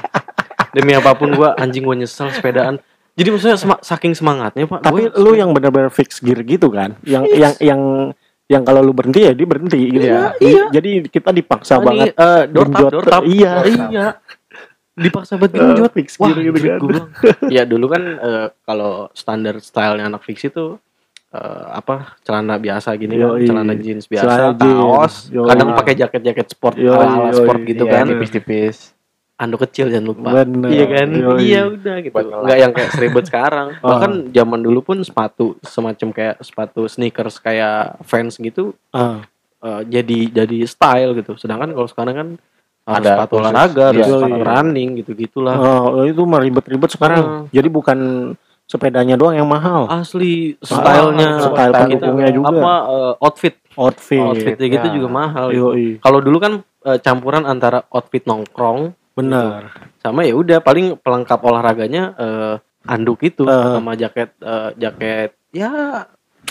demi 0.72 0.94
apa 0.94 1.12
pun 1.14 1.30
gue 1.30 1.50
anjing 1.54 1.82
gue 1.82 1.98
nyesel 1.98 2.30
sepedaan. 2.30 2.80
Jadi 3.14 3.28
maksudnya 3.30 3.56
sema- 3.56 3.78
saking 3.80 4.12
semangatnya 4.12 4.66
pak 4.66 4.82
tapi 4.82 5.06
gua 5.06 5.22
lu 5.22 5.32
yang 5.34 5.54
benar-benar 5.54 5.90
fix 5.90 6.18
gear 6.18 6.42
gitu 6.42 6.68
kan? 6.68 6.98
Yang 7.04 7.24
yang 7.32 7.54
yang 7.60 7.82
yang 8.46 8.62
kalau 8.64 8.82
lu 8.82 8.90
berhenti 8.90 9.22
ya 9.22 9.32
dia 9.32 9.46
berhenti 9.46 9.78
gitu 9.88 10.04
Iya, 10.04 10.12
ya? 10.12 10.24
iya. 10.40 10.64
jadi 10.70 10.92
kita 11.08 11.30
dipaksa 11.30 11.78
Ah, 11.78 11.80
banget 11.80 12.06
eh, 12.12 12.44
door 12.48 12.68
tap, 12.68 12.82
door 12.90 13.04
tap. 13.04 13.22
Iya. 13.24 13.54
iya. 13.68 14.06
Dipaksa 14.94 15.38
banget 15.38 15.54
Eh, 15.54 15.62
genjot 15.64 15.92
fix 15.92 16.08
gear 16.16 16.38
gitu 16.38 16.58
kan. 16.60 16.80
ya 17.56 17.64
dulu 17.64 17.86
kan 17.88 18.04
eh, 18.16 18.48
kalau 18.62 19.10
standar 19.12 19.58
stylenya 19.58 20.06
anak 20.06 20.22
fix 20.22 20.42
itu 20.44 20.78
eh, 21.34 21.66
apa 21.74 22.14
celana 22.22 22.56
biasa 22.56 22.94
gini 22.94 23.16
kan 23.16 23.30
Yoi. 23.34 23.44
celana 23.44 23.74
jeans 23.76 24.06
biasa 24.06 24.24
Celana 24.24 24.50
jeans. 24.54 24.78
kaos 24.78 25.14
Yoi. 25.30 25.48
kadang 25.48 25.70
pakai 25.74 25.94
jaket-jaket 25.96 26.48
sport 26.48 26.76
Yoi, 26.78 26.94
ala 26.94 27.28
yoi. 27.28 27.36
sport 27.36 27.60
gitu 27.64 27.84
Iya, 27.84 27.92
kan 27.92 28.06
tipis-tipis. 28.08 28.78
anduk 29.34 29.66
kecil 29.66 29.90
jangan 29.90 30.08
lupa 30.08 30.30
Bener. 30.40 30.70
iya 30.70 30.86
kan 30.88 31.10
Yoi. 31.10 31.40
iya 31.42 31.62
udah 31.66 31.96
gitu 32.00 32.14
nggak 32.16 32.58
yang 32.60 32.72
kayak 32.72 32.90
seribet 32.92 33.26
sekarang 33.26 33.68
Ah. 33.82 33.90
bahkan 33.90 34.12
zaman 34.30 34.62
dulu 34.62 34.80
pun 34.82 34.98
sepatu 35.02 35.46
semacam 35.62 36.08
kayak 36.12 36.36
sepatu 36.40 36.86
sneakers 36.86 37.38
kayak 37.38 37.98
Vans 38.00 38.38
gitu 38.38 38.78
Ah, 38.90 39.26
eh, 39.60 39.82
jadi 39.86 40.20
jadi 40.32 40.58
style 40.64 41.12
gitu 41.16 41.34
sedangkan 41.36 41.70
kalau 41.70 41.86
sekarang 41.86 42.16
kan 42.16 42.30
harus 42.84 43.00
Ada 43.00 43.10
sepatu 43.16 43.34
olahraga 43.38 43.84
harus 43.90 44.00
Iya, 44.02 44.12
sepatu 44.14 44.38
iya. 44.38 44.44
running 44.46 44.90
gitu 44.98 45.12
gitulah 45.14 45.56
oh, 45.56 46.04
itu 46.04 46.22
mah 46.22 46.40
ribet-ribet 46.40 46.92
sekarang 46.92 47.20
Ah. 47.20 47.44
jadi 47.50 47.68
bukan 47.68 48.00
sepedanya 48.74 49.14
doang 49.14 49.38
yang 49.38 49.46
mahal. 49.46 49.86
Asli 49.86 50.58
stylenya 50.58 51.46
style 51.46 51.72
pendukungnya 51.72 52.30
juga. 52.34 52.50
apa 52.58 52.74
eh, 52.90 53.14
outfit? 53.22 53.56
Outfit. 53.74 54.18
Outfitnya 54.20 54.68
gitu 54.68 54.88
ya. 54.90 54.94
juga 54.94 55.08
mahal 55.08 55.48
Yoi. 55.50 56.02
kalau 56.02 56.18
dulu 56.18 56.38
kan 56.38 56.54
eh, 56.82 56.98
campuran 56.98 57.46
antara 57.46 57.86
outfit 57.90 58.26
nongkrong 58.26 58.94
bener 59.14 59.70
sama 60.02 60.26
ya 60.26 60.34
udah 60.34 60.58
paling 60.60 60.98
pelengkap 60.98 61.38
olahraganya 61.40 62.04
eh, 62.16 62.54
anduk 62.84 63.22
itu 63.22 63.46
Eh. 63.46 63.74
sama 63.78 63.94
jaket 63.94 64.34
eh, 64.42 64.70
jaket 64.76 65.30
ya 65.54 66.04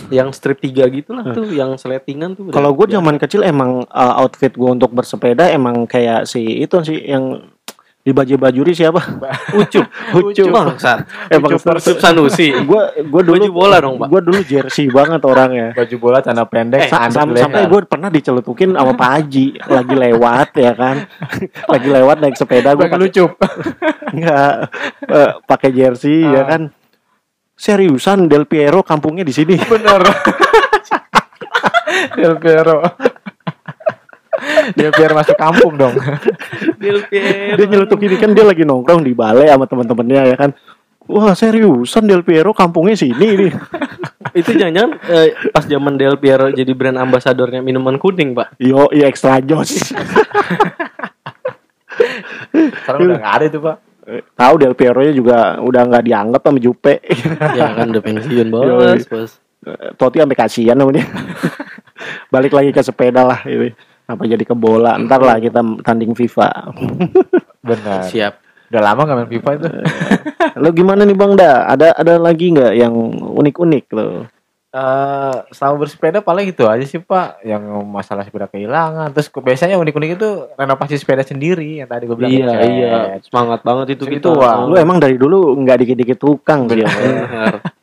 yang 0.09 0.33
strip 0.33 0.57
tiga 0.57 0.89
gitu 0.89 1.13
lah 1.13 1.31
tuh 1.31 1.53
yang 1.53 1.77
seletingan 1.77 2.33
tuh 2.33 2.49
Kalau 2.49 2.73
gue 2.73 2.87
zaman 2.89 3.21
kecil 3.21 3.45
emang 3.45 3.85
uh, 3.87 4.15
outfit 4.19 4.49
gue 4.51 4.67
untuk 4.67 4.89
bersepeda 4.89 5.53
emang 5.53 5.85
kayak 5.85 6.25
si 6.25 6.41
itu 6.59 6.81
sih 6.81 6.97
yang 7.05 7.45
di 8.03 8.11
baju 8.11 8.35
bajuri 8.35 8.75
siapa? 8.75 8.99
ucup 9.63 9.87
Ucup. 10.11 10.51
bangsat 10.51 11.07
Emang 11.31 11.55
ucup 11.55 11.79
Ucup 11.79 11.97
Sanusi 11.97 12.51
gue 12.51 12.83
gue 12.99 13.23
dulu 13.23 13.39
Baju 13.39 13.53
bola 13.55 13.77
dong, 13.79 13.95
Pak. 14.03 14.09
Gue 14.11 14.21
dulu 14.21 14.41
jersey 14.43 14.91
banget 14.91 15.23
orangnya. 15.23 15.71
Baju 15.71 15.97
bola 16.03 16.19
celana 16.19 16.43
pendek, 16.45 16.91
anduk 16.91 17.15
sam- 17.15 17.31
sampai 17.39 17.63
gue 17.71 17.81
pernah 17.87 18.11
dicelutukin 18.11 18.75
sama 18.75 18.93
Pak 18.93 19.09
Haji 19.09 19.47
lagi 19.63 19.95
lewat 19.95 20.49
ya 20.59 20.73
kan, 20.75 20.97
lagi 21.73 21.89
lewat 21.89 22.17
naik 22.19 22.35
sepeda 22.35 22.75
gue 22.75 22.83
Pakai 22.83 22.99
lucu. 22.99 23.25
nggak 24.19 24.53
eh, 25.07 25.31
pakai 25.47 25.71
jersey 25.71 26.27
ya 26.27 26.43
Ah. 26.43 26.47
kan. 26.59 26.63
Seriusan 27.55 28.27
Del 28.27 28.51
Piero 28.51 28.83
kampungnya 28.83 29.23
di 29.23 29.31
sini. 29.31 29.55
Bener. 29.55 30.03
Del 32.19 32.35
Piero. 32.43 32.83
Del 34.79 34.93
Piero 34.95 35.13
masuk 35.17 35.37
kampung 35.37 35.75
dong. 35.75 35.95
Del 36.79 37.03
Piero. 37.07 37.57
dia 37.59 37.67
nyelutukin 37.67 38.15
kan 38.19 38.31
dia 38.33 38.45
lagi 38.47 38.63
nongkrong 38.63 39.03
di 39.03 39.13
balai 39.13 39.51
sama 39.51 39.67
teman-temannya 39.67 40.23
ya 40.33 40.37
kan. 40.39 40.51
Wah 41.11 41.35
seriusan 41.35 42.07
Del 42.07 42.23
Piero 42.23 42.55
kampungnya 42.55 42.95
sini 42.95 43.27
ini. 43.27 43.49
itu 44.39 44.57
jangan-jangan 44.57 44.93
eh, 45.13 45.29
pas 45.53 45.65
zaman 45.67 45.99
Del 45.99 46.17
Piero 46.17 46.49
jadi 46.49 46.73
brand 46.73 46.97
ambasadornya 46.97 47.61
minuman 47.61 48.01
kuning 48.01 48.33
pak 48.33 48.57
Yo, 48.57 48.89
iya 48.95 49.11
extra 49.11 49.43
jos. 49.43 49.93
Sekarang 52.53 53.01
udah 53.09 53.19
nggak 53.19 53.35
ada 53.37 53.45
itu 53.51 53.59
pak. 53.61 53.77
Tahu 54.35 54.55
Del 54.59 54.75
Piero 54.75 54.99
nya 55.03 55.13
juga 55.15 55.59
udah 55.63 55.83
nggak 55.87 56.05
dianggap 56.07 56.41
sama 56.43 56.59
Jupe. 56.59 57.03
ya 57.59 57.67
kan 57.75 57.87
udah 57.93 58.03
pensiun 58.03 58.49
bos 58.55 59.05
bos 59.07 59.33
Toti 59.95 60.19
sampai 60.19 60.39
kasihan 60.39 60.75
sama 60.75 60.91
dia. 60.91 61.07
Balik 62.35 62.51
lagi 62.51 62.75
ke 62.75 62.83
sepeda 62.83 63.23
lah 63.23 63.47
ini. 63.47 63.71
Apa 64.07 64.23
jadi 64.27 64.43
ke 64.43 64.55
bola? 64.57 64.99
Ntar 64.99 65.21
lah 65.23 65.37
kita 65.39 65.61
tanding 65.83 66.13
FIFA. 66.13 66.49
Benar. 67.69 68.11
siap 68.11 68.43
Udah 68.73 68.83
lama 68.83 69.05
nggak 69.05 69.17
main 69.21 69.31
FIFA 69.37 69.51
itu. 69.61 69.69
Lo 70.57 70.73
gimana 70.73 71.05
nih 71.05 71.13
Bang 71.13 71.37
Da? 71.37 71.69
Ada 71.69 71.93
ada 71.93 72.17
lagi 72.17 72.57
nggak 72.57 72.73
yang 72.73 72.95
unik-unik 73.37 73.85
lo? 73.93 74.25
Eh, 74.73 75.37
selama 75.53 75.85
bersepeda 75.85 76.25
paling 76.25 76.49
itu 76.49 76.65
aja 76.65 76.81
sih 76.89 76.97
pak 76.97 77.45
yang 77.45 77.61
masalah 77.85 78.25
sepeda 78.25 78.49
kehilangan 78.49 79.13
terus 79.13 79.29
biasanya 79.29 79.77
unik-unik 79.77 80.17
itu 80.17 80.49
renovasi 80.57 80.97
sepeda 80.97 81.21
sendiri 81.21 81.85
yang 81.85 81.89
tadi 81.93 82.09
gue 82.09 82.17
bilang 82.17 82.33
iya 82.33 82.49
ngechat. 82.49 82.73
iya 82.73 83.01
semangat 83.21 83.61
banget 83.61 84.01
itu 84.01 84.09
kita 84.09 84.33
Wak. 84.33 84.73
Lu 84.73 84.81
emang 84.81 84.97
dari 84.97 85.21
dulu 85.21 85.53
nggak 85.61 85.77
dikit-dikit 85.77 86.17
tukang 86.17 86.73
sih. 86.73 86.81
ya? 86.81 86.89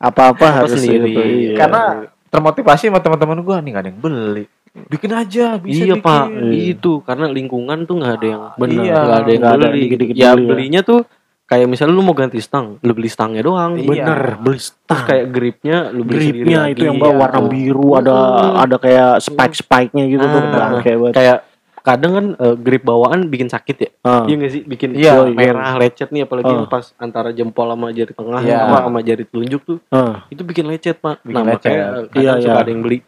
Apa-apa 0.02 0.34
Apa 0.34 0.46
harus 0.66 0.74
sendiri. 0.74 1.14
itu, 1.14 1.22
iya. 1.22 1.54
karena 1.62 2.10
termotivasi 2.26 2.90
sama 2.90 2.98
teman-teman 2.98 3.38
gue 3.38 3.54
nih 3.62 3.70
gak 3.70 3.82
ada 3.86 3.90
yang 3.94 4.00
beli 4.02 4.44
bikin 4.72 5.10
aja 5.10 5.58
bisa 5.58 5.82
iya 5.82 5.94
bikin. 5.94 6.00
pak 6.00 6.24
Iya. 6.30 6.62
itu 6.72 6.92
karena 7.00 7.26
lingkungan 7.26 7.78
tuh 7.84 7.94
nggak 7.96 8.14
ada 8.14 8.26
yang 8.28 8.42
benar 8.54 8.80
Iya, 8.80 8.94
nggak 8.96 9.18
ada 9.18 9.30
yang 9.30 9.40
nggak 9.40 9.56
ada 9.56 9.66
beli 9.66 9.80
dikit-dikit 9.80 10.14
ya 10.14 10.30
beli 10.30 10.38
ya. 10.38 10.48
belinya 10.48 10.80
tuh 10.80 11.00
kayak 11.42 11.66
misalnya 11.66 11.92
lu 11.92 12.02
mau 12.02 12.14
ganti 12.14 12.38
stang 12.38 12.78
lu 12.78 12.92
beli 12.92 13.06
stangnya 13.06 13.42
doang 13.42 13.74
Iya. 13.74 13.86
Bener, 14.06 14.20
beli 14.36 14.56
terus 14.56 14.70
stang. 14.72 15.04
kayak 15.04 15.26
gripnya 15.28 15.76
lu 15.88 16.02
beli 16.02 16.18
sendiri 16.20 16.38
gripnya 16.40 16.58
lagi. 16.60 16.72
itu 16.72 16.82
yang 16.84 16.96
Iya, 16.96 17.02
bawa 17.02 17.14
warna 17.20 17.36
tuh. 17.36 17.48
biru 17.48 17.88
ada 17.92 18.14
Hmm. 18.14 18.54
ada 18.60 18.76
kayak 18.78 19.10
spike 19.20 19.56
spike-nya 19.56 20.04
gitu 20.06 20.24
tuh 20.24 20.40
Ah. 20.40 20.50
bangke 20.70 20.92
banget. 20.96 21.14
kayak 21.14 21.38
kadang 21.80 22.12
kan 22.12 22.26
eh, 22.36 22.56
grip 22.56 22.82
bawaan 22.84 23.20
bikin 23.26 23.48
sakit 23.48 23.76
ya 23.76 23.90
Ah. 24.02 24.22
iya 24.22 24.34
nggak 24.36 24.52
sih 24.52 24.62
bikin 24.62 24.90
Iya, 24.92 25.12
iya. 25.24 25.34
merah 25.34 25.74
lecet 25.74 26.08
nih 26.08 26.22
apalagi 26.22 26.46
Ah. 26.46 26.54
yang 26.54 26.68
pas 26.68 26.94
antara 26.94 27.32
jempol 27.32 27.66
sama 27.66 27.90
jari 27.90 28.12
tengah 28.12 28.38
Iya. 28.38 28.58
sama, 28.62 28.78
sama 28.84 29.00
jari 29.00 29.24
telunjuk 29.24 29.60
tuh 29.64 29.78
Ah. 29.88 30.22
itu 30.28 30.44
bikin 30.44 30.62
lecet 30.64 30.94
pak 30.94 31.18
Bikin 31.20 31.34
nah 31.34 31.42
lecet. 31.48 31.66
makanya 31.66 31.82
eh, 31.82 32.04
kadang 32.06 32.22
Iya, 32.22 32.32
suka 32.38 32.52
iya. 32.52 32.62
ada 32.62 32.70
yang 32.70 32.82
beli 32.84 32.98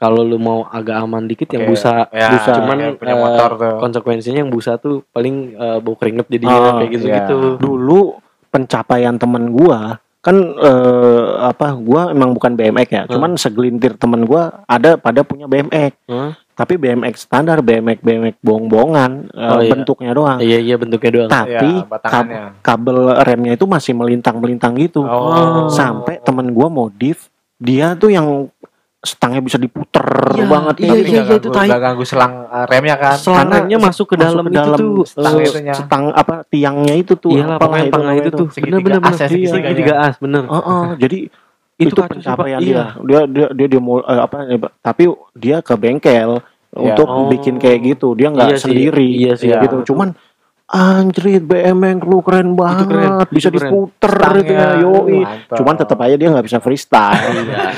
kalau 0.00 0.24
lu 0.24 0.36
mau 0.36 0.64
agak 0.66 0.96
aman 0.98 1.24
dikit 1.24 1.46
yang 1.50 1.62
Oke. 1.62 1.76
busa 1.76 2.08
Ya, 2.08 2.32
busa. 2.32 2.50
cuman 2.56 2.76
yang 2.80 2.94
punya 2.96 3.12
eh, 3.12 3.20
motor 3.20 3.50
tuh 3.54 3.74
konsekuensinya 3.78 4.40
yang 4.40 4.48
busa 4.48 4.74
tuh 4.74 5.04
paling 5.06 5.52
eh, 5.52 5.78
bau 5.78 5.94
keringet 5.94 6.26
jadinya 6.26 6.56
kayak 6.74 6.90
gitu-gitu 6.90 7.36
Dulu 7.56 8.16
pencapaian 8.48 9.14
temen 9.14 9.50
gua 9.50 10.00
kan 10.18 10.36
eh, 10.36 11.24
apa 11.42 11.72
gua 11.74 12.10
emang 12.10 12.32
bukan 12.32 12.52
BMX 12.52 12.88
ya, 12.90 13.02
Hmm. 13.02 13.12
cuman 13.14 13.30
segelintir 13.36 13.94
temen 13.94 14.20
gua 14.22 14.64
ada 14.66 14.96
pada 14.96 15.20
punya 15.20 15.44
BMX. 15.44 15.96
Hah? 16.06 16.36
Tapi 16.52 16.76
BMX 16.76 17.24
standar, 17.24 17.60
BMX 17.60 18.00
BMX 18.00 18.36
bohong-bohongan 18.40 19.10
eh, 19.30 19.48
Oh, 19.48 19.60
iya. 19.60 19.70
bentuknya 19.70 20.12
doang. 20.12 20.38
iya 20.38 20.58
iya 20.58 20.76
bentuknya 20.76 21.10
doang 21.10 21.30
Tapi 21.30 21.72
Ya, 21.72 21.96
kab- 22.02 22.28
kabel 22.60 22.98
remnya 23.18 23.52
itu 23.54 23.64
masih 23.64 23.92
melintang-melintang 23.94 24.76
gitu. 24.76 25.00
Oh. 25.02 25.68
Sampai 25.70 26.20
temen 26.20 26.48
gua 26.50 26.68
modif, 26.68 27.32
dia 27.56 27.92
tuh 27.94 28.08
yang 28.08 28.52
stangnya 29.00 29.40
bisa 29.40 29.56
diputer 29.56 30.04
Iya, 30.30 30.44
banget 30.44 30.74
iya, 30.76 30.86
tapi 30.86 31.00
iya, 31.00 31.08
iya, 31.10 31.22
itu 31.32 31.40
ganggu- 31.40 31.52
tai. 31.52 31.66
nggak 31.66 31.80
ganggu 31.80 32.04
selang 32.04 32.32
uh, 32.44 32.64
remnya 32.64 32.96
kan 32.96 33.16
selangannya 33.16 33.56
Karena 33.72 33.86
masuk 33.88 34.06
ke 34.06 34.14
dalam, 34.14 34.34
masuk 34.36 34.44
ke 34.44 34.52
dalam 34.54 34.76
itu 34.76 34.80
tuh 34.92 35.04
stang 35.04 35.34
itunya. 35.40 35.74
setang 35.74 36.04
apa 36.12 36.34
tiangnya 36.46 36.94
itu 36.94 37.12
tuh 37.14 37.32
iyalah 37.32 37.56
apalah 37.56 37.64
pokoknya 37.66 37.84
tengah 37.88 38.04
namanya 38.06 38.22
itu 38.22 38.30
tuh 38.36 38.48
Segitiga 38.50 38.76
bener 38.78 39.00
bener 39.00 39.10
as 39.10 39.16
ya, 39.16 39.24
bener 39.24 39.26
segitiganya. 39.26 39.56
segitiga 39.56 39.94
as 39.98 40.14
bener 40.16 40.42
Heeh, 40.46 40.86
jadi 40.98 41.18
itu, 41.82 41.94
Pak. 41.96 42.08
pencapaian 42.12 42.60
Iya. 42.60 42.66
dia. 42.68 42.84
Dia 43.00 43.20
dia 43.24 43.46
dia, 43.50 43.66
dia 43.66 43.80
mau 43.80 43.96
eh, 43.98 44.20
apa 44.20 44.36
tapi 44.78 45.02
dia 45.32 45.56
ke 45.60 45.74
bengkel 45.74 46.44
untuk 46.70 47.08
Oh. 47.08 47.24
bikin 47.26 47.56
kayak 47.56 47.80
gitu. 47.88 48.12
Dia 48.12 48.28
nggak 48.28 48.46
Iya 48.46 48.56
sih, 48.56 48.68
sendiri 48.68 49.06
iya 49.08 49.32
sih, 49.34 49.48
gitu. 49.48 49.58
betul. 49.58 49.80
Cuman 49.88 50.12
anjrit 50.70 51.42
BMX 51.42 52.06
lu 52.06 52.22
keren 52.22 52.54
banget, 52.54 52.86
keren, 52.86 53.10
bisa 53.26 53.50
itu 53.50 53.58
keren. 53.58 53.70
diputer 53.74 54.14
gitu 54.38 54.52
ya, 54.54 54.68
yoi. 54.78 55.18
mantap. 55.20 55.56
Cuman 55.58 55.74
tetap 55.74 55.98
aja 55.98 56.14
dia 56.14 56.28
nggak 56.30 56.46
bisa 56.46 56.58
freestyle. 56.58 57.26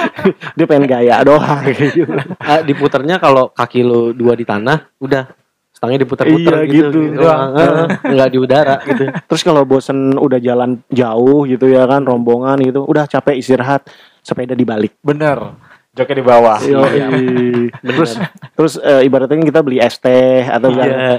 dia 0.56 0.66
pengen 0.68 0.84
gaya 0.84 1.24
doang 1.24 1.60
gitu. 1.66 2.04
Ah, 2.42 2.60
diputernya 2.60 3.16
kalau 3.16 3.48
kaki 3.48 3.80
lu 3.80 4.12
dua 4.12 4.36
di 4.36 4.44
tanah, 4.44 4.92
udah 4.98 5.24
stangnya 5.72 6.04
diputer-puter 6.04 6.62
Iya, 6.62 6.68
gitu, 6.68 6.98
gitu. 7.00 7.16
doang. 7.18 7.56
Heeh, 7.56 7.86
nggak 8.12 8.28
di 8.28 8.38
udara 8.38 8.76
gitu. 8.84 9.04
Terus 9.32 9.42
kalau 9.42 9.64
bosen 9.64 10.14
udah 10.14 10.36
jalan 10.36 10.84
jauh 10.86 11.48
gitu 11.48 11.66
ya 11.66 11.88
kan, 11.88 12.04
rombongan 12.04 12.60
gitu, 12.60 12.84
udah 12.84 13.08
capek 13.08 13.40
istirahat, 13.40 13.88
sepeda 14.20 14.52
dibalik. 14.52 14.92
Bener. 15.00 15.56
Joknya 15.92 16.16
di 16.16 16.24
bawah. 16.24 16.58
Yoi. 16.60 17.68
terus 17.84 18.16
terus 18.52 18.74
eh, 18.80 19.04
ibaratnya 19.04 19.36
kita 19.40 19.60
beli 19.60 19.76
es 19.76 19.96
teh 19.96 20.40
atau 20.40 20.72
enggak 20.72 20.88
Iya. 20.88 21.16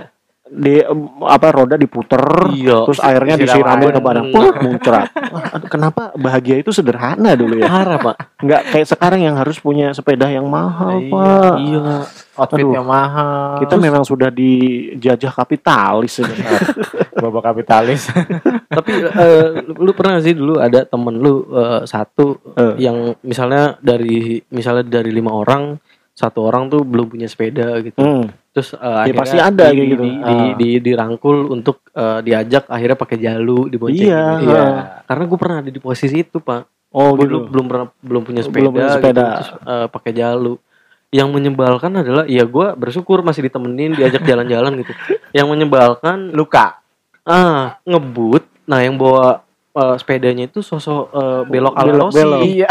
Di 0.53 0.85
apa 1.23 1.47
roda 1.49 1.75
diputer 1.75 2.21
Iya. 2.47 2.85
terus 2.85 2.99
airnya 2.99 3.35
Disiram 3.35 3.73
disiramin 3.73 3.87
air. 3.87 3.95
ke 3.95 4.01
badan 4.01 4.25
Wah, 4.29 4.53
muncrat 4.59 5.07
Wah, 5.09 5.43
aduh, 5.57 5.65
kenapa 5.67 6.03
bahagia 6.13 6.55
itu 6.55 6.69
sederhana 6.69 7.33
dulu 7.33 7.57
ya 7.57 7.65
Parah, 7.65 7.97
Pak. 7.97 8.15
nggak 8.37 8.61
kayak 8.69 8.87
sekarang 8.87 9.21
yang 9.21 9.33
harus 9.33 9.57
punya 9.57 9.89
sepeda 9.91 10.27
yang 10.27 10.45
mahal 10.45 10.95
Iya, 10.95 11.09
pak 11.09 11.55
Iya. 11.59 11.95
Outfitnya 12.33 12.81
Aduh. 12.81 12.87
mahal. 12.87 13.61
kita 13.61 13.75
memang 13.77 14.01
sudah 14.01 14.29
dijajah 14.29 15.29
kapitalis 15.31 16.11
sebenarnya 16.13 16.59
babak 17.21 17.43
kapitalis. 17.45 18.09
Tapi 18.73 18.91
eh, 19.05 19.45
lu 19.69 19.93
pernah 19.93 20.17
sih 20.17 20.33
dulu 20.33 20.57
ada 20.57 20.81
temen 20.83 21.13
lu 21.15 21.45
eh, 21.47 21.81
satu 21.83 22.37
Eh. 22.53 22.73
yang 22.79 23.13
misalnya 23.21 23.77
dari 23.79 24.41
misalnya 24.49 24.81
dari 24.83 25.09
lima 25.09 25.29
orang 25.31 25.77
satu 26.23 26.39
orang 26.41 26.67
tuh 26.67 26.81
belum 26.81 27.07
punya 27.07 27.25
sepeda 27.25 27.75
gitu. 27.79 27.95
Hmm, 27.95 28.31
Terus 28.49 28.71
eh, 28.71 28.79
Ya, 28.79 28.95
akhirnya 29.03 29.19
pasti 29.19 29.37
ada 29.37 29.65
di, 29.67 29.79
gitu. 29.83 29.99
Di, 29.99 30.11
di, 30.13 30.21
Ah. 30.21 30.53
di- 30.55 30.81
dirangkul 30.81 31.37
untuk 31.49 31.83
eh, 31.89 32.19
diajak 32.21 32.63
akhirnya 32.65 32.95
pakai 32.95 33.17
jalu 33.17 33.67
diboncengin. 33.67 34.07
Iya. 34.07 34.25
gitu. 34.37 34.49
Iya. 34.49 34.65
Karena 35.03 35.23
gue 35.25 35.37
pernah 35.37 35.57
ada 35.59 35.69
di 35.69 35.79
posisi 35.79 36.17
itu 36.17 36.39
pak. 36.39 36.63
oh 36.89 37.09
Gue 37.11 37.25
gitu 37.25 37.35
dulu 37.35 37.49
belum 37.49 37.65
pernah 37.67 37.85
belum 37.99 38.21
punya 38.23 38.41
sepeda, 38.41 38.57
Belum 38.59 38.71
punya 38.71 38.89
sepeda. 38.89 39.11
gitu, 39.11 39.31
terus 39.35 39.49
eh, 39.59 39.87
pakai 39.89 40.11
jalu. 40.13 40.53
Yang 41.09 41.29
menyebalkan 41.29 41.91
adalah 41.95 42.23
ya 42.25 42.43
gue 42.43 42.67
bersyukur 42.73 43.21
masih 43.21 43.41
ditemenin 43.43 43.93
diajak 43.93 44.23
jalan-jalan 44.23 44.79
gitu. 44.79 44.93
Yang 45.33 45.47
menyebalkan 45.47 46.31
Luka. 46.31 46.79
ah 47.21 47.77
ngebut. 47.83 48.43
Nah 48.63 48.79
yang 48.79 48.95
bawa 48.95 49.41
eh, 49.71 49.95
sepedanya 49.95 50.45
itu 50.45 50.59
sosok 50.59 51.03
eh, 51.09 51.41
belok 51.47 51.73
ala 51.73 51.85
Belok- 51.87 52.01
Rossi. 52.07 52.17
belok. 52.19 52.41
Iya. 52.43 52.69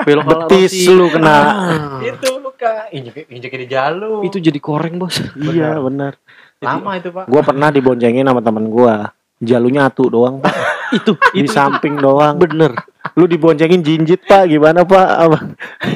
belok 0.00 0.24
ala 0.24 0.32
betis 0.42 0.72
Rossi. 0.74 0.88
lu 0.90 1.06
kena 1.08 1.32
Ah, 1.32 1.98
itu 2.02 2.30
luka. 2.60 2.92
Injek 2.92 3.16
injek 3.32 3.52
di 3.56 3.66
jalu. 3.66 4.20
itu 4.28 4.36
jadi 4.36 4.58
koreng 4.60 5.00
bos. 5.00 5.16
iya 5.40 5.80
benar 5.80 6.20
lama 6.60 6.92
itu, 7.00 7.08
Pak. 7.08 7.24
gua 7.24 7.40
pernah 7.40 7.72
diboncengin 7.72 8.28
sama 8.28 8.44
temen 8.44 8.68
gua 8.68 9.16
jalunya 9.40 9.88
atu 9.88 10.12
doang 10.12 10.44
pak 10.44 10.52
itu 11.00 11.16
di 11.32 11.48
itu, 11.48 11.48
samping 11.48 11.96
doang 11.96 12.36
bener. 12.36 12.76
Lu 13.12 13.24
diboncengin 13.24 13.80
jinjit 13.80 14.22
pak. 14.22 14.46
Gimana 14.46 14.82
pak? 14.82 15.06
Apa? 15.18 15.38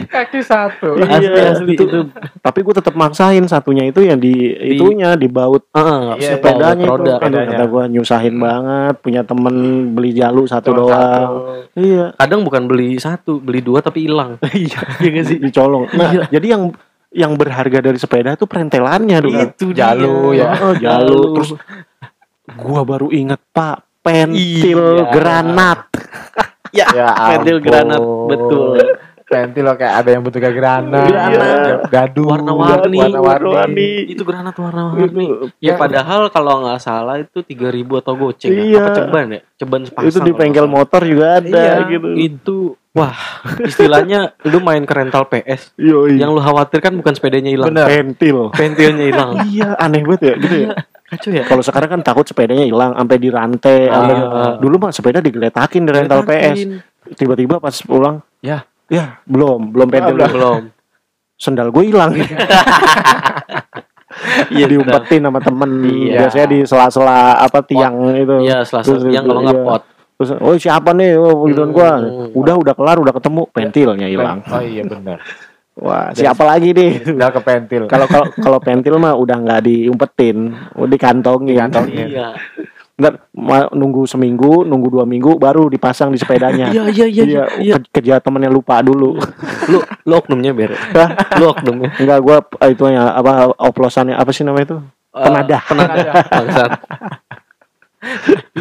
Kaki 0.07 0.41
satu. 0.41 0.97
Iya, 0.97 1.07
Asli 1.09 1.41
asli. 1.41 1.73
itu- 1.73 1.85
itu. 1.85 2.01
tapi 2.39 2.59
gue 2.61 2.75
tetap 2.75 2.95
maksain 2.95 3.45
satunya 3.45 3.85
itu 3.85 4.01
yang 4.01 4.17
di, 4.17 4.35
itunya 4.73 5.15
di 5.15 5.27
baut. 5.27 5.67
Ah, 5.71 6.15
Iya, 6.15 6.35
sepedanya 6.35 6.87
itu. 6.87 7.05
sepedanya. 7.07 7.51
kata 7.53 7.65
gue 7.67 7.83
nyusahin 7.91 8.37
banget. 8.37 8.95
Punya 9.01 9.23
temen 9.23 9.55
beli 9.91 10.11
jalu 10.13 10.45
satu 10.45 10.71
Cuma 10.71 10.79
doang. 10.81 10.91
satu. 10.91 11.35
iya. 11.75 12.05
Kadang 12.15 12.41
bukan 12.43 12.63
beli 12.65 12.97
satu, 12.97 13.39
beli 13.39 13.61
dua 13.61 13.79
tapi 13.79 14.05
hilang. 14.05 14.37
iya 14.53 14.81
nggak 15.01 15.25
sih? 15.25 15.39
Dicolong. 15.39 15.87
Nah 15.93 16.27
jadi 16.27 16.47
yang 16.51 16.75
yang 17.11 17.33
berharga 17.35 17.79
dari 17.81 17.95
sepeda 17.95 18.35
itu 18.35 18.43
perentelannya 18.43 19.19
dulu 19.21 19.39
Itu 19.39 19.71
Jalu, 19.71 20.35
dia. 20.35 20.51
ya. 20.51 20.51
Oh, 20.59 20.75
jalu. 20.75 21.21
Terus 21.37 21.51
gua 22.53 22.83
baru 22.83 23.09
inget 23.09 23.39
pak 23.49 23.81
pentil 24.03 24.77
Iya. 25.01 25.09
granat 25.09 25.94
Ya, 26.75 27.15
pentil 27.39 27.63
ampun. 27.63 27.67
granat, 27.71 28.03
betul. 28.03 28.77
Pentil 29.25 29.65
loh 29.65 29.75
kayak 29.81 29.95
ada 30.05 30.09
yang 30.13 30.23
bentuknya 30.23 30.53
granat. 30.53 31.09
Granat. 31.09 31.89
Gaduh. 31.89 32.29
Warna-warni. 32.29 32.99
Warna-warni. 33.17 33.91
Itu 34.13 34.23
granat 34.27 34.53
warna-warni. 34.53 35.55
Ya 35.65 35.81
padahal 35.81 36.29
kalau 36.29 36.67
nggak 36.67 36.81
salah 36.83 37.17
itu 37.17 37.41
3000 37.41 38.05
atau 38.05 38.13
goceng 38.21 38.53
ya. 38.53 38.63
Iya. 38.63 38.83
Apa 38.85 38.91
ceban 38.93 39.27
ya? 39.33 39.41
Ceban 39.57 39.81
sepasang. 39.89 40.11
itu 40.13 40.19
di 40.29 40.33
nggak 40.35 40.69
motor 40.69 41.01
juga 41.09 41.41
ada 41.41 41.49
Iya, 41.49 41.75
gitu 41.89 42.09
Itu 42.15 42.57
wah, 42.95 43.17
istilahnya 43.65 44.37
lu 44.45 44.61
main 44.61 44.85
ke 44.85 44.93
rental 44.93 45.25
PS. 45.27 45.73
Yoi. 45.81 46.21
Yang 46.21 46.31
lu 46.31 46.41
khawatirkan 46.45 46.93
bukan 46.95 47.13
sepedanya 47.17 47.51
hilang, 47.51 47.73
pentil 47.73 48.53
pentilnya 48.53 49.09
hilang. 49.09 49.31
iya 49.51 49.73
aneh 49.81 50.05
banget 50.05 50.21
ya 50.21 50.35
gitu 50.37 50.57
ya 50.69 50.71
Kacau 51.15 51.31
ya. 51.31 51.43
Kalau 51.45 51.63
sekarang 51.63 51.89
kan 51.89 52.01
takut 52.03 52.27
sepedanya 52.27 52.63
hilang 52.63 52.93
sampai 52.93 53.17
dirantai. 53.17 53.87
Ah. 53.87 53.95
sampai- 53.97 54.59
Dulu 54.59 54.75
mah 54.77 54.91
sepeda 54.91 55.19
digeletakin 55.19 55.83
di 55.83 55.91
rental 55.91 56.21
PS. 56.23 56.59
Tiba-tiba 57.15 57.61
pas 57.61 57.75
pulang, 57.79 58.19
Ya. 58.41 58.65
ya 58.89 59.21
belum, 59.25 59.71
belum 59.71 59.89
pentil. 59.89 60.17
belum. 60.17 60.31
Belum. 60.33 60.61
Sendal 61.37 61.69
gue 61.69 61.85
hilang. 61.85 62.15
Iya, 64.49 64.67
diumpetin 64.73 65.21
sama 65.21 65.39
temen. 65.39 65.71
Iya. 65.85 66.19
Biasanya 66.25 66.47
di 66.49 66.59
sela-sela 66.65 67.37
apa 67.37 67.61
tiang 67.61 68.15
itu. 68.15 68.41
Iya, 68.41 68.63
selasa 68.65 68.87
Terus 68.89 69.03
siang 69.05 69.25
kalau 69.25 69.41
nggak 69.43 69.55
iya. 69.55 69.67
pot. 69.67 69.83
Terus, 70.15 70.31
oh 70.39 70.55
siapa 70.55 70.91
nih? 70.95 71.19
Oh, 71.19 71.43
gituan 71.45 71.75
gua. 71.75 71.99
Hmm. 71.99 72.31
Udah, 72.33 72.55
udah 72.55 72.73
kelar, 72.73 72.97
udah 73.03 73.13
ketemu. 73.13 73.43
Pentilnya 73.51 74.07
hilang. 74.07 74.39
Oh 74.47 74.63
iya 74.63 74.83
benar. 74.87 75.19
Wah, 75.75 76.15
siapa 76.15 76.47
lagi 76.47 76.71
nih? 76.71 77.03
Sendal 77.03 77.35
ke 77.35 77.43
pentil. 77.43 77.83
Kalau 77.93 78.07
kalau 78.07 78.27
kalau 78.33 78.59
pentil 78.63 78.95
mah 78.97 79.19
udah 79.19 79.37
nggak 79.37 79.61
diumpetin, 79.63 80.55
udah 80.73 80.91
dikantongin. 80.91 81.59
Dikantongin. 81.59 82.07
Iya. 82.15 82.29
Ntar 82.95 83.27
ma- 83.35 83.67
nunggu 83.75 84.07
seminggu, 84.07 84.63
nunggu 84.63 84.87
dua 84.89 85.03
minggu, 85.03 85.35
baru 85.35 85.67
dipasang 85.67 86.15
di 86.15 86.19
sepedanya. 86.19 86.71
Iya, 86.71 86.87
iya, 86.89 87.07
iya, 87.07 87.25
iya. 87.27 87.43
iya. 87.59 87.75
ke- 87.77 87.91
kerja 87.91 88.23
temennya 88.23 88.47
lupa 88.49 88.79
dulu. 88.81 89.19
Lu 89.67 89.79
lu 89.83 90.13
oknumnya 90.15 90.55
ber. 90.55 90.79
lu 91.35 91.51
oknumnya. 91.51 91.91
Enggak, 91.99 92.19
gua 92.23 92.37
eh, 92.63 92.71
itu 92.71 92.87
ya 92.87 93.11
apa 93.11 93.51
oplosannya 93.59 94.15
apa 94.15 94.31
sih 94.31 94.47
namanya 94.47 94.67
itu? 94.71 94.79
Eh, 95.11 95.23
Penadah. 95.27 95.63
penadah 95.67 96.15
bangsat. 96.25 96.71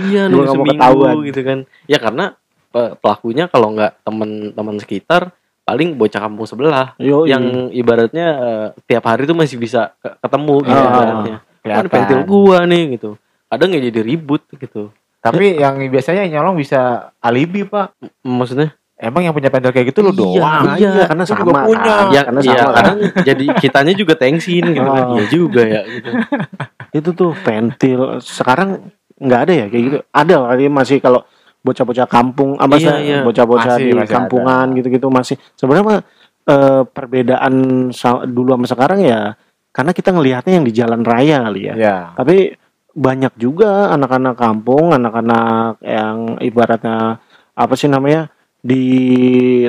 iya 0.07 0.32
nunggu 0.32 0.47
seminggu 0.49 0.80
ketahuan. 0.80 1.16
gitu 1.28 1.41
kan 1.43 1.59
ya 1.84 1.97
karena 1.99 2.26
pe- 2.72 2.95
pelakunya 2.95 3.45
kalau 3.45 3.76
nggak 3.76 4.01
teman-teman 4.01 4.76
sekitar 4.80 5.36
paling 5.64 5.95
bocah 5.95 6.20
kampung 6.22 6.43
sebelah 6.43 6.91
Yo, 6.97 7.24
yang 7.24 7.41
ibaratnya 7.70 8.28
eh, 8.36 8.68
tiap 8.84 9.03
hari 9.05 9.24
tuh 9.24 9.34
masih 9.34 9.55
bisa 9.55 9.95
ke- 9.97 10.16
ketemu 10.20 10.55
gitu 10.61 10.76
Ah, 10.76 10.91
ibaratnya 10.91 11.38
kan 11.64 11.86
pentil 11.88 12.20
gua 12.24 12.64
nih 12.64 12.84
gitu 12.93 13.16
kadang 13.47 13.68
nggak 13.70 13.84
jadi 13.86 13.99
ribut 14.01 14.43
gitu 14.51 14.91
Tapi 15.18 15.55
yang 15.55 15.80
biasanya 15.88 16.28
nyolong 16.28 16.59
bisa 16.59 16.80
alibi, 17.18 17.64
Pak. 17.64 17.95
maksudnya 18.22 18.76
Emang 18.93 19.20
yang 19.20 19.32
punya 19.32 19.47
pentil 19.47 19.72
kayak 19.72 19.88
gitu 19.89 19.99
lu 19.99 20.11
Iya, 20.11 20.20
doang. 20.38 20.64
iya. 20.76 20.91
karena 21.05 21.24
Gua 21.24 21.30
sama. 21.30 21.39
juga 21.41 21.61
punya. 21.66 21.80
kan. 21.82 22.05
ya, 22.09 22.22
karena 22.22 22.39
ya 22.39 22.45
sama. 22.45 22.59
kan. 22.59 22.74
kadang 22.74 22.97
jadi 23.24 23.45
kitanya 23.57 23.93
juga 23.93 24.14
thanksin 24.14 24.64
gitu 24.70 24.84
kan 24.86 25.03
Oh. 25.05 25.11
iya 25.14 25.24
juga 25.26 25.61
ya 25.61 25.82
gitu 25.86 26.09
Itu 26.93 27.09
tuh 27.14 27.32
pentil. 27.38 27.99
Sekarang 28.20 28.70
nggak 29.16 29.39
ada 29.41 29.53
ya 29.53 29.66
kayak 29.66 29.84
gitu. 29.86 29.97
Ada 30.05 30.36
kali 30.45 30.64
masih 30.68 30.97
kalau 30.99 31.24
bocah-bocah 31.64 32.07
kampung, 32.11 32.59
apa 32.59 32.76
Iya, 32.76 32.84
sih? 32.84 32.95
iya. 33.07 33.20
Bocah-bocah 33.24 33.80
Masih, 33.80 33.86
di 33.88 33.91
masih 33.95 34.11
kampungan 34.11 34.66
gitu-gitu 34.76 35.07
masih. 35.07 35.36
Sebenarnya 35.55 36.03
eh, 36.43 36.82
perbedaan 36.84 37.53
dulu 38.28 38.49
sama 38.59 38.68
sekarang 38.68 38.99
ya 38.99 39.39
karena 39.74 39.91
kita 39.95 40.14
ngelihatnya 40.14 40.53
yang 40.61 40.66
di 40.68 40.74
jalan 40.76 41.01
raya 41.01 41.49
kali 41.49 41.61
ya. 41.72 41.74
Iya. 41.74 41.97
Tapi 42.14 42.53
banyak 42.93 43.34
juga 43.41 43.89
anak-anak 43.89 44.38
kampung, 44.38 44.93
anak-anak 44.93 45.82
yang 45.82 46.38
ibaratnya 46.38 47.18
apa 47.57 47.74
sih 47.74 47.89
namanya 47.89 48.30
di 48.64 48.86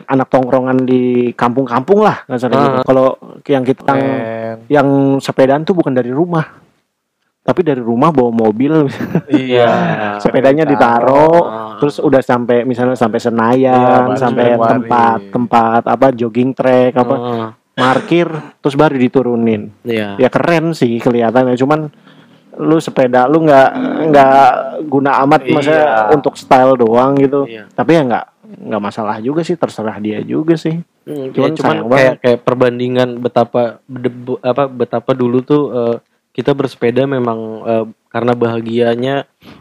anak 0.06 0.30
tongkrongan 0.30 0.86
di 0.86 1.32
kampung-kampung 1.34 2.04
lah 2.04 2.22
nggak 2.28 2.38
salah 2.38 2.62
gitu. 2.62 2.78
Ah. 2.78 2.84
Kalau 2.84 3.06
yang 3.48 3.64
kita 3.64 3.92
yang, 3.96 4.12
yang 4.68 4.88
sepedaan 5.18 5.64
tuh 5.64 5.74
bukan 5.74 5.96
dari 5.96 6.12
rumah, 6.12 6.62
tapi 7.44 7.60
dari 7.60 7.78
rumah 7.78 8.08
bawa 8.08 8.32
mobil, 8.32 8.88
Iya. 9.28 9.68
sepedanya 10.24 10.64
ditaruh, 10.64 11.38
Ah. 11.38 11.76
terus 11.76 11.98
udah 11.98 12.18
sampai 12.18 12.64
misalnya 12.64 12.96
sampai 12.96 13.16
Iya, 13.16 13.26
Senayan, 13.26 13.76
baru 13.76 14.16
sampai 14.16 14.44
Januari. 14.48 14.70
tempat-tempat 14.72 15.82
apa 15.86 16.06
jogging 16.10 16.50
track 16.50 16.92
apa 16.96 17.14
Ah, 17.14 17.48
parkir, 17.74 18.30
terus 18.58 18.72
baru 18.72 18.94
diturunin 18.94 19.74
iya 19.82 20.14
ya 20.16 20.28
keren 20.28 20.72
sih 20.72 20.96
kelihatannya 20.96 21.52
cuman 21.54 21.90
lu 22.56 22.78
sepeda 22.78 23.26
lu 23.26 23.42
nggak 23.42 23.70
nggak 24.08 24.42
guna 24.86 25.18
amat 25.20 25.42
Iya. 25.42 25.52
maksudnya 25.52 25.84
untuk 26.08 26.34
style 26.34 26.74
doang 26.74 27.18
gitu 27.18 27.44
Iya. 27.44 27.66
tapi 27.68 27.92
ya 27.92 28.02
nggak 28.04 28.24
nggak 28.64 28.78
masalah 28.80 29.18
juga 29.18 29.42
sih 29.42 29.54
terserah 29.54 29.98
dia 29.98 30.22
juga 30.22 30.54
sih 30.54 30.78
Hmm, 31.02 31.28
Cuman 31.30 31.50
ya, 31.50 31.56
cuman 31.58 31.76
kayak 31.90 32.14
kayak 32.16 32.40
perbandingan 32.40 33.08
betapa 33.18 33.76
bede- 33.84 34.14
apa 34.40 34.64
betapa 34.66 35.12
dulu 35.12 35.42
tuh 35.42 35.62
eh, 35.68 35.96
kita 36.34 36.50
bersepeda 36.50 37.06
memang 37.06 37.38
eh, 37.62 37.84
karena 38.10 38.34
bahagianya 38.34 39.16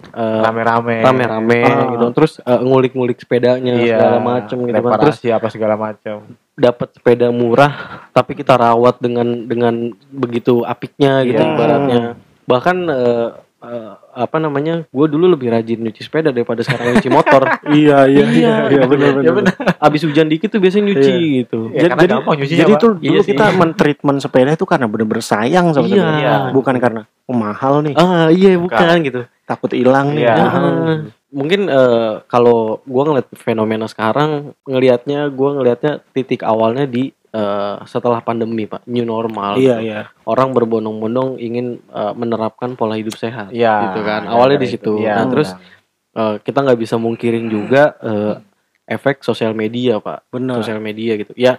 eh, 0.09 0.41
rame-rame. 0.41 1.05
rame-rame 1.05 1.59
Ah. 1.61 1.86
gitu. 1.93 2.05
Terus 2.17 2.41
eh, 2.41 2.59
ngulik-ngulik 2.65 3.21
sepedanya 3.21 3.78
iya. 3.78 4.01
segala 4.01 4.17
macem 4.17 4.57
gitu 4.65 4.82
kan. 4.82 4.99
Terus 5.05 5.17
apa 5.30 5.47
segala 5.53 5.76
macam 5.78 6.15
dapat 6.53 6.89
sepeda 6.93 7.34
murah 7.34 8.05
tapi 8.13 8.38
kita 8.38 8.53
rawat 8.53 9.01
dengan 9.01 9.26
dengan 9.49 9.89
begitu 10.09 10.65
apiknya 10.65 11.21
gitu 11.26 11.41
Iya. 11.41 11.53
ibaratnya. 11.53 12.01
Bahkan 12.49 12.78
eh, 12.89 13.28
eh, 13.64 13.91
apa 14.14 14.38
namanya? 14.38 14.84
Gue 14.91 15.07
dulu 15.07 15.32
lebih 15.32 15.49
rajin 15.49 15.80
nyuci 15.80 16.03
sepeda 16.03 16.30
daripada 16.30 16.61
sekarang 16.61 16.99
nyuci 16.99 17.09
motor. 17.09 17.41
Iya 17.74 18.05
iya 18.05 18.26
iya. 18.30 18.53
iya 18.70 18.84
benar 18.86 19.24
ya 19.24 19.32
benar 19.34 19.34
benar. 19.34 19.55
abis 19.80 20.03
hujan 20.05 20.28
dikit 20.30 20.51
tuh 20.51 20.59
biasanya 20.61 20.93
nyuci 20.93 21.14
gitu. 21.41 21.72
Ya, 21.74 21.89
karena 21.89 22.20
gampang 22.22 22.36
nyucinya, 22.38 22.59
jadi 22.68 22.74
tuh 22.78 22.91
Iya 22.99 23.09
dulu 23.09 23.22
sih. 23.24 23.30
kita 23.34 23.45
men-treatment 23.55 24.20
sepeda 24.22 24.51
itu 24.53 24.66
karena 24.68 24.86
bener-bener 24.91 25.24
sayang 25.24 25.72
sama 25.74 25.88
Iya. 25.89 25.95
sepeda. 25.95 26.34
Bukan 26.53 26.76
karena 26.78 27.01
oh, 27.26 27.36
mahal 27.36 27.74
nih. 27.82 27.93
Ah 27.97 28.28
iya 28.30 28.59
bukan. 28.59 28.99
gitu. 29.01 29.22
Takut 29.47 29.72
hilang 29.74 30.14
nih. 30.14 30.28
Iya. 30.28 30.36
mahal. 30.38 30.64
Ah, 30.64 30.97
mungkin 31.34 31.61
eh, 31.66 32.11
kalau 32.30 32.84
gua 32.86 33.03
ngeliat 33.09 33.28
fenomena 33.34 33.89
sekarang 33.89 34.53
ngelihatnya 34.70 35.32
gua 35.34 35.57
ngelihatnya 35.57 36.03
titik 36.14 36.45
awalnya 36.45 36.86
di 36.86 37.09
eh, 37.34 37.75
setelah 37.89 38.21
pandemi 38.21 38.63
pak. 38.63 38.86
New 38.86 39.03
normal. 39.03 39.57
Iya 39.57 39.77
iya. 39.81 39.99
Orang 40.23 40.53
berbondong-bondong 40.53 41.41
ingin 41.41 41.81
eh, 41.89 42.13
menerapkan 42.13 42.77
pola 42.77 42.93
hidup 42.95 43.17
sehat. 43.17 43.49
Iya, 43.49 43.89
gitu 43.91 44.05
kan. 44.05 44.29
awalnya 44.29 44.61
di 44.61 44.69
itu. 44.69 44.73
situ. 44.77 44.93
Iya, 45.01 45.13
nah 45.17 45.25
terus 45.27 45.49
eh, 46.13 46.36
kita 46.39 46.61
nggak 46.61 46.79
bisa 46.79 46.95
mungkirin 47.01 47.49
juga 47.49 47.97
eh, 47.99 48.34
efek 48.86 49.25
sosial 49.25 49.51
media 49.51 49.97
pak. 49.97 50.29
Benar. 50.29 50.61
Sosial 50.61 50.77
media 50.77 51.17
gitu. 51.17 51.34
Ya 51.34 51.57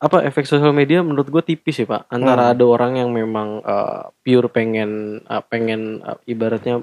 apa 0.00 0.24
efek 0.24 0.48
sosial 0.48 0.72
media 0.72 1.04
menurut 1.04 1.28
gue 1.28 1.42
tipis 1.44 1.76
ya 1.76 1.84
pak. 1.84 2.08
Antara 2.08 2.48
Hmm. 2.48 2.52
ada 2.56 2.64
orang 2.64 2.92
yang 2.96 3.10
memang 3.12 3.60
eh, 3.60 4.02
pure 4.22 4.48
pengen 4.48 5.20
eh, 5.20 5.42
pengen 5.50 6.00
eh, 6.00 6.18
ibaratnya 6.24 6.80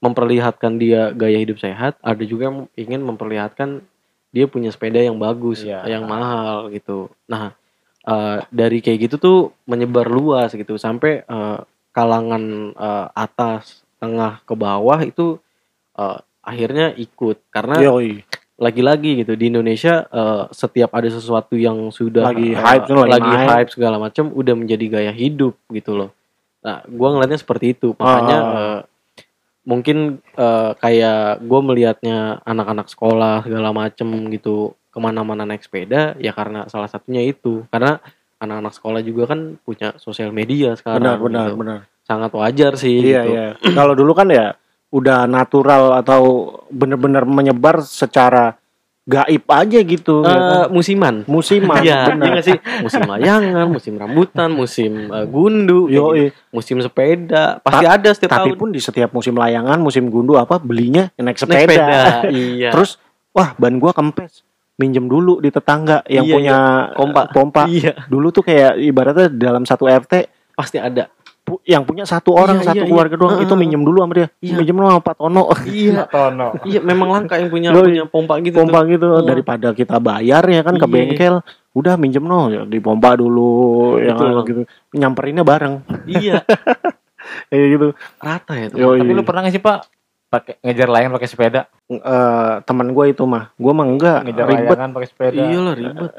memperlihatkan 0.00 0.76
dia 0.76 1.16
gaya 1.16 1.40
hidup 1.40 1.56
sehat 1.56 1.96
ada 2.04 2.20
juga 2.22 2.52
yang 2.52 2.58
ingin 2.76 3.00
memperlihatkan 3.00 3.80
dia 4.36 4.44
punya 4.44 4.68
sepeda 4.68 5.00
yang 5.00 5.16
bagus 5.16 5.64
Iya. 5.64 5.80
yang 5.88 6.04
mahal 6.04 6.68
gitu. 6.68 7.08
Nah 7.24 7.56
eh, 8.04 8.38
dari 8.48 8.78
kayak 8.78 8.98
gitu 9.02 9.16
tuh 9.16 9.38
menyebar 9.64 10.06
luas 10.06 10.52
gitu 10.52 10.76
sampai 10.76 11.22
eh, 11.22 11.58
kalangan 11.90 12.42
eh, 12.72 13.06
atas 13.14 13.82
tengah 13.96 14.40
ke 14.42 14.54
bawah 14.54 15.00
itu 15.00 15.38
eh, 15.94 16.18
akhirnya 16.40 16.92
ikut 16.94 17.40
karena 17.48 17.80
Yoi. 17.80 18.20
lagi-lagi 18.54 19.24
gitu 19.24 19.34
di 19.34 19.48
Indonesia 19.48 20.04
eh, 20.04 20.44
setiap 20.50 20.92
ada 20.92 21.08
sesuatu 21.08 21.56
yang 21.56 21.88
sudah 21.90 22.28
Lagi 22.28 22.52
hype 22.52 22.84
tuh, 22.84 23.02
lagi 23.02 23.24
main. 23.26 23.48
hype 23.50 23.70
segala 23.72 23.96
macam 23.96 24.30
udah 24.30 24.54
menjadi 24.54 24.86
gaya 24.88 25.12
hidup 25.12 25.56
gitu 25.68 25.96
loh. 25.96 26.10
Nah, 26.60 26.80
gua 26.86 27.12
ngelihatnya 27.12 27.36
seperti 27.36 27.74
itu. 27.74 27.92
Makanya 27.92 28.38
Ah. 28.38 28.54
eh, 28.56 28.80
mungkin 29.64 30.20
eh, 30.36 30.70
kayak 30.78 31.44
gua 31.44 31.60
melihatnya 31.64 32.40
anak-anak 32.44 32.88
sekolah 32.92 33.44
segala 33.44 33.72
macem 33.72 34.08
gitu 34.32 34.76
ke 34.94 34.98
mana-mana 35.02 35.42
naik 35.42 35.66
sepeda 35.66 36.14
ya 36.22 36.30
karena 36.30 36.70
salah 36.70 36.86
satunya 36.86 37.24
itu 37.26 37.66
karena 37.72 37.98
anak-anak 38.38 38.72
sekolah 38.76 39.00
juga 39.02 39.34
kan 39.34 39.56
punya 39.64 39.96
sosial 39.98 40.30
media 40.30 40.76
sekarang. 40.78 41.02
benar 41.02 41.18
benar 41.18 41.46
gitu. 41.50 41.58
benar 41.58 41.80
Sangat 42.04 42.30
wajar 42.36 42.72
sih. 42.76 43.00
iya 43.00 43.22
gitu. 43.24 43.32
iya 43.32 43.46
kalau 43.72 43.96
dulu 43.96 44.12
kan 44.12 44.28
ya 44.28 44.52
udah 44.94 45.26
natural 45.26 45.98
atau 45.98 46.54
bener-bener 46.70 47.26
menyebar 47.26 47.82
secara 47.82 48.54
gaib 49.04 49.44
aja 49.44 49.78
gitu 49.84 50.24
ya 50.24 50.32
kan? 50.32 50.72
Musiman. 50.72 51.14
musiman 51.28 51.84
Iya, 51.84 51.84
iya 51.84 51.98
benar 52.08 52.28
nggak 52.32 52.44
sih? 52.44 52.58
Musim 52.80 53.02
layangan, 53.04 53.66
musim 53.68 53.92
rambutan, 54.00 54.48
musim 54.48 54.92
eh, 55.12 55.26
gundu, 55.28 55.92
Yoi. 55.92 56.32
gitu. 56.32 56.36
musim 56.48 56.76
sepeda, 56.80 57.60
pasti 57.60 57.84
ada 57.84 58.10
setiap 58.10 58.32
tapi 58.32 58.56
tahun. 58.56 58.58
pun 58.58 58.68
di 58.72 58.80
setiap 58.80 59.12
musim 59.12 59.36
layangan 59.36 59.76
musim 59.76 60.08
gundu 60.08 60.40
apa 60.40 60.56
belinya 60.56 61.12
naik 61.14 61.36
Naik 61.36 61.38
sepeda, 61.68 62.24
iya. 62.32 62.72
terus 62.72 62.96
wah 63.30 63.52
ban 63.60 63.76
gua 63.76 63.92
kempes 63.92 64.40
minjem 64.74 65.04
dulu 65.04 65.38
di 65.38 65.52
tetangga 65.52 66.00
yang 66.08 66.24
Iya, 66.24 66.34
punya 66.34 66.56
Pompa. 66.96 67.22
pompa 67.28 67.62
iya, 67.68 67.94
dulu 68.08 68.32
tuh 68.32 68.42
kayak 68.42 68.74
ibaratnya 68.80 69.28
dalam 69.30 69.62
satu 69.62 69.84
RT 69.86 70.26
pasti 70.56 70.80
ada. 70.80 71.06
Pu- 71.44 71.60
yang 71.62 71.84
punya 71.84 72.02
satu 72.02 72.32
orang 72.32 72.58
Iya, 72.58 72.66
satu 72.66 72.80
iya, 72.80 72.88
keluarga 72.88 73.14
doang 73.14 73.36
Heeh. 73.36 73.44
itu 73.44 73.54
minjem 73.54 73.80
dulu 73.80 73.98
sama 73.98 74.14
dia 74.14 74.28
Iya. 74.38 74.54
minjem 74.56 74.74
dulu 74.74 74.86
sama 74.88 75.02
Pak 75.02 75.14
Tono 75.14 75.42
Iya, 75.62 76.02
Tono 76.06 76.48
iya 76.64 76.80
memang 76.80 77.08
langka 77.10 77.36
yang 77.36 77.48
punya 77.48 77.68
punya 77.70 78.04
pompa 78.04 78.40
gitu. 78.40 78.56
pompa 78.56 78.80
tuh. 78.80 78.88
gitu 78.90 79.06
Oh. 79.06 79.22
daripada 79.22 79.68
kita 79.70 79.96
bayar 79.98 80.42
ya 80.42 80.60
kan 80.60 80.74
ke 80.74 80.82
Iya. 80.82 80.90
bengkel 80.90 81.34
udah 81.70 81.94
minjem 81.94 82.22
no 82.22 82.48
ya, 82.48 82.62
dipompa 82.62 83.14
dulu 83.14 83.52
yang 83.98 84.16
Betul. 84.16 84.40
gitu 84.44 84.60
nyamperinnya 84.92 85.42
bareng 85.42 85.84
Iya, 86.04 86.40
kayak 87.46 87.66
gitu 87.74 87.86
rata 88.16 88.52
ya 88.54 88.66
tuh. 88.68 88.78
Yoi. 88.80 88.98
tapi 88.98 89.12
lu 89.12 89.22
pernah 89.22 89.40
gak 89.42 89.52
sih 89.52 89.60
pak 89.60 89.84
pakai 90.26 90.58
ngejar 90.60 90.88
layangan 90.88 91.14
pakai 91.14 91.28
sepeda 91.28 91.62
Eh, 91.84 92.54
teman 92.64 92.88
gue 92.88 93.04
itu 93.06 93.22
mah 93.22 93.52
gue 93.54 93.68
mah 93.70 93.84
enggak 93.84 94.24
ngejar 94.24 94.46
ribet 94.48 94.72
layangan 94.72 94.90
pakai 94.90 95.08
sepeda 95.10 95.36
Iyalah 95.36 95.74
ribet. 95.76 96.10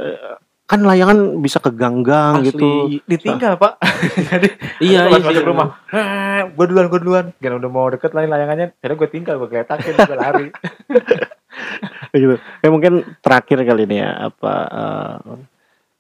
Kan 0.66 0.82
layangan 0.82 1.38
bisa 1.40 1.62
ke 1.62 1.70
gang-gang 1.70 2.42
Asli. 2.42 2.50
gitu. 2.50 2.68
Ditinggal 3.06 3.54
pak. 3.56 3.78
Jadi 4.34 4.50
Iya, 4.82 5.06
pas 5.08 5.22
iya. 5.22 5.30
masuk 5.30 5.46
rumah 5.46 5.68
gue 6.46 6.66
duluan 6.66 6.86
gue 6.90 7.00
duluan. 7.00 7.26
Karena 7.38 7.58
udah 7.58 7.70
mau 7.70 7.86
deket 7.88 8.12
lain 8.12 8.28
layangannya 8.28 8.74
jadi 8.76 8.94
gue 8.94 9.10
tinggal 9.10 9.38
gue 9.38 9.48
geletakin 9.48 9.94
gue 9.94 10.18
lari. 10.18 10.48
Kayak 12.10 12.22
gitu. 12.26 12.36
Ya 12.60 12.70
mungkin 12.70 12.94
terakhir 13.22 13.62
kali 13.62 13.86
ini 13.86 14.02
ya 14.02 14.34
apa 14.34 14.54
eh, 14.66 15.18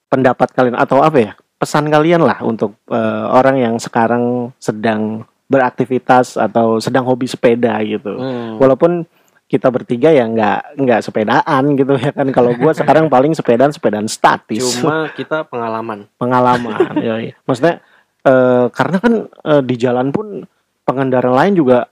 pendapat 0.07 0.49
kalian 0.51 0.76
atau 0.76 1.01
apa 1.01 1.18
ya 1.18 1.32
pesan 1.55 1.88
kalian 1.88 2.26
lah 2.26 2.41
untuk 2.41 2.76
eh, 2.89 3.26
orang 3.30 3.61
yang 3.61 3.76
sekarang 3.78 4.49
sedang 4.57 5.24
beraktivitas 5.45 6.41
atau 6.41 6.82
sedang 6.82 7.05
hobi 7.05 7.30
sepeda 7.30 7.78
gitu. 7.86 8.18
Hmm. 8.18 8.57
walaupun 8.57 9.05
kita 9.45 9.69
bertiga 9.69 10.09
ya 10.09 10.25
nggak 10.25 10.59
nggak 10.75 10.99
sepedaan 11.01 11.63
gitu 11.73 11.93
ya 11.95 12.09
kan 12.09 12.27
kalau 12.29 12.51
gue 12.51 12.71
sekarang 12.77 13.05
paling 13.07 13.31
sepedaan 13.31 13.69
sepedaan 13.69 14.07
statis 14.07 14.63
Cuma 14.75 15.07
kita 15.09 15.43
pengalaman. 15.43 16.09
pengalaman 16.17 16.97
yoi. 17.05 17.37
maksudnya 17.41 17.77
eh, 18.21 18.65
karena 18.69 18.97
kan 18.97 19.13
eh, 19.29 19.61
di 19.61 19.75
jalan 19.75 20.09
pun 20.09 20.41
pengendara 20.81 21.29
lain 21.31 21.53
juga 21.55 21.85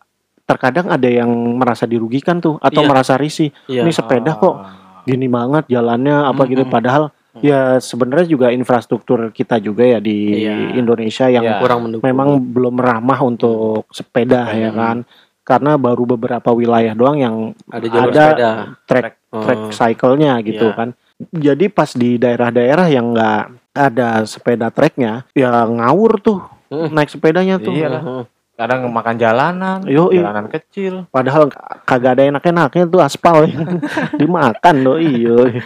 terkadang 0.43 0.87
ada 0.87 1.05
yang 1.05 1.29
merasa 1.55 1.85
dirugikan 1.85 2.37
tuh 2.37 2.57
atau 2.59 2.81
Iya. 2.81 2.89
merasa 2.89 3.13
risih 3.15 3.49
Iya. 3.65 3.81
ini 3.81 3.91
sepeda 3.91 4.33
kok 4.33 4.55
gini 5.03 5.27
banget 5.27 5.67
jalannya 5.67 6.25
apa 6.25 6.41
gitu 6.45 6.63
Mm-mm. 6.63 6.73
padahal 6.73 7.03
ya 7.35 7.77
sebenarnya 7.77 8.27
juga 8.27 8.47
infrastruktur 8.49 9.29
kita 9.29 9.57
juga 9.57 9.83
ya 9.83 9.97
di 9.97 10.41
Iya. 10.41 10.73
Indonesia 10.75 11.25
yang 11.27 11.41
Iya. 11.43 11.57
kurang 11.57 11.79
mendukung. 11.83 12.05
memang 12.05 12.29
belum 12.39 12.75
ramah 12.75 13.19
untuk 13.21 13.85
sepeda 13.89 14.49
ya 14.51 14.69
Hmm. 14.69 14.77
kan 14.77 14.97
karena 15.43 15.75
baru 15.75 16.07
beberapa 16.09 16.49
wilayah 16.49 16.91
doang 16.91 17.17
yang 17.17 17.35
ada 17.67 17.85
jalur 17.85 18.09
ada 18.09 18.25
sepeda. 18.25 18.51
track 18.85 19.05
Oh. 19.29 19.41
track 19.41 19.61
cycle-nya 19.71 20.37
gitu 20.41 20.67
Iya. 20.67 20.75
kan. 20.75 20.89
Jadi 21.29 21.65
pas 21.67 21.89
di 21.89 22.15
daerah-daerah 22.15 22.87
yang 22.87 23.11
nggak 23.11 23.41
ada 23.71 24.21
sepeda 24.23 24.69
treknya, 24.69 25.25
ya 25.31 25.63
ngawur 25.63 26.19
tuh 26.19 26.39
Hmm. 26.67 26.89
naik 26.89 27.09
sepedanya 27.09 27.57
tuh. 27.57 27.69
Iya 27.69 27.87
lah. 27.89 28.01
Heeh. 28.01 28.25
kadang 28.53 28.85
makan 28.85 29.17
jalanan 29.17 29.81
Yoi. 29.81 30.21
jalanan 30.21 30.45
kecil 30.45 31.09
Padahal 31.09 31.49
kagak 31.83 32.13
ada 32.13 32.29
enak-enaknya 32.29 32.85
tuh 32.85 33.01
aspal 33.01 33.49
yang 33.49 33.81
dimakan 34.21 34.75
loh 34.79 35.01
iya. 35.03 35.57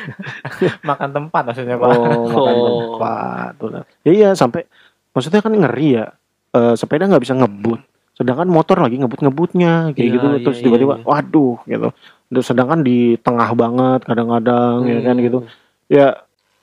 makan 0.82 1.09
tempat 1.11 1.41
maksudnya 1.45 1.75
pak 1.75 1.84
Oh, 1.86 2.25
makan 2.25 2.53
Oh. 2.55 2.65
tempat. 2.95 3.49
tuh. 3.59 3.69
Ya, 4.01 4.11
iya 4.13 4.30
sampai 4.34 4.63
maksudnya 5.11 5.41
kan 5.41 5.51
ngeri 5.51 5.89
ya. 5.93 6.05
Eh, 6.49 6.73
sepeda 6.73 7.05
nggak 7.05 7.21
bisa 7.21 7.36
ngebut. 7.36 7.84
Sedangkan 8.18 8.49
motor 8.49 8.82
lagi 8.82 8.97
ngebut-ngebutnya 8.97 9.93
kayak 9.93 10.01
Iya, 10.01 10.13
gitu 10.18 10.28
terus 10.41 10.57
tiba-tiba 10.59 10.97
iya. 10.97 11.05
waduh 11.05 11.61
gitu. 11.63 11.93
Terus 12.28 12.45
sedangkan 12.45 12.82
di 12.82 12.97
tengah 13.18 13.53
banget 13.53 14.01
kadang-kadang 14.03 14.84
ya 14.84 14.99
kan 15.01 15.15
Hmm. 15.15 15.24
gitu. 15.24 15.38
Ya 15.86 16.07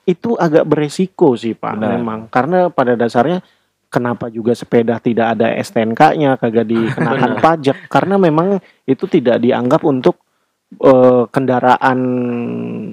itu 0.04 0.36
agak 0.36 0.66
beresiko 0.66 1.32
sih 1.32 1.54
Pak 1.54 1.78
Benar. 1.78 1.90
memang 1.96 2.20
karena 2.28 2.68
pada 2.68 2.92
dasarnya 2.92 3.40
kenapa 3.86 4.28
juga 4.28 4.52
sepeda 4.52 4.98
tidak 4.98 5.32
ada 5.32 5.54
STNK-nya 5.54 6.36
kagak 6.36 6.66
dikenakan 6.66 7.32
pajak 7.46 7.88
karena 7.88 8.18
memang 8.18 8.58
itu 8.84 9.06
tidak 9.06 9.38
dianggap 9.38 9.80
untuk 9.80 10.20
eh, 10.76 11.24
kendaraan 11.30 11.98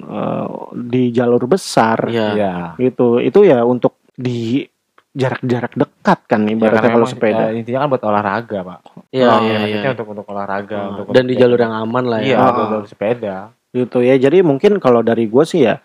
eh, 0.00 0.48
di 0.72 1.10
jalur 1.10 1.44
besar 1.44 2.08
Iya. 2.08 2.28
iya 2.32 2.54
gitu 2.78 3.18
itu 3.18 3.42
ya 3.42 3.60
untuk 3.62 3.98
di 4.12 4.64
jarak-jarak 5.12 5.72
dekat 5.72 6.18
kan 6.24 6.40
Ya, 6.42 6.50
ibaratnya 6.50 6.78
karena 6.78 6.88
kalau 6.90 7.04
emang, 7.04 7.12
sepeda. 7.12 7.44
eh, 7.44 7.58
intinya 7.58 7.78
kan 7.78 7.88
buat 7.88 8.02
olahraga 8.02 8.58
pak. 8.62 8.78
Iya, 9.10 9.26
Oh, 9.28 9.38
iya, 9.40 9.58
iya. 9.62 9.90
untuk 9.90 10.08
untuk 10.08 10.26
olahraga 10.26 10.78
Oh, 10.78 10.88
untuk 10.90 11.04
Dan 11.12 11.24
di 11.24 11.34
jalur 11.36 11.58
yang 11.58 11.74
aman 11.74 12.04
lah 12.06 12.18
iya 12.18 12.34
ya. 12.34 12.48
untuk 12.48 12.64
jalur 12.66 12.86
sepeda. 12.86 13.36
Gitu 13.70 13.98
ya 14.00 14.14
jadi 14.16 14.40
mungkin 14.40 14.76
kalau 14.76 15.00
dari 15.00 15.24
gue 15.26 15.44
sih 15.44 15.62
ya 15.62 15.80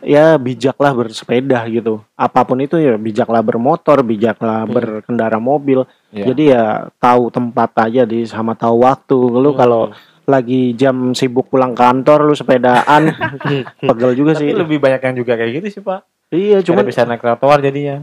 ya 0.00 0.36
bijaklah 0.36 0.92
bersepeda 0.94 1.64
gitu. 1.66 2.00
Apa 2.14 2.42
pun 2.42 2.56
itu 2.58 2.76
ya 2.76 2.96
bijaklah 2.96 3.40
bermotor 3.40 4.00
bijaklah 4.02 4.62
Hmm. 4.62 4.72
berkendara 4.72 5.36
mobil. 5.38 5.84
Iya. 6.08 6.24
jadi 6.26 6.42
ya 6.46 6.64
tahu 6.96 7.28
tempat 7.28 7.70
aja 7.82 8.04
di 8.04 8.24
sama 8.24 8.52
tahu 8.52 8.80
waktu. 8.82 9.16
Lu 9.34 9.50
Hmm. 9.50 9.58
kalau 9.58 9.82
lagi 10.24 10.74
jam 10.74 11.12
sibuk 11.12 11.46
pulang 11.46 11.72
kantor 11.72 12.24
lu 12.24 12.34
sepedaan. 12.34 13.08
Pegel 13.82 14.12
juga 14.14 14.32
tapi 14.32 14.42
sih. 14.42 14.50
lebih 14.52 14.78
banyak 14.78 15.00
yang 15.02 15.16
juga 15.16 15.32
kayak 15.34 15.52
gitu 15.54 15.68
sih 15.70 15.80
pak. 15.80 16.04
Iya 16.26 16.58
cuman 16.60 16.82
bisa 16.82 17.04
naik 17.04 17.20
trotoar 17.20 17.60
jadinya 17.60 18.02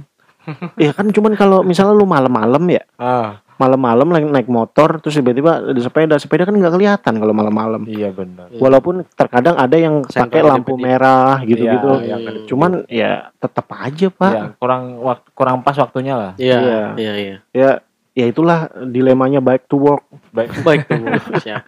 ya 0.75 0.91
kan 0.91 1.07
cuman 1.07 1.33
kalau 1.33 1.61
misalnya 1.61 1.93
lu 1.93 2.03
malam-malam 2.03 2.63
ya 2.67 2.83
ah 2.95 3.39
malam-malam 3.53 4.09
lagi 4.09 4.25
naik 4.25 4.49
motor 4.49 4.97
terus 4.97 5.13
tiba-tiba 5.13 5.61
ada 5.61 5.77
sepeda 5.77 6.17
sepeda 6.17 6.43
kan 6.43 6.51
nggak 6.51 6.73
kelihatan 6.73 7.13
kalau 7.15 7.31
malam-malam 7.31 7.85
Iya 7.85 8.09
benar. 8.09 8.49
Iya. 8.49 8.59
walaupun 8.59 9.05
terkadang 9.09 9.55
ada 9.55 9.77
yang 9.77 10.01
pakai 10.03 10.41
lampu 10.41 10.73
merah 10.75 11.37
gitu-gitu 11.39 12.01
Iya, 12.01 12.07
yang 12.09 12.21
Hmm. 12.23 12.45
cuman 12.49 12.71
ya 12.87 13.11
tetap 13.37 13.69
aja 13.71 14.07
pak 14.09 14.31
Iya, 14.33 14.43
kurang 14.57 14.83
waktu 14.99 15.27
kurang 15.31 15.55
pas 15.61 15.77
waktunya 15.77 16.17
lah. 16.17 16.31
Iya, 16.35 16.57
Iya. 16.59 16.81
iya, 16.97 17.13
iya. 17.15 17.35
ya 17.53 17.69
ya 18.13 18.25
itulah 18.25 18.67
dilemanya 18.83 19.37
baik 19.39 19.65
to 19.65 19.77
work 19.77 20.03
Baik. 20.29 20.49
Baik 20.65 20.89
tuh. 20.89 20.97
Siap. 21.39 21.61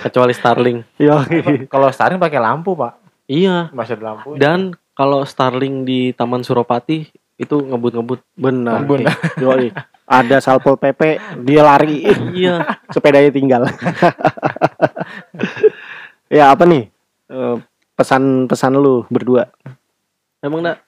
Kecuali 0.00 0.30
Starling. 0.30 0.78
ya 0.96 1.26
Kalau 1.66 1.90
Starling 1.90 2.18
pakai 2.18 2.38
lampu, 2.38 2.78
Pak. 2.78 3.02
Iya. 3.26 3.74
Masih 3.74 3.98
ada 3.98 4.14
lampu. 4.14 4.38
Dan 4.38 4.70
kalau 4.94 5.26
Starling 5.26 5.82
di 5.82 6.14
Taman 6.14 6.40
Suropati 6.40 7.10
itu 7.36 7.56
ngebut-ngebut. 7.58 8.20
benar 8.32 8.80
Benar. 8.82 9.12
Yoi. 9.36 9.68
ada 10.06 10.36
salpol 10.38 10.76
pp 10.76 11.18
dia 11.42 11.60
lari 11.60 12.06
iya. 12.32 12.78
sepedanya 12.88 13.28
tinggal 13.28 13.62
ya 16.28 16.52
apa 16.52 16.64
nih 16.64 16.88
Eh, 17.26 17.56
pesan-pesan 17.98 18.78
lu 18.78 19.02
berdua 19.10 19.50
Emang 20.38 20.62
enggak? 20.62 20.78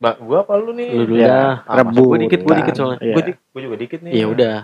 Ba, 0.00 0.16
gua 0.16 0.40
apa 0.40 0.56
lu 0.56 0.72
nih? 0.72 0.96
Lu 0.96 1.04
dulu 1.04 1.20
Ya. 1.20 1.60
Ah, 1.68 1.82
rebut 1.82 2.16
Gue 2.16 2.24
dikit, 2.24 2.40
gue 2.40 2.54
dikit 2.56 2.72
kan. 2.72 2.78
soalnya. 2.78 2.98
Iya. 3.04 3.12
Gua, 3.12 3.22
di- 3.28 3.38
gua 3.52 3.60
juga 3.66 3.76
dikit 3.76 4.00
nih. 4.00 4.12
Iya 4.16 4.26
udah. 4.30 4.54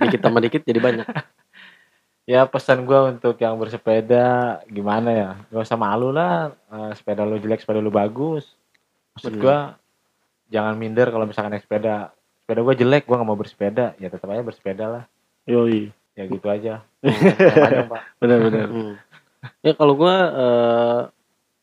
Dikit 0.00 0.20
tambah 0.22 0.40
dikit 0.40 0.62
jadi 0.64 0.80
banyak. 0.80 1.04
Ya 2.24 2.48
pesan 2.48 2.88
gua 2.88 3.12
untuk 3.12 3.36
yang 3.36 3.60
bersepeda 3.60 4.24
gimana 4.64 5.12
ya? 5.12 5.28
Gak 5.52 5.68
usah 5.68 5.76
malu 5.76 6.08
lah. 6.08 6.56
Eh, 6.72 6.96
sepeda 6.96 7.20
lu 7.20 7.36
jelek, 7.36 7.60
sepeda 7.60 7.84
lu 7.84 7.92
bagus. 7.92 8.48
Maksud 9.12 9.36
Bener. 9.36 9.42
gua 9.44 9.56
jangan 10.54 10.78
minder 10.78 11.10
kalau 11.10 11.26
misalkan 11.26 11.58
naik 11.58 11.66
sepeda. 11.66 12.14
Sepeda 12.38 12.60
gua 12.62 12.74
jelek, 12.78 13.10
gua 13.10 13.18
nggak 13.18 13.28
mau 13.28 13.38
bersepeda. 13.38 13.98
Ya 13.98 14.06
tetap 14.06 14.30
aja 14.30 14.46
bersepeda 14.46 14.84
lah. 14.86 15.04
yoi 15.50 15.90
Ya 16.14 16.30
gitu 16.30 16.46
aja. 16.46 16.86
Pak. 17.90 18.00
benar-benar 18.22 18.70
Hmm. 18.70 18.94
Ya 19.60 19.74
kalau 19.74 19.98
gua 19.98 20.14
eh, 20.30 21.00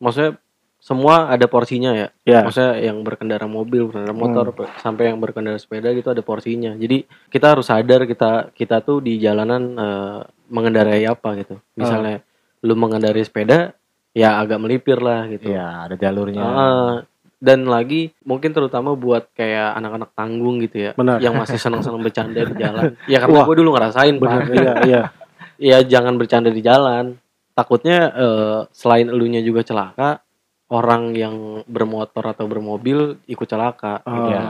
maksudnya 0.03 0.35
semua 0.81 1.29
ada 1.29 1.45
porsinya 1.45 1.93
ya. 1.93 2.07
ya 2.25 2.41
Maksudnya 2.41 2.81
yang 2.81 3.05
berkendara 3.05 3.45
mobil, 3.45 3.85
berkendara 3.87 4.17
motor, 4.17 4.45
sampai 4.81 5.13
yang 5.13 5.21
berkendara 5.21 5.61
sepeda 5.61 5.93
gitu 5.93 6.09
ada 6.09 6.25
porsinya. 6.25 6.73
Jadi 6.73 7.05
kita 7.29 7.53
harus 7.53 7.69
sadar 7.69 8.09
kita 8.09 8.49
kita 8.51 8.81
tuh 8.81 8.99
di 8.99 9.21
jalanan 9.21 9.61
eh, 9.77 10.19
mengendarai 10.51 11.05
apa 11.07 11.37
gitu. 11.39 11.61
Misalnya 11.77 12.25
lu 12.61 12.73
mengendarai 12.77 13.21
sepeda, 13.25 13.73
ya 14.13 14.37
agak 14.37 14.59
melipir 14.61 14.99
lah 14.99 15.25
gitu. 15.31 15.49
Iya, 15.53 15.87
ada 15.87 15.95
jalurnya. 15.97 16.41
Ah, 16.43 16.95
dan 17.41 17.65
lagi 17.65 18.13
mungkin 18.21 18.53
terutama 18.53 18.93
buat 18.93 19.33
kayak 19.33 19.73
anak-anak 19.81 20.13
tanggung 20.13 20.61
gitu 20.61 20.77
ya, 20.77 20.91
Benar. 20.93 21.17
yang 21.17 21.33
masih 21.33 21.57
senang-senang 21.57 22.05
bercanda 22.05 22.45
di 22.45 22.53
jalan. 22.53 22.93
Ya 23.11 23.17
karena 23.17 23.41
gue 23.43 23.55
dulu 23.57 23.73
ngerasain, 23.73 24.15
benar 24.21 24.45
Pak. 24.45 24.53
iya 24.53 24.73
iya 24.85 25.01
Ya 25.61 25.77
jangan 25.85 26.17
bercanda 26.17 26.49
di 26.49 26.61
jalan. 26.61 27.17
Takutnya 27.53 28.09
eh, 28.13 28.59
selain 28.73 29.09
elunya 29.09 29.45
juga 29.45 29.61
celaka, 29.61 30.25
orang 30.73 31.13
yang 31.13 31.61
bermotor 31.69 32.33
atau 32.33 32.49
bermobil 32.49 33.21
ikut 33.29 33.45
celaka. 33.49 34.01
gitu. 34.01 34.09
Oh. 34.09 34.29
Iya. 34.29 34.41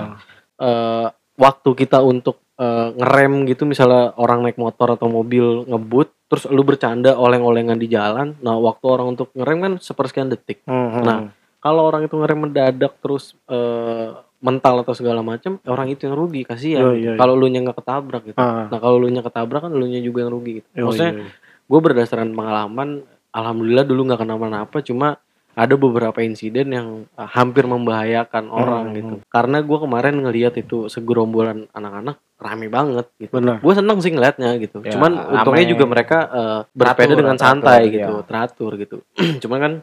Eh, 0.61 1.07
waktu 1.35 1.69
kita 1.75 1.99
untuk 1.99 2.39
eh, 2.55 2.95
ngerem 2.95 3.43
gitu, 3.51 3.67
misalnya 3.67 4.15
orang 4.15 4.47
naik 4.47 4.55
motor 4.55 4.95
atau 4.95 5.11
mobil 5.11 5.67
ngebut, 5.67 6.15
terus 6.31 6.47
lu 6.47 6.63
bercanda 6.63 7.19
oleng-olengan 7.19 7.75
di 7.75 7.91
jalan. 7.91 8.39
Nah 8.39 8.55
waktu 8.55 8.85
orang 8.87 9.19
untuk 9.19 9.35
ngerem 9.35 9.59
kan 9.59 9.73
sepersekian 9.83 10.31
detik. 10.31 10.63
Mhm. 10.63 11.01
Nah, 11.03 11.19
kalau 11.61 11.85
orang 11.85 12.09
itu 12.09 12.17
ngerem 12.17 12.49
mendadak 12.49 12.97
terus 12.99 13.37
eh, 13.45 14.09
mental 14.41 14.81
atau 14.81 14.97
segala 14.97 15.21
macam, 15.21 15.61
orang 15.69 15.93
itu 15.93 16.09
yang 16.09 16.17
rugi 16.17 16.41
kasihan. 16.41 16.81
Yo, 16.81 16.97
yo, 16.97 17.13
yo. 17.13 17.19
Kalau 17.21 17.37
lu 17.37 17.45
nya 17.47 17.61
nggak 17.61 17.77
ketabrak 17.77 18.23
gitu. 18.33 18.37
Ah. 18.41 18.65
Nah, 18.67 18.79
kalau 18.81 18.97
lu 18.97 19.07
nya 19.13 19.21
ketabrak 19.21 19.69
kan 19.69 19.71
lu 19.71 19.85
nya 19.85 20.01
juga 20.01 20.25
yang 20.25 20.33
rugi 20.33 20.51
gitu. 20.59 20.67
Yo, 20.73 20.89
Maksudnya 20.89 21.13
iya, 21.13 21.21
iya. 21.29 21.69
gue 21.69 21.79
berdasarkan 21.79 22.33
pengalaman, 22.33 22.89
alhamdulillah 23.29 23.85
dulu 23.85 24.01
nggak 24.09 24.21
kenapa-napa, 24.25 24.77
cuma 24.81 25.21
ada 25.53 25.75
beberapa 25.77 26.25
insiden 26.25 26.73
yang 26.73 26.87
eh, 27.05 27.29
hampir 27.29 27.69
membahayakan 27.69 28.49
orang 28.49 28.83
Hmm, 28.89 28.95
gitu. 28.97 29.15
Karena 29.29 29.61
gue 29.61 29.77
kemarin 29.77 30.15
ngelihat 30.25 30.57
itu 30.57 30.89
segerombolan 30.89 31.69
anak-anak 31.77 32.17
rame 32.41 32.67
banget 32.73 33.05
gitu. 33.21 33.37
Gue 33.37 33.73
seneng 33.77 34.01
sih 34.01 34.09
ngeliatnya 34.09 34.57
gitu. 34.57 34.81
Ya, 34.81 34.97
Cuman 34.97 35.21
untungnya 35.37 35.65
juga 35.69 35.85
mereka 35.85 36.17
eh, 36.33 36.59
bersepeda 36.73 37.13
Teratur, 37.13 37.19
dengan 37.21 37.35
teratur, 37.37 37.45
santai 37.61 37.81
iya. 37.85 37.93
gitu, 37.93 38.15
teratur 38.25 38.71
gitu. 38.81 38.97
Cuman 39.45 39.59
kan 39.61 39.73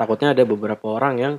takutnya 0.00 0.32
ada 0.32 0.42
beberapa 0.42 0.86
orang 0.90 1.14
yang 1.14 1.34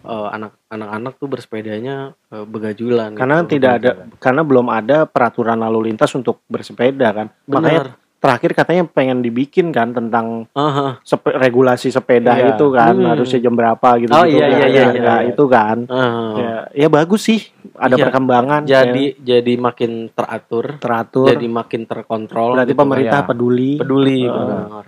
eh, 0.00 0.28
anak 0.32 0.56
anak-anak 0.66 1.12
tuh 1.14 1.28
bersepedanya 1.28 1.96
eh, 2.28 2.44
begajulan. 2.44 3.12
karena 3.12 3.44
gitu. 3.44 3.50
tidak 3.54 3.72
ada 3.76 3.90
karena 4.16 4.42
belum 4.42 4.66
ada 4.68 5.04
peraturan 5.04 5.58
lalu 5.58 5.92
lintas 5.92 6.08
untuk 6.12 6.40
bersepeda 6.46 7.08
kan 7.12 7.26
makanya 7.44 7.82
Benar. 7.84 8.06
terakhir 8.18 8.50
katanya 8.52 8.82
pengen 8.84 9.20
dibikin 9.20 9.70
kan 9.70 9.94
tentang 9.94 10.50
Aha. 10.50 10.98
sepe- 11.02 11.38
regulasi 11.38 11.86
sepeda 11.88 12.34
Iya. 12.34 12.46
itu 12.52 12.66
kan 12.68 12.90
Hmm. 12.92 13.08
harusnya 13.08 13.38
jam 13.38 13.54
berapa 13.54 13.88
gitu 13.96 14.10
Oh, 14.10 14.24
gitu 14.24 14.34
iya, 14.34 14.42
kan. 14.42 14.50
iya, 14.50 14.66
iya, 14.66 14.82
Ya, 14.82 14.90
iya. 14.90 15.16
itu 15.28 15.44
kan 15.46 15.76
aha. 15.86 16.24
ya, 16.34 16.52
ya 16.74 16.88
bagus 16.88 17.22
sih 17.22 17.40
ada 17.78 17.94
Iya. 17.94 18.02
perkembangan 18.02 18.60
Jadi 18.66 19.04
ya, 19.14 19.38
jadi 19.38 19.52
makin 19.54 19.90
teratur, 20.10 20.82
teratur 20.82 21.30
jadi 21.30 21.46
makin 21.46 21.86
terkontrol. 21.86 22.58
berarti 22.58 22.74
gitu. 22.74 22.82
pemerintah 22.82 23.20
ya. 23.22 23.26
peduli 23.26 23.70
peduli. 23.78 24.20
Eh, 24.20 24.34
benar. 24.34 24.84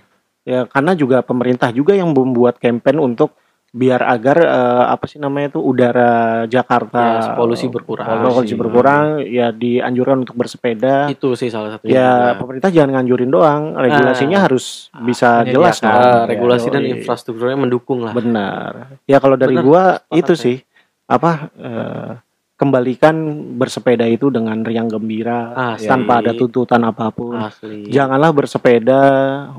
Ya 0.51 0.61
karena 0.67 0.93
juga 0.93 1.23
pemerintah 1.23 1.71
juga 1.71 1.95
yang 1.95 2.11
membuat 2.11 2.59
campaign 2.59 2.99
untuk 2.99 3.39
biar 3.71 4.03
agar 4.03 4.37
eh, 4.41 4.85
apa 4.91 5.07
sih 5.07 5.17
namanya 5.17 5.55
itu 5.55 5.61
udara 5.63 6.11
Jakarta 6.45 7.03
Ya, 7.23 7.39
polusi 7.39 7.67
berkurang. 7.67 8.27
polusi 8.27 8.59
berkurang 8.59 9.05
ya 9.23 9.55
dianjurkan 9.55 10.17
untuk 10.21 10.35
bersepeda 10.35 11.07
Itu 11.07 11.33
sih 11.33 11.47
salah 11.47 11.71
satunya. 11.71 11.95
ya 11.95 12.11
juga. 12.11 12.31
pemerintah 12.37 12.69
jangan 12.69 12.91
nganjurin 12.93 13.31
doang 13.31 13.63
regulasinya 13.77 14.39
harus 14.41 14.91
bisa 14.99 15.47
menyediakan. 15.47 15.55
jelas 15.55 15.77
kan 15.79 15.95
Ah, 15.95 16.23
regulasi 16.27 16.67
dan 16.69 16.83
Yoi. 16.83 16.91
infrastrukturnya 16.97 17.59
mendukung 17.61 18.03
lah. 18.03 18.11
benar 18.11 18.73
ya 19.07 19.23
kalau 19.23 19.39
dari 19.39 19.55
Benar, 19.55 19.63
gua 19.63 19.83
itu 20.11 20.35
sih 20.35 20.59
apa 21.07 21.31
eh, 21.55 22.11
kembalikan 22.57 23.15
bersepeda 23.55 24.05
itu 24.05 24.29
dengan 24.29 24.61
riang 24.61 24.85
gembira 24.85 25.55
Asli. 25.73 25.87
tanpa 25.87 26.21
ada 26.21 26.35
tuntutan 26.35 26.83
apa 26.83 27.09
pun 27.09 27.39
Asli. 27.39 27.87
janganlah 27.87 28.35
bersepeda 28.35 29.03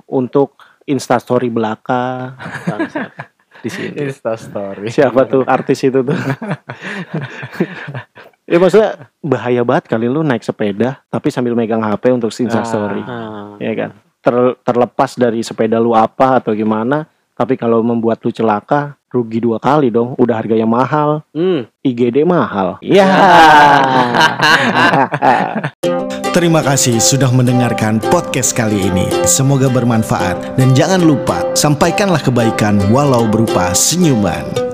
untuk 0.06 0.54
instastory 0.84 1.47
belaka 1.47 2.34
Bangsat. 2.65 3.11
Di 3.61 3.69
sini. 3.69 3.93
Insta 4.01 4.34
story. 4.34 4.89
siapa 4.89 5.21
tuh 5.23 5.45
artis 5.45 5.77
itu 5.82 6.01
tuh 6.01 6.17
ya 8.43 8.57
maksudnya 8.57 8.89
bahaya 9.19 9.61
banget 9.61 9.86
kali 9.86 10.05
lu 10.05 10.21
naik 10.21 10.41
sepeda 10.41 10.97
tapi 11.07 11.29
sambil 11.29 11.53
megang 11.53 11.77
HP 11.79 12.09
untuk 12.09 12.34
instastory 12.34 13.01
Ah. 13.01 13.53
ya 13.57 13.73
kan 13.75 13.91
Ter- 14.19 14.57
terlepas 14.61 15.13
dari 15.13 15.41
sepeda 15.41 15.77
lu 15.77 15.93
apa 15.93 16.38
atau 16.38 16.51
gimana 16.51 17.05
tapi 17.32 17.53
kalau 17.53 17.82
membuat 17.82 18.17
lu 18.19 18.29
celaka 18.29 18.93
rugi 19.07 19.38
dua 19.38 19.57
kali 19.57 19.89
dong 19.89 20.13
udah 20.15 20.36
harganya 20.36 20.65
mahal 20.65 21.21
Hmm. 21.29 21.69
IGD 21.82 22.21
mahal 22.23 22.82
ya 22.82 23.05
Terima 26.32 26.63
kasih 26.63 27.03
sudah 27.03 27.27
mendengarkan 27.27 27.99
podcast 27.99 28.55
kali 28.55 28.88
ini. 28.88 29.03
Semoga 29.27 29.67
bermanfaat 29.67 30.55
dan 30.55 30.71
jangan 30.71 31.03
lupa 31.03 31.43
sampaikanlah 31.59 32.23
kebaikan 32.23 32.79
walau 32.88 33.27
berupa 33.27 33.75
senyuman. 33.75 34.70